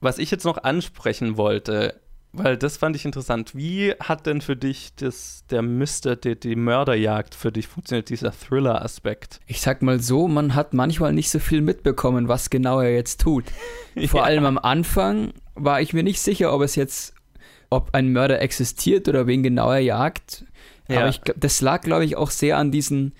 Was 0.00 0.18
ich 0.18 0.30
jetzt 0.30 0.44
noch 0.44 0.62
ansprechen 0.64 1.36
wollte, 1.36 2.00
weil 2.32 2.56
das 2.56 2.78
fand 2.78 2.96
ich 2.96 3.04
interessant. 3.04 3.54
Wie 3.54 3.92
hat 4.00 4.26
denn 4.26 4.40
für 4.40 4.56
dich 4.56 4.94
das, 4.96 5.44
der 5.50 5.60
Mister, 5.60 6.16
die, 6.16 6.38
die 6.38 6.56
Mörderjagd 6.56 7.34
für 7.34 7.52
dich 7.52 7.68
funktioniert, 7.68 8.08
dieser 8.08 8.32
Thriller-Aspekt? 8.32 9.40
Ich 9.46 9.60
sag 9.60 9.82
mal 9.82 10.00
so, 10.00 10.28
man 10.28 10.54
hat 10.54 10.72
manchmal 10.72 11.12
nicht 11.12 11.30
so 11.30 11.38
viel 11.38 11.60
mitbekommen, 11.60 12.28
was 12.28 12.48
genau 12.48 12.80
er 12.80 12.94
jetzt 12.94 13.20
tut. 13.20 13.44
Vor 14.06 14.20
ja. 14.20 14.26
allem 14.26 14.46
am 14.46 14.58
Anfang 14.58 15.34
war 15.54 15.82
ich 15.82 15.92
mir 15.92 16.02
nicht 16.02 16.20
sicher, 16.20 16.54
ob 16.54 16.62
es 16.62 16.74
jetzt 16.74 17.14
ob 17.72 17.94
ein 17.94 18.12
Mörder 18.12 18.40
existiert 18.40 19.08
oder 19.08 19.26
wen 19.26 19.42
genau 19.42 19.70
er 19.70 19.80
jagt. 19.80 20.44
Ja. 20.88 21.00
Aber 21.00 21.08
ich, 21.08 21.20
das 21.36 21.60
lag, 21.60 21.80
glaube 21.82 22.04
ich, 22.04 22.16
auch 22.16 22.30
sehr 22.30 22.58
an 22.58 22.70
diesen 22.70 23.12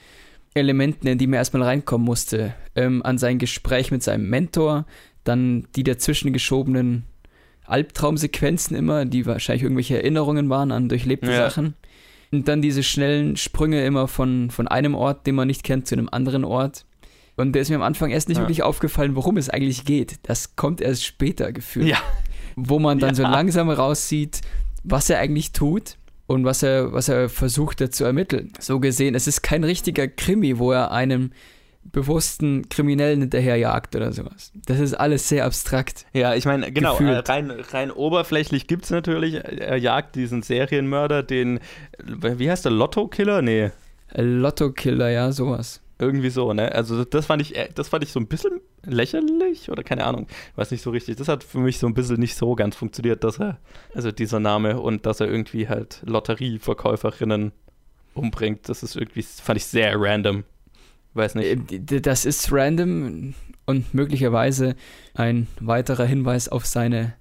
Elementen, 0.55 1.07
in 1.07 1.19
die 1.19 1.27
man 1.27 1.39
erstmal 1.39 1.63
reinkommen 1.63 2.05
musste. 2.05 2.55
Ähm, 2.75 3.03
an 3.03 3.19
sein 3.19 3.39
Gespräch 3.39 3.91
mit 3.91 4.03
seinem 4.03 4.29
Mentor, 4.29 4.87
dann 5.25 5.67
die 5.77 5.85
dazwischen 5.85 6.33
geschobenen 6.33 7.05
Albtraumsequenzen 7.65 8.77
immer, 8.77 9.05
die 9.05 9.25
wahrscheinlich 9.25 9.63
irgendwelche 9.63 9.97
Erinnerungen 9.97 10.51
waren 10.51 10.73
an 10.73 10.89
durchlebte 10.89 11.31
ja. 11.31 11.49
Sachen. 11.49 11.75
Und 12.31 12.49
dann 12.49 12.63
diese 12.63 12.83
schnellen 12.83 13.37
Sprünge 13.37 13.85
immer 13.85 14.09
von, 14.09 14.51
von 14.51 14.69
einem 14.69 14.95
Ort, 14.95 15.27
den 15.27 15.35
man 15.35 15.49
nicht 15.49 15.65
kennt, 15.65 15.87
zu 15.87 15.95
einem 15.95 16.09
anderen 16.11 16.45
Ort. 16.45 16.87
Und 17.37 17.55
da 17.55 17.61
ist 17.61 17.71
mir 17.71 17.77
am 17.77 17.83
Anfang 17.83 18.11
erst 18.11 18.29
nicht 18.29 18.39
ja. 18.39 18.43
wirklich 18.43 18.63
aufgefallen, 18.63 19.17
worum 19.17 19.37
es 19.37 19.49
eigentlich 19.49 19.85
geht. 19.85 20.19
Das 20.23 20.57
kommt 20.57 20.81
erst 20.81 21.05
später 21.05 21.53
gefühlt. 21.53 21.87
Ja, 21.87 21.99
wo 22.57 22.79
man 22.79 22.99
dann 22.99 23.11
ja. 23.11 23.15
so 23.17 23.23
langsam 23.23 23.71
raussieht, 23.71 24.41
was 24.85 25.11
er 25.11 25.19
eigentlich 25.19 25.53
tut 25.53 25.97
und 26.27 26.45
was 26.45 26.63
er, 26.63 26.93
was 26.93 27.09
er 27.09 27.29
versucht 27.29 27.81
er 27.81 27.91
zu 27.91 28.05
ermitteln. 28.05 28.53
So 28.59 28.81
gesehen, 28.81 29.15
es 29.15 29.27
ist 29.27 29.43
kein 29.43 29.65
richtiger 29.65 30.09
Krimi, 30.09 30.59
wo 30.59 30.73
er 30.73 30.91
einem 30.91 31.31
bewussten 31.85 32.69
Kriminellen 32.69 33.21
hinterherjagt 33.21 33.97
oder 33.97 34.13
sowas. 34.13 34.53
Das 34.67 34.79
ist 34.79 34.95
alles 34.95 35.29
sehr 35.29 35.45
abstrakt. 35.45 36.07
Ja, 36.13 36.35
ich 36.35 36.45
meine, 36.45 36.71
genau, 36.71 36.97
gefühlt. 36.97 37.29
rein, 37.29 37.51
rein 37.51 37.91
oberflächlich 37.91 38.67
gibt 38.67 38.85
es 38.85 38.91
natürlich, 38.91 39.35
er 39.35 39.77
jagt 39.77 40.15
diesen 40.15 40.43
Serienmörder, 40.43 41.23
den, 41.23 41.61
wie 41.99 42.51
heißt 42.51 42.65
der, 42.65 42.73
Lotto-Killer? 42.73 43.43
Nee. 43.43 43.71
Lotto-Killer, 44.15 45.11
ja, 45.11 45.33
sowas. 45.33 45.82
Irgendwie 45.99 46.31
so, 46.31 46.53
ne? 46.53 46.73
Also 46.73 47.05
das 47.05 47.27
fand 47.27 47.43
ich, 47.43 47.55
das 47.75 47.89
fand 47.89 48.03
ich 48.03 48.13
so 48.13 48.19
ein 48.19 48.27
bisschen 48.27 48.61
lächerlich 48.85 49.71
oder 49.71 49.83
keine 49.83 50.05
Ahnung, 50.05 50.27
weiß 50.57 50.71
nicht 50.71 50.83
so 50.83 50.91
richtig. 50.91 51.17
Das 51.17 51.29
hat 51.29 51.45
für 51.45 51.59
mich 51.59 51.79
so 51.79 51.87
ein 51.87 51.95
bisschen 51.95 52.19
nicht 52.19 52.35
so 52.35 52.55
ganz 52.55 52.75
funktioniert, 52.75 53.23
dass 53.25 53.39
er, 53.39 53.59
also 53.95 54.11
dieser 54.11 54.41
Name 54.41 54.81
und 54.81 55.07
dass 55.07 55.21
er 55.21 55.29
irgendwie 55.29 55.69
halt 55.69 56.03
Lotterieverkäuferinnen 56.05 57.53
umbringt. 58.15 58.69
Das 58.69 58.83
ist 58.83 58.97
irgendwie, 58.97 59.23
fand 59.23 59.59
ich 59.59 59.67
sehr 59.67 59.95
random. 60.01 60.45
Weiß 61.15 61.35
nicht. 61.35 61.73
Äh, 61.73 62.01
das 62.01 62.25
ist 62.25 62.51
random 62.51 63.35
und 63.67 63.95
möglicherweise 63.95 64.75
ein 65.15 65.47
weiterer 65.61 66.07
Hinweis 66.07 66.49
auf 66.49 66.67
seine 66.67 67.15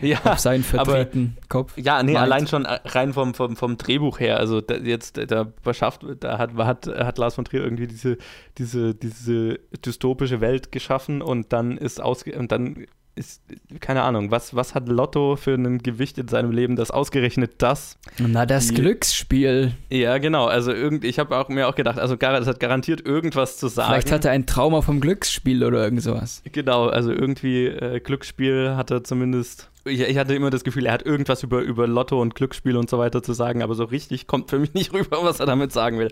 ja, 0.00 0.18
auf 0.24 0.38
seinen 0.38 0.64
verdrehten 0.64 1.36
aber, 1.38 1.48
Kopf. 1.48 1.76
Ja, 1.76 2.02
nee, 2.02 2.12
meint. 2.12 2.22
allein 2.22 2.46
schon 2.46 2.64
äh, 2.64 2.78
rein 2.84 3.12
vom, 3.12 3.34
vom, 3.34 3.56
vom 3.56 3.76
Drehbuch 3.76 4.20
her. 4.20 4.38
Also 4.38 4.60
da, 4.60 4.76
jetzt, 4.76 5.18
da 5.30 5.52
verschafft, 5.62 6.04
da 6.20 6.38
hat, 6.38 6.54
hat, 6.54 6.86
hat 6.86 7.18
Lars 7.18 7.34
von 7.34 7.44
Trier 7.44 7.62
irgendwie 7.62 7.86
diese, 7.86 8.18
diese, 8.58 8.94
diese 8.94 9.58
dystopische 9.84 10.40
Welt 10.40 10.72
geschaffen 10.72 11.22
und 11.22 11.52
dann 11.52 11.78
ist 11.78 12.00
ausge 12.00 12.38
und 12.38 12.52
dann 12.52 12.86
ist, 13.16 13.42
keine 13.80 14.02
Ahnung, 14.02 14.30
was, 14.30 14.54
was 14.54 14.74
hat 14.74 14.88
Lotto 14.88 15.36
für 15.36 15.54
ein 15.54 15.78
Gewicht 15.78 16.18
in 16.18 16.28
seinem 16.28 16.50
Leben, 16.50 16.76
das 16.76 16.90
ausgerechnet 16.90 17.54
das? 17.58 17.96
Na, 18.18 18.44
das 18.44 18.68
die, 18.68 18.74
Glücksspiel. 18.74 19.72
Ja, 19.90 20.18
genau. 20.18 20.46
Also 20.46 20.72
irgend, 20.72 21.02
ich 21.02 21.18
habe 21.18 21.36
auch, 21.36 21.48
mir 21.48 21.66
auch 21.66 21.74
gedacht, 21.74 21.98
also 21.98 22.14
es 22.14 22.46
hat 22.46 22.60
garantiert 22.60 23.06
irgendwas 23.06 23.56
zu 23.56 23.68
sagen. 23.68 23.90
Vielleicht 23.90 24.12
hat 24.12 24.24
er 24.26 24.32
ein 24.32 24.46
Trauma 24.46 24.82
vom 24.82 25.00
Glücksspiel 25.00 25.64
oder 25.64 25.82
irgend 25.82 26.02
sowas. 26.02 26.42
Genau, 26.52 26.88
also 26.88 27.10
irgendwie 27.10 27.66
äh, 27.66 28.00
Glücksspiel 28.00 28.76
hat 28.76 28.90
er 28.90 29.02
zumindest. 29.02 29.70
Ich, 29.86 30.00
ich, 30.00 30.18
hatte 30.18 30.34
immer 30.34 30.50
das 30.50 30.64
Gefühl, 30.64 30.86
er 30.86 30.92
hat 30.92 31.06
irgendwas 31.06 31.42
über, 31.42 31.60
über 31.60 31.86
Lotto 31.86 32.20
und 32.20 32.34
Glücksspiel 32.34 32.76
und 32.76 32.90
so 32.90 32.98
weiter 32.98 33.22
zu 33.22 33.32
sagen, 33.32 33.62
aber 33.62 33.74
so 33.74 33.84
richtig 33.84 34.26
kommt 34.26 34.50
für 34.50 34.58
mich 34.58 34.74
nicht 34.74 34.92
rüber, 34.92 35.18
was 35.22 35.40
er 35.40 35.46
damit 35.46 35.72
sagen 35.72 35.98
will. 35.98 36.10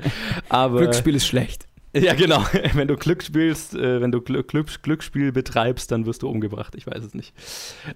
Aber, 0.48 0.78
Glücksspiel 0.78 1.16
ist 1.16 1.26
schlecht. 1.26 1.66
Ja, 1.94 2.14
genau. 2.14 2.44
Wenn 2.74 2.88
du 2.88 2.96
Glück 2.96 3.22
spielst, 3.22 3.74
äh, 3.74 4.00
wenn 4.00 4.10
du 4.10 4.20
Glück, 4.20 4.48
Glücksspiel 4.48 5.32
betreibst, 5.32 5.92
dann 5.92 6.06
wirst 6.06 6.22
du 6.22 6.28
umgebracht. 6.28 6.74
Ich 6.76 6.86
weiß 6.86 7.04
es 7.04 7.14
nicht. 7.14 7.32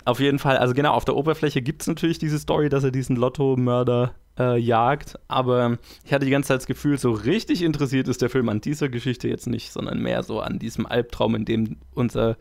Auf 0.05 0.21
jeden 0.21 0.39
Fall, 0.39 0.57
also 0.57 0.73
genau, 0.75 0.93
auf 0.93 1.05
der 1.05 1.17
Oberfläche 1.17 1.63
gibt 1.63 1.83
es 1.83 1.89
natürlich 1.89 2.19
diese 2.19 2.39
Story, 2.39 2.69
dass 2.69 2.85
er 2.85 2.91
diesen 2.91 3.17
Lotto-Mörder 3.17 4.15
äh, 4.39 4.59
jagt. 4.59 5.19
Aber 5.27 5.79
ich 6.05 6.13
hatte 6.13 6.25
die 6.25 6.31
ganze 6.31 6.49
Zeit 6.49 6.59
das 6.59 6.67
Gefühl, 6.67 6.99
so 6.99 7.11
richtig 7.11 7.63
interessiert 7.63 8.09
ist 8.09 8.23
der 8.23 8.31
Film 8.31 8.49
an 8.49 8.61
dieser 8.61 8.89
Geschichte 8.89 9.29
jetzt 9.29 9.47
nicht, 9.47 9.73
sondern 9.73 10.01
mehr 10.01 10.23
so 10.23 10.41
an 10.41 10.59
diesem 10.59 10.87
Albtraum, 10.87 11.35
in 11.35 11.45
dem 11.45 11.77
unser 11.95 12.37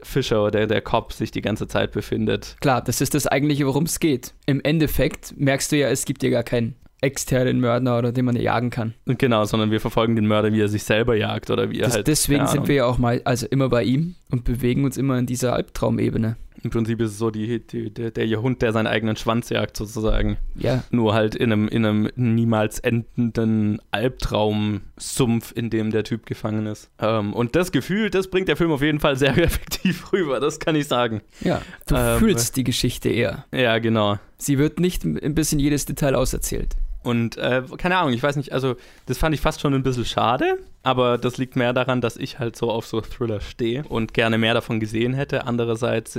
Fischer, 0.00 0.50
der, 0.50 0.66
der 0.66 0.82
Cop, 0.82 1.12
sich 1.12 1.30
die 1.30 1.40
ganze 1.40 1.66
Zeit 1.66 1.92
befindet. 1.92 2.56
Klar, 2.60 2.82
das 2.82 3.00
ist 3.00 3.14
das 3.14 3.26
eigentliche, 3.26 3.66
worum 3.66 3.84
es 3.84 3.98
geht. 3.98 4.34
Im 4.44 4.60
Endeffekt 4.62 5.34
merkst 5.38 5.72
du 5.72 5.76
ja, 5.76 5.88
es 5.88 6.04
gibt 6.04 6.22
dir 6.22 6.30
gar 6.30 6.42
keinen 6.42 6.76
externen 7.00 7.60
Mörder 7.60 7.98
oder 7.98 8.12
den 8.12 8.24
man 8.24 8.36
jagen 8.36 8.70
kann. 8.70 8.94
Genau, 9.06 9.44
sondern 9.44 9.70
wir 9.70 9.80
verfolgen 9.80 10.16
den 10.16 10.26
Mörder, 10.26 10.52
wie 10.52 10.60
er 10.60 10.68
sich 10.68 10.84
selber 10.84 11.14
jagt 11.16 11.50
oder 11.50 11.70
wie 11.70 11.80
er 11.80 11.86
das, 11.86 11.96
halt. 11.96 12.06
Deswegen 12.06 12.46
sind 12.46 12.68
wir 12.68 12.74
ja 12.76 12.86
auch 12.86 12.98
mal, 12.98 13.20
also 13.24 13.46
immer 13.46 13.68
bei 13.68 13.84
ihm 13.84 14.14
und 14.30 14.44
bewegen 14.44 14.84
uns 14.84 14.96
immer 14.96 15.18
in 15.18 15.26
dieser 15.26 15.54
Albtraumebene. 15.54 16.36
Im 16.62 16.70
Prinzip 16.70 17.00
ist 17.00 17.12
es 17.12 17.18
so 17.18 17.30
die, 17.30 17.64
die, 17.64 17.92
der, 17.92 18.10
der 18.10 18.42
Hund, 18.42 18.60
der 18.60 18.72
seinen 18.72 18.88
eigenen 18.88 19.14
Schwanz 19.16 19.50
jagt, 19.50 19.76
sozusagen. 19.76 20.36
Ja. 20.56 20.82
Nur 20.90 21.14
halt 21.14 21.36
in 21.36 21.52
einem, 21.52 21.68
in 21.68 21.84
einem 21.84 22.10
niemals 22.16 22.80
endenden 22.80 23.80
Albtraumsumpf, 23.92 25.52
in 25.54 25.70
dem 25.70 25.92
der 25.92 26.02
Typ 26.02 26.26
gefangen 26.26 26.66
ist. 26.66 26.90
Ähm, 26.98 27.34
und 27.34 27.54
das 27.54 27.70
Gefühl, 27.70 28.10
das 28.10 28.28
bringt 28.28 28.48
der 28.48 28.56
Film 28.56 28.72
auf 28.72 28.82
jeden 28.82 28.98
Fall 28.98 29.16
sehr 29.16 29.36
effektiv 29.38 30.12
rüber, 30.12 30.40
das 30.40 30.58
kann 30.58 30.74
ich 30.74 30.88
sagen. 30.88 31.20
Ja, 31.40 31.62
du 31.86 31.94
ähm, 31.94 32.18
fühlst 32.18 32.56
die 32.56 32.64
Geschichte 32.64 33.10
eher. 33.10 33.44
Ja, 33.52 33.78
genau. 33.78 34.18
Sie 34.38 34.58
wird 34.58 34.80
nicht 34.80 35.04
ein 35.04 35.34
bisschen 35.34 35.60
jedes 35.60 35.86
Detail 35.86 36.14
auserzählt. 36.14 36.76
Und 37.06 37.36
äh, 37.36 37.62
keine 37.78 37.98
Ahnung, 37.98 38.12
ich 38.12 38.22
weiß 38.22 38.34
nicht, 38.34 38.52
also 38.52 38.74
das 39.06 39.16
fand 39.16 39.32
ich 39.32 39.40
fast 39.40 39.60
schon 39.60 39.72
ein 39.74 39.84
bisschen 39.84 40.04
schade, 40.04 40.58
aber 40.82 41.18
das 41.18 41.38
liegt 41.38 41.54
mehr 41.54 41.72
daran, 41.72 42.00
dass 42.00 42.16
ich 42.16 42.40
halt 42.40 42.56
so 42.56 42.68
auf 42.68 42.84
so 42.84 43.00
Thriller 43.00 43.40
stehe 43.40 43.84
und 43.84 44.12
gerne 44.12 44.38
mehr 44.38 44.54
davon 44.54 44.80
gesehen 44.80 45.14
hätte. 45.14 45.46
Andererseits, 45.46 46.18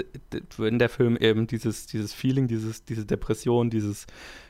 wenn 0.56 0.80
der 0.80 0.88
Film 0.88 1.18
eben 1.18 1.46
dieses, 1.46 1.88
dieses 1.88 2.14
Feeling, 2.14 2.48
dieses, 2.48 2.86
diese 2.86 3.06
Depression, 3.06 3.70
dieses 3.70 4.08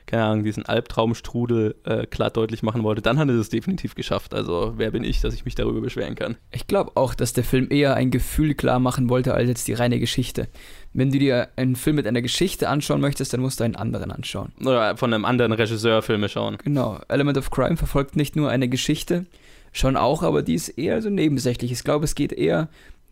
keine 0.08 0.24
Ahnung, 0.24 0.44
diesen 0.46 0.66
Albtraumstrudel 0.66 1.76
äh, 1.84 2.08
klar 2.08 2.32
deutlich 2.32 2.64
machen 2.64 2.84
wollte, 2.84 3.02
dann 3.02 3.20
hat 3.20 3.28
er 3.28 3.36
es 3.36 3.50
definitiv 3.50 3.94
geschafft. 3.94 4.34
Also 4.34 4.74
wer 4.78 4.92
bin 4.92 5.04
ich, 5.04 5.22
dass 5.22 5.34
ich 5.34 5.46
mich 5.46 5.54
darüber 5.54 5.82
beschweren 5.82 6.16
kann? 6.16 6.38
Ich 6.52 6.66
glaube 6.66 6.94
auch, 6.96 7.14
dass 7.14 7.34
der 7.34 7.44
Film 7.44 7.68
eher 7.70 7.94
ein 7.96 8.10
Gefühl 8.10 8.56
klar 8.56 8.80
machen 8.80 9.10
wollte, 9.10 9.34
als 9.34 9.50
jetzt 9.50 9.68
die 9.68 9.74
reine 9.74 10.00
Geschichte. 10.00 10.48
Wenn 10.94 11.12
du 11.12 11.20
dir 11.20 11.50
einen 11.58 11.76
Film 11.76 11.98
mit 11.98 12.08
einer 12.08 12.22
Geschichte 12.22 12.70
anschauen 12.70 13.02
möchtest, 13.02 13.34
dann 13.34 13.42
musst 13.42 13.60
du 13.60 13.66
einen 13.66 13.76
anderen 13.76 14.12
anschauen. 14.12 14.54
Oder 14.62 14.98
von 14.98 15.14
einem 15.14 15.26
anderen 15.26 15.52
Regisseur 15.52 16.02
Filme 16.02 16.30
schauen. 16.30 16.58
Genau. 16.64 17.00
Element 17.10 17.38
of 17.38 17.52
Crime 17.52 17.78
verfolgt 17.78 18.16
nicht 18.16 18.36
nur 18.36 18.50
eine 18.50 18.70
Geschichte, 18.70 19.26
schon 19.74 19.98
auch, 19.98 20.24
aber 20.24 20.42
die 20.42 20.56
ist 20.56 20.70
eher 20.70 21.02
so 21.02 21.10
nebensächlich. 21.10 21.72
Ich 21.72 21.84
glaube, 21.84 22.06
es 22.06 22.16
geht 22.16 22.32
eher 22.32 22.70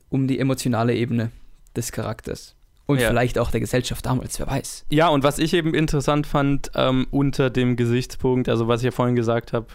um 0.09 0.27
die 0.27 0.39
emotionale 0.39 0.95
Ebene 0.95 1.31
des 1.75 1.91
Charakters. 1.91 2.55
Und 2.87 2.99
ja. 2.99 3.07
vielleicht 3.07 3.39
auch 3.39 3.49
der 3.49 3.59
Gesellschaft 3.59 4.05
damals, 4.05 4.39
wer 4.39 4.47
weiß. 4.47 4.85
Ja, 4.91 5.07
und 5.07 5.23
was 5.23 5.39
ich 5.39 5.53
eben 5.53 5.73
interessant 5.73 6.27
fand, 6.27 6.71
ähm, 6.75 7.07
unter 7.09 7.49
dem 7.49 7.75
Gesichtspunkt, 7.75 8.47
also 8.47 8.67
was 8.67 8.81
ich 8.81 8.85
ja 8.85 8.91
vorhin 8.91 9.15
gesagt 9.15 9.53
habe, 9.53 9.67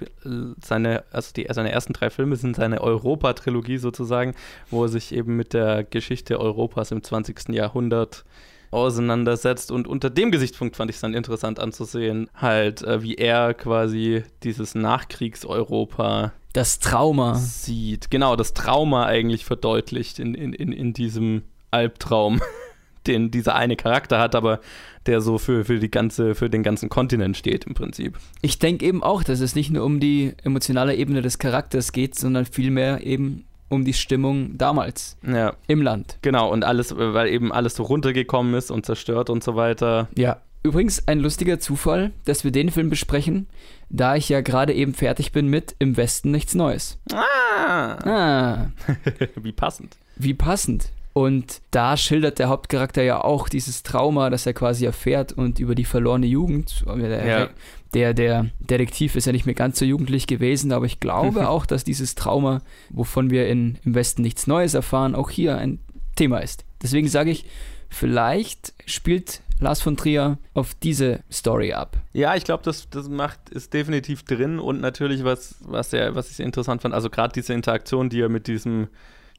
seine, 0.64 1.02
also 1.10 1.32
die, 1.34 1.46
seine 1.50 1.72
ersten 1.72 1.92
drei 1.92 2.10
Filme 2.10 2.36
sind 2.36 2.54
seine 2.54 2.80
Europa-Trilogie 2.80 3.78
sozusagen, 3.78 4.34
wo 4.70 4.84
er 4.84 4.88
sich 4.88 5.12
eben 5.12 5.36
mit 5.36 5.54
der 5.54 5.82
Geschichte 5.82 6.38
Europas 6.38 6.92
im 6.92 7.02
20. 7.02 7.48
Jahrhundert 7.48 8.24
auseinandersetzt. 8.70 9.72
Und 9.72 9.88
unter 9.88 10.10
dem 10.10 10.30
Gesichtspunkt 10.30 10.76
fand 10.76 10.90
ich 10.90 10.96
es 10.96 11.00
dann 11.00 11.14
interessant 11.14 11.58
anzusehen, 11.58 12.30
halt, 12.34 12.82
äh, 12.82 13.02
wie 13.02 13.16
er 13.16 13.54
quasi 13.54 14.22
dieses 14.42 14.74
Nachkriegseuropa 14.74 16.32
das 16.52 16.80
Trauma 16.80 17.36
sieht. 17.36 18.10
Genau, 18.10 18.34
das 18.34 18.54
Trauma 18.54 19.06
eigentlich 19.06 19.44
verdeutlicht 19.44 20.18
in, 20.18 20.34
in, 20.34 20.52
in, 20.52 20.72
in 20.72 20.92
diesem 20.92 21.42
Albtraum, 21.70 22.40
den 23.06 23.30
dieser 23.30 23.54
eine 23.54 23.76
Charakter 23.76 24.18
hat, 24.18 24.34
aber 24.34 24.60
der 25.06 25.20
so 25.20 25.38
für, 25.38 25.64
für, 25.64 25.78
die 25.78 25.90
ganze, 25.90 26.34
für 26.34 26.50
den 26.50 26.62
ganzen 26.62 26.88
Kontinent 26.88 27.36
steht 27.36 27.64
im 27.64 27.74
Prinzip. 27.74 28.18
Ich 28.42 28.58
denke 28.58 28.84
eben 28.84 29.02
auch, 29.02 29.22
dass 29.22 29.40
es 29.40 29.54
nicht 29.54 29.70
nur 29.70 29.84
um 29.84 30.00
die 30.00 30.34
emotionale 30.44 30.94
Ebene 30.94 31.22
des 31.22 31.38
Charakters 31.38 31.92
geht, 31.92 32.14
sondern 32.14 32.44
vielmehr 32.44 33.04
eben 33.06 33.44
um 33.68 33.84
die 33.84 33.94
Stimmung 33.94 34.58
damals 34.58 35.16
ja. 35.26 35.54
im 35.68 35.80
Land. 35.80 36.18
Genau, 36.22 36.50
und 36.50 36.64
alles, 36.64 36.94
weil 36.96 37.28
eben 37.28 37.52
alles 37.52 37.76
so 37.76 37.84
runtergekommen 37.84 38.54
ist 38.54 38.70
und 38.70 38.84
zerstört 38.84 39.30
und 39.30 39.42
so 39.42 39.56
weiter. 39.56 40.08
Ja. 40.16 40.40
Übrigens 40.62 41.08
ein 41.08 41.20
lustiger 41.20 41.58
Zufall, 41.58 42.10
dass 42.26 42.44
wir 42.44 42.50
den 42.50 42.70
Film 42.70 42.90
besprechen, 42.90 43.46
da 43.88 44.16
ich 44.16 44.28
ja 44.28 44.42
gerade 44.42 44.74
eben 44.74 44.92
fertig 44.92 45.32
bin 45.32 45.46
mit 45.46 45.74
Im 45.78 45.96
Westen 45.96 46.30
nichts 46.30 46.54
Neues. 46.54 46.98
Ah. 47.14 47.96
ah. 48.04 48.70
Wie 49.36 49.52
passend. 49.52 49.96
Wie 50.16 50.34
passend. 50.34 50.90
Und 51.12 51.60
da 51.72 51.96
schildert 51.96 52.38
der 52.38 52.48
Hauptcharakter 52.48 53.02
ja 53.02 53.22
auch 53.22 53.48
dieses 53.48 53.82
Trauma, 53.82 54.30
das 54.30 54.46
er 54.46 54.54
quasi 54.54 54.84
erfährt 54.86 55.32
und 55.32 55.58
über 55.58 55.74
die 55.74 55.84
verlorene 55.84 56.26
Jugend. 56.26 56.84
Der, 56.86 57.26
ja. 57.26 57.48
der, 57.94 58.14
der, 58.14 58.46
Detektiv 58.60 59.16
ist 59.16 59.26
ja 59.26 59.32
nicht 59.32 59.46
mehr 59.46 59.56
ganz 59.56 59.78
so 59.78 59.84
jugendlich 59.84 60.28
gewesen, 60.28 60.70
aber 60.72 60.86
ich 60.86 61.00
glaube 61.00 61.48
auch, 61.48 61.66
dass 61.66 61.82
dieses 61.82 62.14
Trauma, 62.14 62.62
wovon 62.90 63.30
wir 63.30 63.48
in, 63.48 63.78
im 63.84 63.94
Westen 63.94 64.22
nichts 64.22 64.46
Neues 64.46 64.74
erfahren, 64.74 65.16
auch 65.16 65.30
hier 65.30 65.58
ein 65.58 65.80
Thema 66.14 66.38
ist. 66.38 66.64
Deswegen 66.80 67.08
sage 67.08 67.30
ich, 67.30 67.44
vielleicht 67.88 68.72
spielt 68.86 69.42
Lars 69.58 69.82
von 69.82 69.96
Trier 69.96 70.38
auf 70.54 70.74
diese 70.74 71.20
Story 71.30 71.72
ab. 71.72 71.96
Ja, 72.12 72.34
ich 72.34 72.44
glaube, 72.44 72.62
das, 72.64 72.88
das 72.88 73.08
macht, 73.08 73.50
ist 73.50 73.74
definitiv 73.74 74.22
drin 74.22 74.58
und 74.58 74.80
natürlich, 74.80 75.24
was, 75.24 75.56
was, 75.60 75.92
er, 75.92 76.14
was 76.14 76.30
ich 76.30 76.36
sehr 76.36 76.46
interessant 76.46 76.82
fand, 76.82 76.94
also 76.94 77.10
gerade 77.10 77.32
diese 77.32 77.52
Interaktion, 77.52 78.08
die 78.08 78.20
er 78.20 78.28
mit 78.28 78.46
diesem 78.46 78.88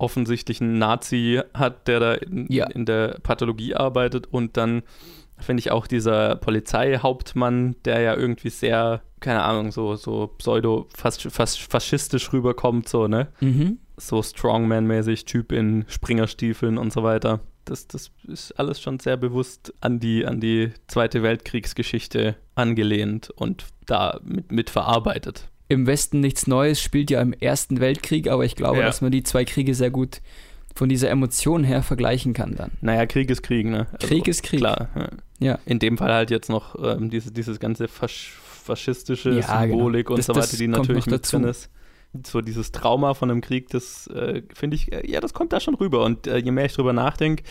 offensichtlichen 0.01 0.77
Nazi 0.77 1.41
hat, 1.53 1.87
der 1.87 1.99
da 1.99 2.13
in, 2.13 2.47
ja. 2.51 2.67
in 2.67 2.85
der 2.85 3.19
Pathologie 3.23 3.75
arbeitet 3.75 4.27
und 4.27 4.57
dann 4.57 4.83
finde 5.41 5.61
ich 5.61 5.71
auch 5.71 5.87
dieser 5.87 6.35
Polizeihauptmann, 6.35 7.75
der 7.85 8.01
ja 8.01 8.15
irgendwie 8.15 8.49
sehr, 8.49 9.01
keine 9.19 9.43
Ahnung, 9.43 9.71
so, 9.71 9.95
so 9.95 10.27
pseudo-faschistisch 10.37 12.31
rüberkommt, 12.33 12.87
so, 12.87 13.07
ne? 13.07 13.27
Mhm. 13.39 13.79
So 13.97 14.21
Strongman-mäßig, 14.21 15.25
Typ 15.25 15.51
in 15.51 15.85
Springerstiefeln 15.87 16.77
und 16.77 16.91
so 16.91 17.03
weiter. 17.03 17.41
Das, 17.65 17.87
das 17.87 18.11
ist 18.27 18.51
alles 18.53 18.81
schon 18.81 18.99
sehr 18.99 19.17
bewusst 19.17 19.73
an 19.81 19.99
die, 19.99 20.25
an 20.25 20.39
die 20.39 20.71
Zweite 20.87 21.21
Weltkriegsgeschichte 21.21 22.35
angelehnt 22.55 23.29
und 23.29 23.65
da 23.85 24.19
mit, 24.23 24.51
mit 24.51 24.69
verarbeitet 24.71 25.49
im 25.72 25.88
Westen 25.88 26.19
nichts 26.19 26.47
Neues 26.47 26.82
spielt 26.82 27.09
ja 27.09 27.22
im 27.22 27.34
Ersten 27.34 27.80
Weltkrieg, 27.80 28.30
aber 28.30 28.43
ich 28.43 28.55
glaube, 28.55 28.80
ja. 28.80 28.86
dass 28.86 29.01
man 29.01 29.11
die 29.11 29.24
zwei 29.24 29.45
Kriege 29.45 29.74
sehr 29.74 29.89
gut 29.89 30.22
von 30.76 30.89
dieser 30.89 31.09
Emotion 31.09 31.63
her 31.63 31.82
vergleichen 31.82 32.34
kann 32.34 32.55
dann. 32.55 32.72
Naja, 32.82 33.05
Krieg 33.05 33.30
ist 33.30 33.41
Krieg, 33.41 33.67
ne? 33.67 33.88
Also, 33.93 34.07
Krieg 34.07 34.28
ist 34.28 34.43
Krieg. 34.43 34.59
Klar. 34.59 34.89
Ja. 35.39 35.59
In 35.65 35.80
dem 35.80 35.97
Fall 35.97 36.13
halt 36.13 36.30
jetzt 36.30 36.49
noch 36.49 36.76
ähm, 36.82 37.09
diese, 37.09 37.32
dieses 37.32 37.59
ganze 37.59 37.88
Fasch 37.88 38.38
faschistische 38.63 39.32
ja, 39.32 39.63
genau. 39.63 39.76
Symbolik 39.76 40.05
genau. 40.07 40.15
und 40.15 40.19
das, 40.19 40.26
so 40.28 40.36
weiter, 40.36 40.57
die 40.57 40.67
natürlich 40.67 41.07
mit 41.07 41.32
drin 41.32 41.45
ist. 41.45 41.69
So 42.28 42.41
dieses 42.41 42.72
Trauma 42.72 43.13
von 43.13 43.32
einem 43.32 43.41
Krieg, 43.41 43.69
das 43.69 44.07
äh, 44.07 44.43
finde 44.53 44.76
ich, 44.76 44.91
äh, 44.91 45.09
ja, 45.09 45.19
das 45.19 45.34
kommt 45.34 45.53
da 45.53 45.59
schon 45.59 45.76
rüber. 45.76 46.03
Und 46.03 46.28
äh, 46.28 46.38
je 46.38 46.51
mehr 46.51 46.65
ich 46.65 46.74
drüber 46.74 46.93
nachdenke, 46.93 47.43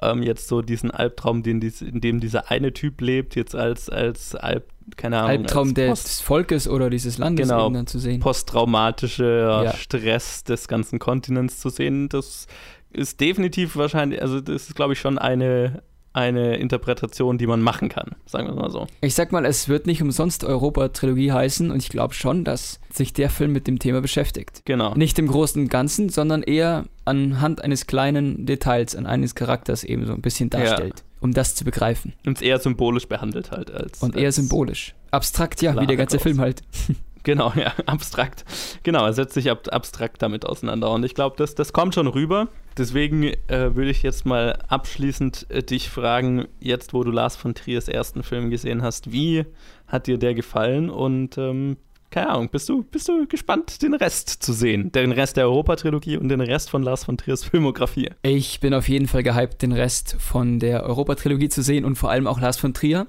ähm, 0.00 0.22
jetzt 0.22 0.48
so 0.48 0.62
diesen 0.62 0.90
Albtraum, 0.90 1.42
den 1.42 1.60
in 1.60 2.00
dem 2.00 2.20
dieser 2.20 2.50
eine 2.50 2.72
Typ 2.72 3.00
lebt, 3.00 3.34
jetzt 3.34 3.54
als, 3.54 3.90
als 3.90 4.34
Alb, 4.36 4.68
keine 4.96 5.18
Ahnung. 5.18 5.30
Albtraum 5.30 5.74
des 5.74 6.20
Volkes 6.20 6.68
oder 6.68 6.90
dieses 6.90 7.18
Landes 7.18 7.48
genau, 7.48 7.70
dann 7.70 7.86
zu 7.86 7.98
sehen. 7.98 8.20
Posttraumatischer 8.20 9.64
ja. 9.64 9.72
Stress 9.74 10.44
des 10.44 10.68
ganzen 10.68 10.98
Kontinents 10.98 11.60
zu 11.60 11.70
sehen, 11.70 12.08
das 12.08 12.46
ist 12.90 13.20
definitiv 13.20 13.76
wahrscheinlich, 13.76 14.22
also 14.22 14.40
das 14.40 14.68
ist 14.68 14.74
glaube 14.74 14.94
ich 14.94 15.00
schon 15.00 15.18
eine, 15.18 15.82
eine 16.12 16.56
Interpretation, 16.56 17.38
die 17.38 17.46
man 17.46 17.60
machen 17.60 17.88
kann, 17.88 18.16
sagen 18.26 18.48
wir 18.48 18.54
mal 18.54 18.70
so. 18.70 18.86
Ich 19.00 19.14
sag 19.14 19.30
mal, 19.30 19.44
es 19.44 19.68
wird 19.68 19.86
nicht 19.86 20.02
umsonst 20.02 20.42
Europa-Trilogie 20.44 21.32
heißen 21.32 21.70
und 21.70 21.78
ich 21.78 21.90
glaube 21.90 22.14
schon, 22.14 22.44
dass 22.44 22.80
sich 22.90 23.12
der 23.12 23.30
Film 23.30 23.52
mit 23.52 23.66
dem 23.66 23.78
Thema 23.78 24.00
beschäftigt. 24.00 24.62
Genau. 24.64 24.94
Nicht 24.94 25.18
im 25.18 25.28
Großen 25.28 25.62
und 25.62 25.68
Ganzen, 25.68 26.08
sondern 26.08 26.42
eher 26.42 26.86
anhand 27.04 27.62
eines 27.62 27.86
kleinen 27.86 28.46
Details, 28.46 28.96
an 28.96 29.06
eines 29.06 29.34
Charakters 29.34 29.84
eben 29.84 30.06
so 30.06 30.14
ein 30.14 30.22
bisschen 30.22 30.50
darstellt, 30.50 31.00
ja. 31.00 31.04
Um 31.20 31.32
das 31.32 31.54
zu 31.54 31.64
begreifen. 31.64 32.12
Und 32.26 32.38
es 32.38 32.42
eher 32.42 32.58
symbolisch 32.58 33.06
behandelt 33.06 33.50
halt 33.50 33.70
als. 33.70 34.02
Und 34.02 34.16
eher 34.16 34.26
als 34.26 34.36
symbolisch. 34.36 34.94
Abstrakt, 35.10 35.62
ja, 35.62 35.80
wie 35.80 35.86
der 35.86 35.96
ganze 35.96 36.18
Film 36.18 36.40
halt. 36.40 36.62
Genau, 37.24 37.52
ja, 37.56 37.74
abstrakt. 37.84 38.44
Genau, 38.84 39.04
er 39.04 39.12
setzt 39.12 39.34
sich 39.34 39.50
ab, 39.50 39.68
abstrakt 39.70 40.22
damit 40.22 40.46
auseinander. 40.46 40.90
Und 40.90 41.04
ich 41.04 41.14
glaube, 41.14 41.36
das, 41.36 41.54
das 41.54 41.74
kommt 41.74 41.94
schon 41.94 42.06
rüber. 42.06 42.48
Deswegen 42.78 43.24
äh, 43.24 43.74
würde 43.74 43.90
ich 43.90 44.02
jetzt 44.02 44.24
mal 44.24 44.58
abschließend 44.68 45.46
äh, 45.50 45.62
dich 45.62 45.90
fragen, 45.90 46.46
jetzt 46.60 46.94
wo 46.94 47.04
du 47.04 47.10
Lars 47.10 47.36
von 47.36 47.54
Triers 47.54 47.88
ersten 47.88 48.22
Film 48.22 48.48
gesehen 48.48 48.82
hast, 48.82 49.12
wie 49.12 49.44
hat 49.86 50.06
dir 50.06 50.16
der 50.16 50.32
gefallen? 50.32 50.88
Und 50.88 51.36
ähm, 51.36 51.76
keine 52.10 52.30
Ahnung, 52.30 52.48
bist 52.48 52.68
du, 52.68 52.82
bist 52.84 53.08
du 53.08 53.26
gespannt, 53.26 53.82
den 53.82 53.94
Rest 53.94 54.28
zu 54.28 54.52
sehen? 54.52 54.90
Den 54.92 55.12
Rest 55.12 55.36
der 55.36 55.44
Europa-Trilogie 55.44 56.16
und 56.16 56.28
den 56.28 56.40
Rest 56.40 56.70
von 56.70 56.82
Lars 56.82 57.04
von 57.04 57.18
Triers 57.18 57.44
Filmografie? 57.44 58.10
Ich 58.22 58.60
bin 58.60 58.72
auf 58.72 58.88
jeden 58.88 59.06
Fall 59.06 59.22
gehypt, 59.22 59.60
den 59.60 59.72
Rest 59.72 60.16
von 60.18 60.58
der 60.58 60.84
Europa-Trilogie 60.84 61.50
zu 61.50 61.62
sehen 61.62 61.84
und 61.84 61.96
vor 61.96 62.10
allem 62.10 62.26
auch 62.26 62.40
Lars 62.40 62.56
von 62.56 62.72
Trier, 62.72 63.06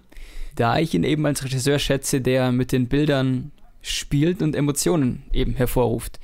da 0.56 0.78
ich 0.80 0.93
ihn 0.93 1.04
eben 1.04 1.26
als 1.26 1.43
Regisseur 1.43 1.80
schätze, 1.80 2.20
der 2.20 2.52
mit 2.52 2.72
den 2.72 2.88
Bildern 2.88 3.52
spielt 3.82 4.41
und 4.41 4.56
Emotionen 4.56 5.24
eben 5.32 5.54
hervorruft. 5.54 6.20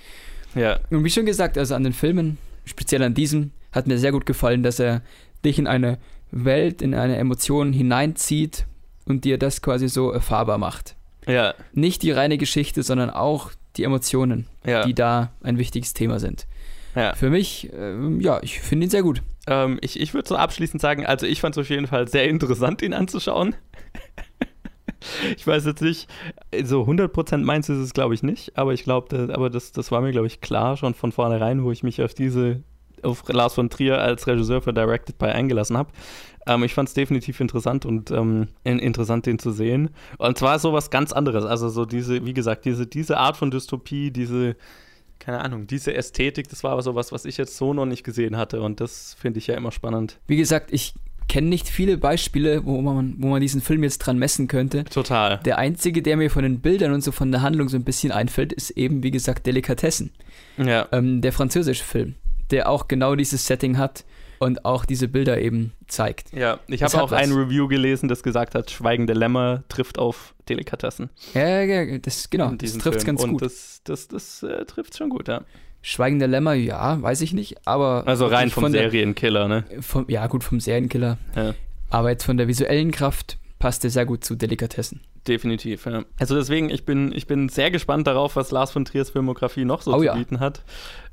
Ja. 0.53 0.79
Und 0.89 1.03
wie 1.03 1.09
schon 1.09 1.25
gesagt, 1.25 1.57
also 1.57 1.75
an 1.75 1.83
den 1.83 1.93
Filmen, 1.93 2.37
speziell 2.65 3.03
an 3.03 3.13
diesem, 3.13 3.51
hat 3.71 3.87
mir 3.87 3.97
sehr 3.97 4.11
gut 4.11 4.25
gefallen, 4.25 4.63
dass 4.63 4.79
er 4.79 5.01
dich 5.43 5.59
in 5.59 5.67
eine 5.67 5.97
Welt, 6.31 6.81
in 6.81 6.93
eine 6.93 7.17
Emotion 7.17 7.71
hineinzieht 7.71 8.65
und 9.05 9.23
dir 9.23 9.37
das 9.37 9.61
quasi 9.61 9.87
so 9.87 10.11
erfahrbar 10.11 10.57
macht. 10.57 10.95
Ja. 11.27 11.53
Nicht 11.73 12.03
die 12.03 12.11
reine 12.11 12.37
Geschichte, 12.37 12.83
sondern 12.83 13.09
auch 13.09 13.51
die 13.77 13.83
Emotionen, 13.83 14.47
ja. 14.65 14.85
die 14.85 14.93
da 14.93 15.31
ein 15.41 15.57
wichtiges 15.57 15.93
Thema 15.93 16.19
sind. 16.19 16.47
Ja. 16.95 17.13
Für 17.13 17.29
mich, 17.29 17.71
äh, 17.73 17.95
ja, 18.19 18.39
ich 18.41 18.61
finde 18.61 18.87
ihn 18.87 18.89
sehr 18.89 19.03
gut. 19.03 19.21
Ähm, 19.47 19.77
ich 19.81 19.99
ich 19.99 20.13
würde 20.13 20.27
so 20.27 20.35
abschließend 20.35 20.81
sagen, 20.81 21.05
also 21.05 21.25
ich 21.25 21.41
fand 21.41 21.55
es 21.55 21.61
auf 21.61 21.69
jeden 21.69 21.87
Fall 21.87 22.07
sehr 22.07 22.27
interessant, 22.29 22.81
ihn 22.81 22.93
anzuschauen. 22.93 23.55
ich 25.35 25.45
weiß 25.45 25.65
jetzt 25.65 25.81
nicht, 25.81 26.09
so 26.63 26.83
100% 26.83 27.37
meins 27.37 27.69
ist 27.69 27.79
es, 27.79 27.93
glaube 27.93 28.13
ich, 28.13 28.23
nicht, 28.23 28.57
aber 28.57 28.73
ich 28.73 28.83
glaube, 28.83 29.33
aber 29.33 29.49
das, 29.49 29.71
das 29.71 29.91
war 29.91 30.01
mir, 30.01 30.11
glaube 30.11 30.27
ich, 30.27 30.41
klar 30.41 30.77
schon 30.77 30.93
von 30.93 31.11
vornherein, 31.11 31.63
wo 31.63 31.71
ich 31.71 31.83
mich 31.83 32.01
auf 32.01 32.13
diese, 32.13 32.63
auf 33.03 33.23
Lars 33.27 33.55
von 33.55 33.69
Trier 33.69 33.99
als 33.99 34.25
Regisseur 34.25 34.61
für 34.61 34.73
Directed 34.73 35.17
by 35.17 35.25
eingelassen 35.25 35.77
habe. 35.77 35.89
Ähm, 36.47 36.63
ich 36.63 36.73
fand 36.73 36.89
es 36.89 36.93
definitiv 36.93 37.39
interessant 37.39 37.85
und 37.85 38.11
ähm, 38.11 38.47
interessant, 38.63 39.25
den 39.25 39.39
zu 39.39 39.51
sehen. 39.51 39.89
Und 40.17 40.37
zwar 40.37 40.59
so 40.59 40.73
was 40.73 40.89
ganz 40.89 41.11
anderes, 41.11 41.45
also 41.45 41.69
so 41.69 41.85
diese, 41.85 42.25
wie 42.25 42.33
gesagt, 42.33 42.65
diese, 42.65 42.85
diese 42.87 43.17
Art 43.17 43.37
von 43.37 43.51
Dystopie, 43.51 44.11
diese, 44.11 44.55
keine 45.19 45.41
Ahnung, 45.41 45.67
diese 45.67 45.93
Ästhetik, 45.93 46.49
das 46.49 46.63
war 46.63 46.71
aber 46.71 46.81
so 46.81 46.95
was, 46.95 47.11
was 47.11 47.25
ich 47.25 47.37
jetzt 47.37 47.57
so 47.57 47.73
noch 47.73 47.85
nicht 47.85 48.03
gesehen 48.03 48.37
hatte 48.37 48.61
und 48.61 48.79
das 48.79 49.15
finde 49.19 49.39
ich 49.39 49.47
ja 49.47 49.55
immer 49.55 49.71
spannend. 49.71 50.19
Wie 50.27 50.37
gesagt, 50.37 50.71
ich 50.71 50.93
kenne 51.27 51.47
nicht 51.47 51.67
viele 51.67 51.97
Beispiele, 51.97 52.65
wo 52.65 52.81
man, 52.81 53.15
wo 53.17 53.27
man 53.27 53.41
diesen 53.41 53.61
Film 53.61 53.83
jetzt 53.83 53.99
dran 53.99 54.17
messen 54.17 54.47
könnte. 54.47 54.83
Total. 54.85 55.39
Der 55.45 55.57
einzige, 55.57 56.01
der 56.01 56.17
mir 56.17 56.29
von 56.29 56.43
den 56.43 56.59
Bildern 56.59 56.93
und 56.93 57.03
so 57.03 57.11
von 57.11 57.31
der 57.31 57.41
Handlung 57.41 57.69
so 57.69 57.77
ein 57.77 57.83
bisschen 57.83 58.11
einfällt, 58.11 58.53
ist 58.53 58.71
eben, 58.71 59.03
wie 59.03 59.11
gesagt, 59.11 59.47
Delikatessen. 59.47 60.11
Ja. 60.57 60.87
Ähm, 60.91 61.21
der 61.21 61.33
französische 61.33 61.83
Film, 61.83 62.15
der 62.51 62.69
auch 62.69 62.87
genau 62.87 63.15
dieses 63.15 63.45
Setting 63.45 63.77
hat 63.77 64.05
und 64.39 64.65
auch 64.65 64.85
diese 64.85 65.07
Bilder 65.07 65.39
eben 65.39 65.73
zeigt. 65.87 66.33
Ja, 66.33 66.59
ich 66.67 66.83
habe 66.83 67.01
auch 67.01 67.11
was. 67.11 67.21
ein 67.21 67.31
Review 67.31 67.67
gelesen, 67.67 68.07
das 68.07 68.23
gesagt 68.23 68.55
hat, 68.55 68.71
Schweigende 68.71 69.13
Lämmer 69.13 69.63
trifft 69.69 69.97
auf 69.97 70.33
Delikatessen. 70.49 71.09
Ja, 71.33 71.61
ja, 71.61 71.97
das, 71.97 72.29
genau, 72.29 72.51
das 72.51 72.77
trifft 72.77 72.99
es 72.99 73.05
ganz 73.05 73.23
und 73.23 73.31
gut. 73.31 73.41
Das, 73.41 73.81
das, 73.83 74.07
das, 74.07 74.41
das 74.41 74.49
äh, 74.49 74.65
trifft 74.65 74.97
schon 74.97 75.09
gut, 75.09 75.27
ja. 75.27 75.43
Schweigende 75.81 76.25
Lämmer, 76.25 76.53
ja, 76.53 77.01
weiß 77.01 77.21
ich 77.21 77.33
nicht, 77.33 77.67
aber. 77.67 78.03
Also 78.07 78.25
rein 78.25 78.49
vom 78.49 78.71
Serienkiller, 78.71 79.47
ne? 79.47 79.65
Vom, 79.81 80.05
ja, 80.09 80.25
gut, 80.27 80.43
vom 80.43 80.59
Serienkiller. 80.59 81.19
Ja. 81.35 81.53
Aber 81.91 82.09
jetzt 82.09 82.23
von 82.23 82.37
der 82.37 82.47
visuellen 82.47 82.91
Kraft 82.91 83.37
passt 83.65 83.83
er 83.83 83.89
sehr 83.89 84.05
gut 84.05 84.23
zu 84.23 84.35
Delikatessen. 84.35 85.01
Definitiv, 85.27 85.87
ja. 85.87 86.03
Also 86.19 86.35
deswegen, 86.35 86.69
ich 86.69 86.85
bin, 86.85 87.11
ich 87.11 87.25
bin 87.25 87.49
sehr 87.49 87.71
gespannt 87.71 88.05
darauf, 88.05 88.35
was 88.35 88.51
Lars 88.51 88.69
von 88.69 88.85
Triers 88.85 89.09
Filmografie 89.09 89.65
noch 89.65 89.81
so 89.81 89.91
oh, 89.91 89.97
zu 89.97 90.03
ja. 90.03 90.13
bieten 90.13 90.39
hat. 90.39 90.61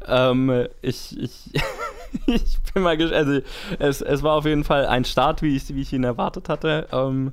Ähm, 0.07 0.67
ich, 0.83 1.19
ich, 1.19 1.51
ich 2.27 2.59
bin 2.75 2.83
mal 2.83 2.99
gespannt. 2.99 3.27
Also 3.27 3.41
es, 3.79 4.03
es 4.03 4.23
war 4.23 4.35
auf 4.35 4.45
jeden 4.45 4.65
Fall 4.65 4.85
ein 4.85 5.07
Start, 5.07 5.41
wie 5.41 5.57
ich, 5.57 5.75
wie 5.75 5.81
ich 5.81 5.95
ihn 5.95 6.05
erwartet 6.05 6.51
hatte. 6.51 6.89
Ähm, 6.93 7.33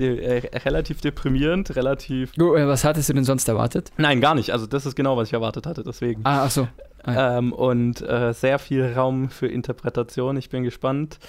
de, 0.00 0.18
äh, 0.18 0.58
relativ 0.58 1.00
deprimierend, 1.00 1.76
relativ. 1.76 2.36
Äh, 2.36 2.66
was 2.66 2.82
hattest 2.82 3.08
du 3.08 3.12
denn 3.12 3.22
sonst 3.22 3.46
erwartet? 3.46 3.92
Nein, 3.96 4.20
gar 4.20 4.34
nicht. 4.34 4.50
Also 4.50 4.66
das 4.66 4.84
ist 4.84 4.96
genau, 4.96 5.16
was 5.16 5.28
ich 5.28 5.32
erwartet 5.32 5.64
hatte, 5.64 5.84
deswegen. 5.84 6.22
Ah, 6.24 6.42
ach 6.46 6.50
so. 6.50 6.66
Ah, 7.04 7.12
ja. 7.12 7.38
ähm, 7.38 7.52
und 7.52 8.02
äh, 8.02 8.34
sehr 8.34 8.58
viel 8.58 8.92
Raum 8.94 9.30
für 9.30 9.46
Interpretation. 9.46 10.36
Ich 10.36 10.50
bin 10.50 10.64
gespannt. 10.64 11.20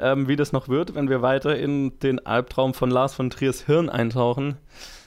Ähm, 0.00 0.28
wie 0.28 0.36
das 0.36 0.52
noch 0.52 0.68
wird, 0.68 0.94
wenn 0.94 1.08
wir 1.08 1.22
weiter 1.22 1.56
in 1.56 1.98
den 2.00 2.24
Albtraum 2.24 2.74
von 2.74 2.90
Lars 2.90 3.14
von 3.14 3.30
Triers 3.30 3.62
Hirn 3.62 3.88
eintauchen. 3.88 4.56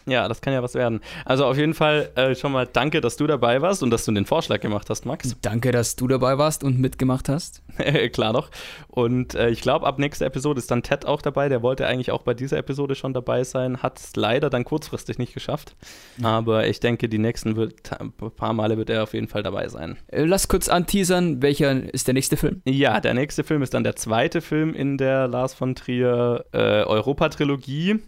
Ja, 0.06 0.28
das 0.28 0.41
kann 0.41 0.54
ja 0.54 0.64
was 0.64 0.76
werden. 0.76 1.02
Also 1.26 1.45
auf 1.45 1.58
jeden 1.58 1.74
Fall 1.74 2.10
äh, 2.16 2.36
schon 2.36 2.52
mal 2.52 2.68
danke, 2.72 3.02
dass 3.02 3.18
du 3.18 3.28
dabei 3.28 3.62
warst 3.62 3.84
und 3.84 3.89
dass 3.91 4.06
du 4.06 4.12
den 4.12 4.26
Vorschlag 4.26 4.62
gemacht 4.62 4.89
hast, 4.89 5.06
Max. 5.06 5.36
Danke, 5.41 5.72
dass 5.72 5.95
du 5.95 6.08
dabei 6.08 6.38
warst 6.38 6.64
und 6.64 6.80
mitgemacht 6.80 7.30
hast. 7.30 7.62
Klar 8.14 8.34
doch. 8.34 8.50
Und 8.88 9.36
äh, 9.36 9.50
ich 9.50 9.62
glaube, 9.62 9.86
ab 9.86 10.00
nächster 10.00 10.26
Episode 10.26 10.60
ist 10.60 10.72
dann 10.72 10.84
Ted 10.84 11.06
auch 11.06 11.22
dabei. 11.22 11.50
Der 11.50 11.62
wollte 11.62 11.86
eigentlich 11.88 12.12
auch 12.12 12.24
bei 12.24 12.34
dieser 12.34 12.58
Episode 12.58 12.95
schon 12.95 13.14
dabei 13.14 13.43
sein, 13.43 13.82
hat 13.84 14.00
es 14.00 14.16
leider 14.16 14.50
dann 14.50 14.66
kurzfristig 14.66 15.18
nicht 15.18 15.34
geschafft. 15.34 15.76
Aber 16.22 16.68
ich 16.68 16.80
denke, 16.80 17.10
die 17.10 17.20
nächsten 17.20 17.56
wird, 17.56 17.91
paar 18.36 18.54
Male 18.54 18.78
wird 18.78 18.89
er 18.89 19.04
auf 19.04 19.14
jeden 19.14 19.28
Fall 19.28 19.43
dabei 19.43 19.68
sein. 19.68 19.97
Äh, 20.08 20.26
lass 20.26 20.47
kurz 20.47 20.70
anteasern, 20.70 21.41
welcher 21.41 21.93
ist 21.93 22.08
der 22.08 22.14
nächste 22.14 22.38
Film? 22.38 22.62
Ja, 22.66 23.00
der 23.00 23.14
nächste 23.14 23.43
Film 23.43 23.62
ist 23.62 23.74
dann 23.74 23.84
der 23.84 23.95
zweite 23.95 24.41
Film 24.41 24.74
in 24.74 24.97
der 24.97 25.28
Lars 25.28 25.54
von 25.54 25.76
Trier 25.76 26.45
äh, 26.52 26.84
Europa-Trilogie. 26.84 28.00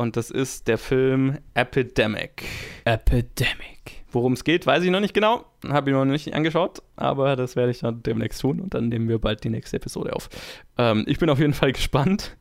Und 0.00 0.16
das 0.16 0.30
ist 0.30 0.66
der 0.66 0.78
Film 0.78 1.36
Epidemic. 1.52 2.46
Epidemic. 2.86 4.02
Worum 4.10 4.32
es 4.32 4.44
geht, 4.44 4.64
weiß 4.64 4.82
ich 4.82 4.90
noch 4.90 5.00
nicht 5.00 5.12
genau. 5.12 5.44
Habe 5.68 5.90
ich 5.90 5.94
noch 5.94 6.06
nicht 6.06 6.32
angeschaut, 6.32 6.82
aber 6.96 7.36
das 7.36 7.54
werde 7.54 7.70
ich 7.70 7.80
dann 7.80 8.02
demnächst 8.02 8.40
tun 8.40 8.60
und 8.60 8.72
dann 8.72 8.88
nehmen 8.88 9.10
wir 9.10 9.18
bald 9.18 9.44
die 9.44 9.50
nächste 9.50 9.76
Episode 9.76 10.16
auf. 10.16 10.30
Ähm, 10.78 11.04
ich 11.06 11.18
bin 11.18 11.28
auf 11.28 11.38
jeden 11.38 11.52
Fall 11.52 11.72
gespannt. 11.72 12.38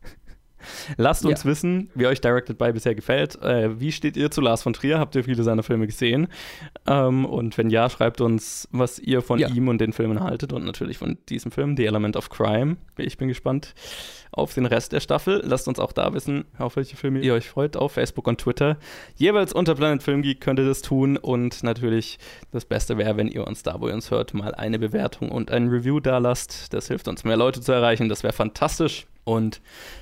Lasst 0.98 1.26
uns 1.26 1.44
ja. 1.44 1.50
wissen, 1.50 1.90
wie 1.96 2.08
euch 2.08 2.22
Directed 2.22 2.58
by 2.58 2.72
bisher 2.72 2.96
gefällt. 2.96 3.42
Äh, 3.42 3.80
wie 3.80 3.92
steht 3.92 4.18
ihr 4.18 4.32
zu 4.32 4.42
Lars 4.42 4.64
von 4.64 4.74
Trier? 4.74 5.00
Habt 5.00 5.16
ihr 5.16 5.24
viele 5.24 5.44
seiner 5.44 5.64
Filme 5.64 5.88
gesehen? 5.88 6.28
Ähm, 6.88 7.26
und 7.26 7.58
wenn 7.58 7.70
ja, 7.70 7.90
schreibt 7.90 8.22
uns, 8.22 8.68
was 8.72 9.00
ihr 9.00 9.22
von 9.22 9.40
ja. 9.40 9.50
ihm 9.50 9.68
und 9.68 9.80
den 9.80 9.94
Filmen 9.94 10.20
haltet 10.20 10.54
und 10.54 10.66
natürlich 10.66 10.98
von 10.98 11.18
diesem 11.30 11.52
Film, 11.52 11.78
The 11.78 11.86
Element 11.86 12.16
of 12.16 12.30
Crime. 12.30 12.78
Ich 12.98 13.18
bin 13.18 13.28
gespannt 13.28 13.74
auf 14.32 14.54
den 14.54 14.66
Rest 14.66 14.92
der 14.92 15.00
Staffel. 15.00 15.42
Lasst 15.44 15.68
uns 15.68 15.80
auch 15.80 15.92
da 15.92 16.14
wissen, 16.14 16.46
auf 16.58 16.76
welche 16.76 16.96
Filme 16.96 17.20
ihr 17.20 17.34
euch 17.34 17.50
freut, 17.50 17.78
auf 17.78 17.94
Facebook 17.94 18.28
und 18.28 18.40
Twitter. 18.40 18.78
Jeweils 19.16 19.54
unter 19.54 19.76
Planet 19.76 20.04
Film 20.04 20.22
Geek 20.22 20.42
könnt 20.42 20.60
ihr 20.60 20.66
das 20.66 20.82
tun 20.82 21.18
und 21.18 21.64
natürlich 21.64 22.20
das 22.52 22.66
Beste 22.66 22.98
wäre, 22.98 23.18
wenn 23.18 23.28
ihr 23.28 23.46
uns 23.48 23.64
da, 23.64 23.82
wo 23.82 23.88
ihr 23.88 23.94
uns 23.94 24.12
hört, 24.12 24.34
mal 24.34 24.54
eine 24.56 24.80
Bewertung 24.80 25.30
und 25.30 25.52
ein 25.52 25.70
Review 25.70 26.00
da 26.00 26.18
lasst. 26.20 26.74
Das 26.74 26.88
hilft 26.88 27.08
uns, 27.08 27.24
mehr 27.24 27.38
Leute 27.38 27.62
zu 27.62 27.72
erreichen. 27.72 28.10
Das 28.10 28.24
wäre 28.24 28.34
fantastisch. 28.34 29.08
Und 29.24 29.62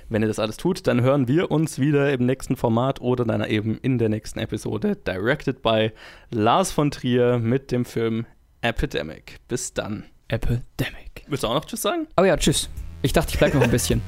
wenn 0.09 0.22
ihr 0.22 0.28
das 0.28 0.39
alles 0.39 0.57
tut, 0.57 0.88
dann 0.88 1.01
hören 1.01 1.28
wir 1.28 1.51
uns 1.51 1.80
wieder 1.80 2.11
im 2.13 2.26
nächsten 2.26 2.55
Format 2.55 3.01
oder 3.01 3.26
dann 3.26 3.43
eben 3.43 3.78
in 3.78 3.97
der 3.97 4.09
nächsten 4.09 4.39
Episode, 4.39 4.95
directed 4.95 5.61
by 5.61 5.91
Lars 6.32 6.72
von 6.72 6.91
Trier 6.91 7.39
mit 7.39 7.72
dem 7.72 7.86
Film 7.86 8.26
Epidemic. 8.61 9.38
Bis 9.47 9.74
dann. 9.74 10.05
Epidemic. 10.28 11.26
Willst 11.28 11.43
du 11.43 11.47
auch 11.47 11.55
noch 11.55 11.65
Tschüss 11.65 11.82
sagen? 11.82 12.07
Oh 12.20 12.24
ja, 12.24 12.38
Tschüss. 12.38 12.70
Ich 13.01 13.13
dachte, 13.13 13.32
ich 13.34 13.38
bleibe 13.38 13.57
noch 13.57 13.63
ein 13.63 13.72
bisschen. 13.72 14.01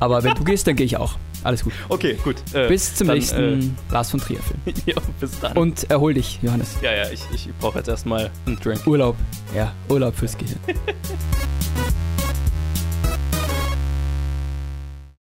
Aber 0.00 0.24
wenn 0.24 0.34
du 0.34 0.44
gehst, 0.44 0.66
dann 0.66 0.76
gehe 0.76 0.86
ich 0.86 0.96
auch. 0.96 1.16
Alles 1.44 1.62
gut. 1.62 1.72
Okay, 1.88 2.18
gut. 2.24 2.36
Äh, 2.54 2.68
bis 2.68 2.94
zum 2.94 3.08
dann, 3.08 3.16
nächsten 3.16 3.60
äh, 3.60 3.92
Lars 3.92 4.10
von 4.10 4.20
Trier 4.20 4.40
Film. 4.40 4.60
ja, 4.86 4.96
bis 5.20 5.38
dann. 5.40 5.56
Und 5.56 5.90
erhol 5.90 6.14
dich, 6.14 6.38
Johannes. 6.42 6.78
Ja, 6.82 6.92
ja, 6.92 7.10
ich, 7.10 7.22
ich 7.34 7.48
brauche 7.60 7.78
jetzt 7.78 7.88
erstmal 7.88 8.30
einen 8.46 8.58
Drink. 8.58 8.86
Urlaub. 8.86 9.16
Ja, 9.54 9.72
Urlaub 9.88 10.14
fürs 10.16 10.36
Gehirn. 10.36 10.58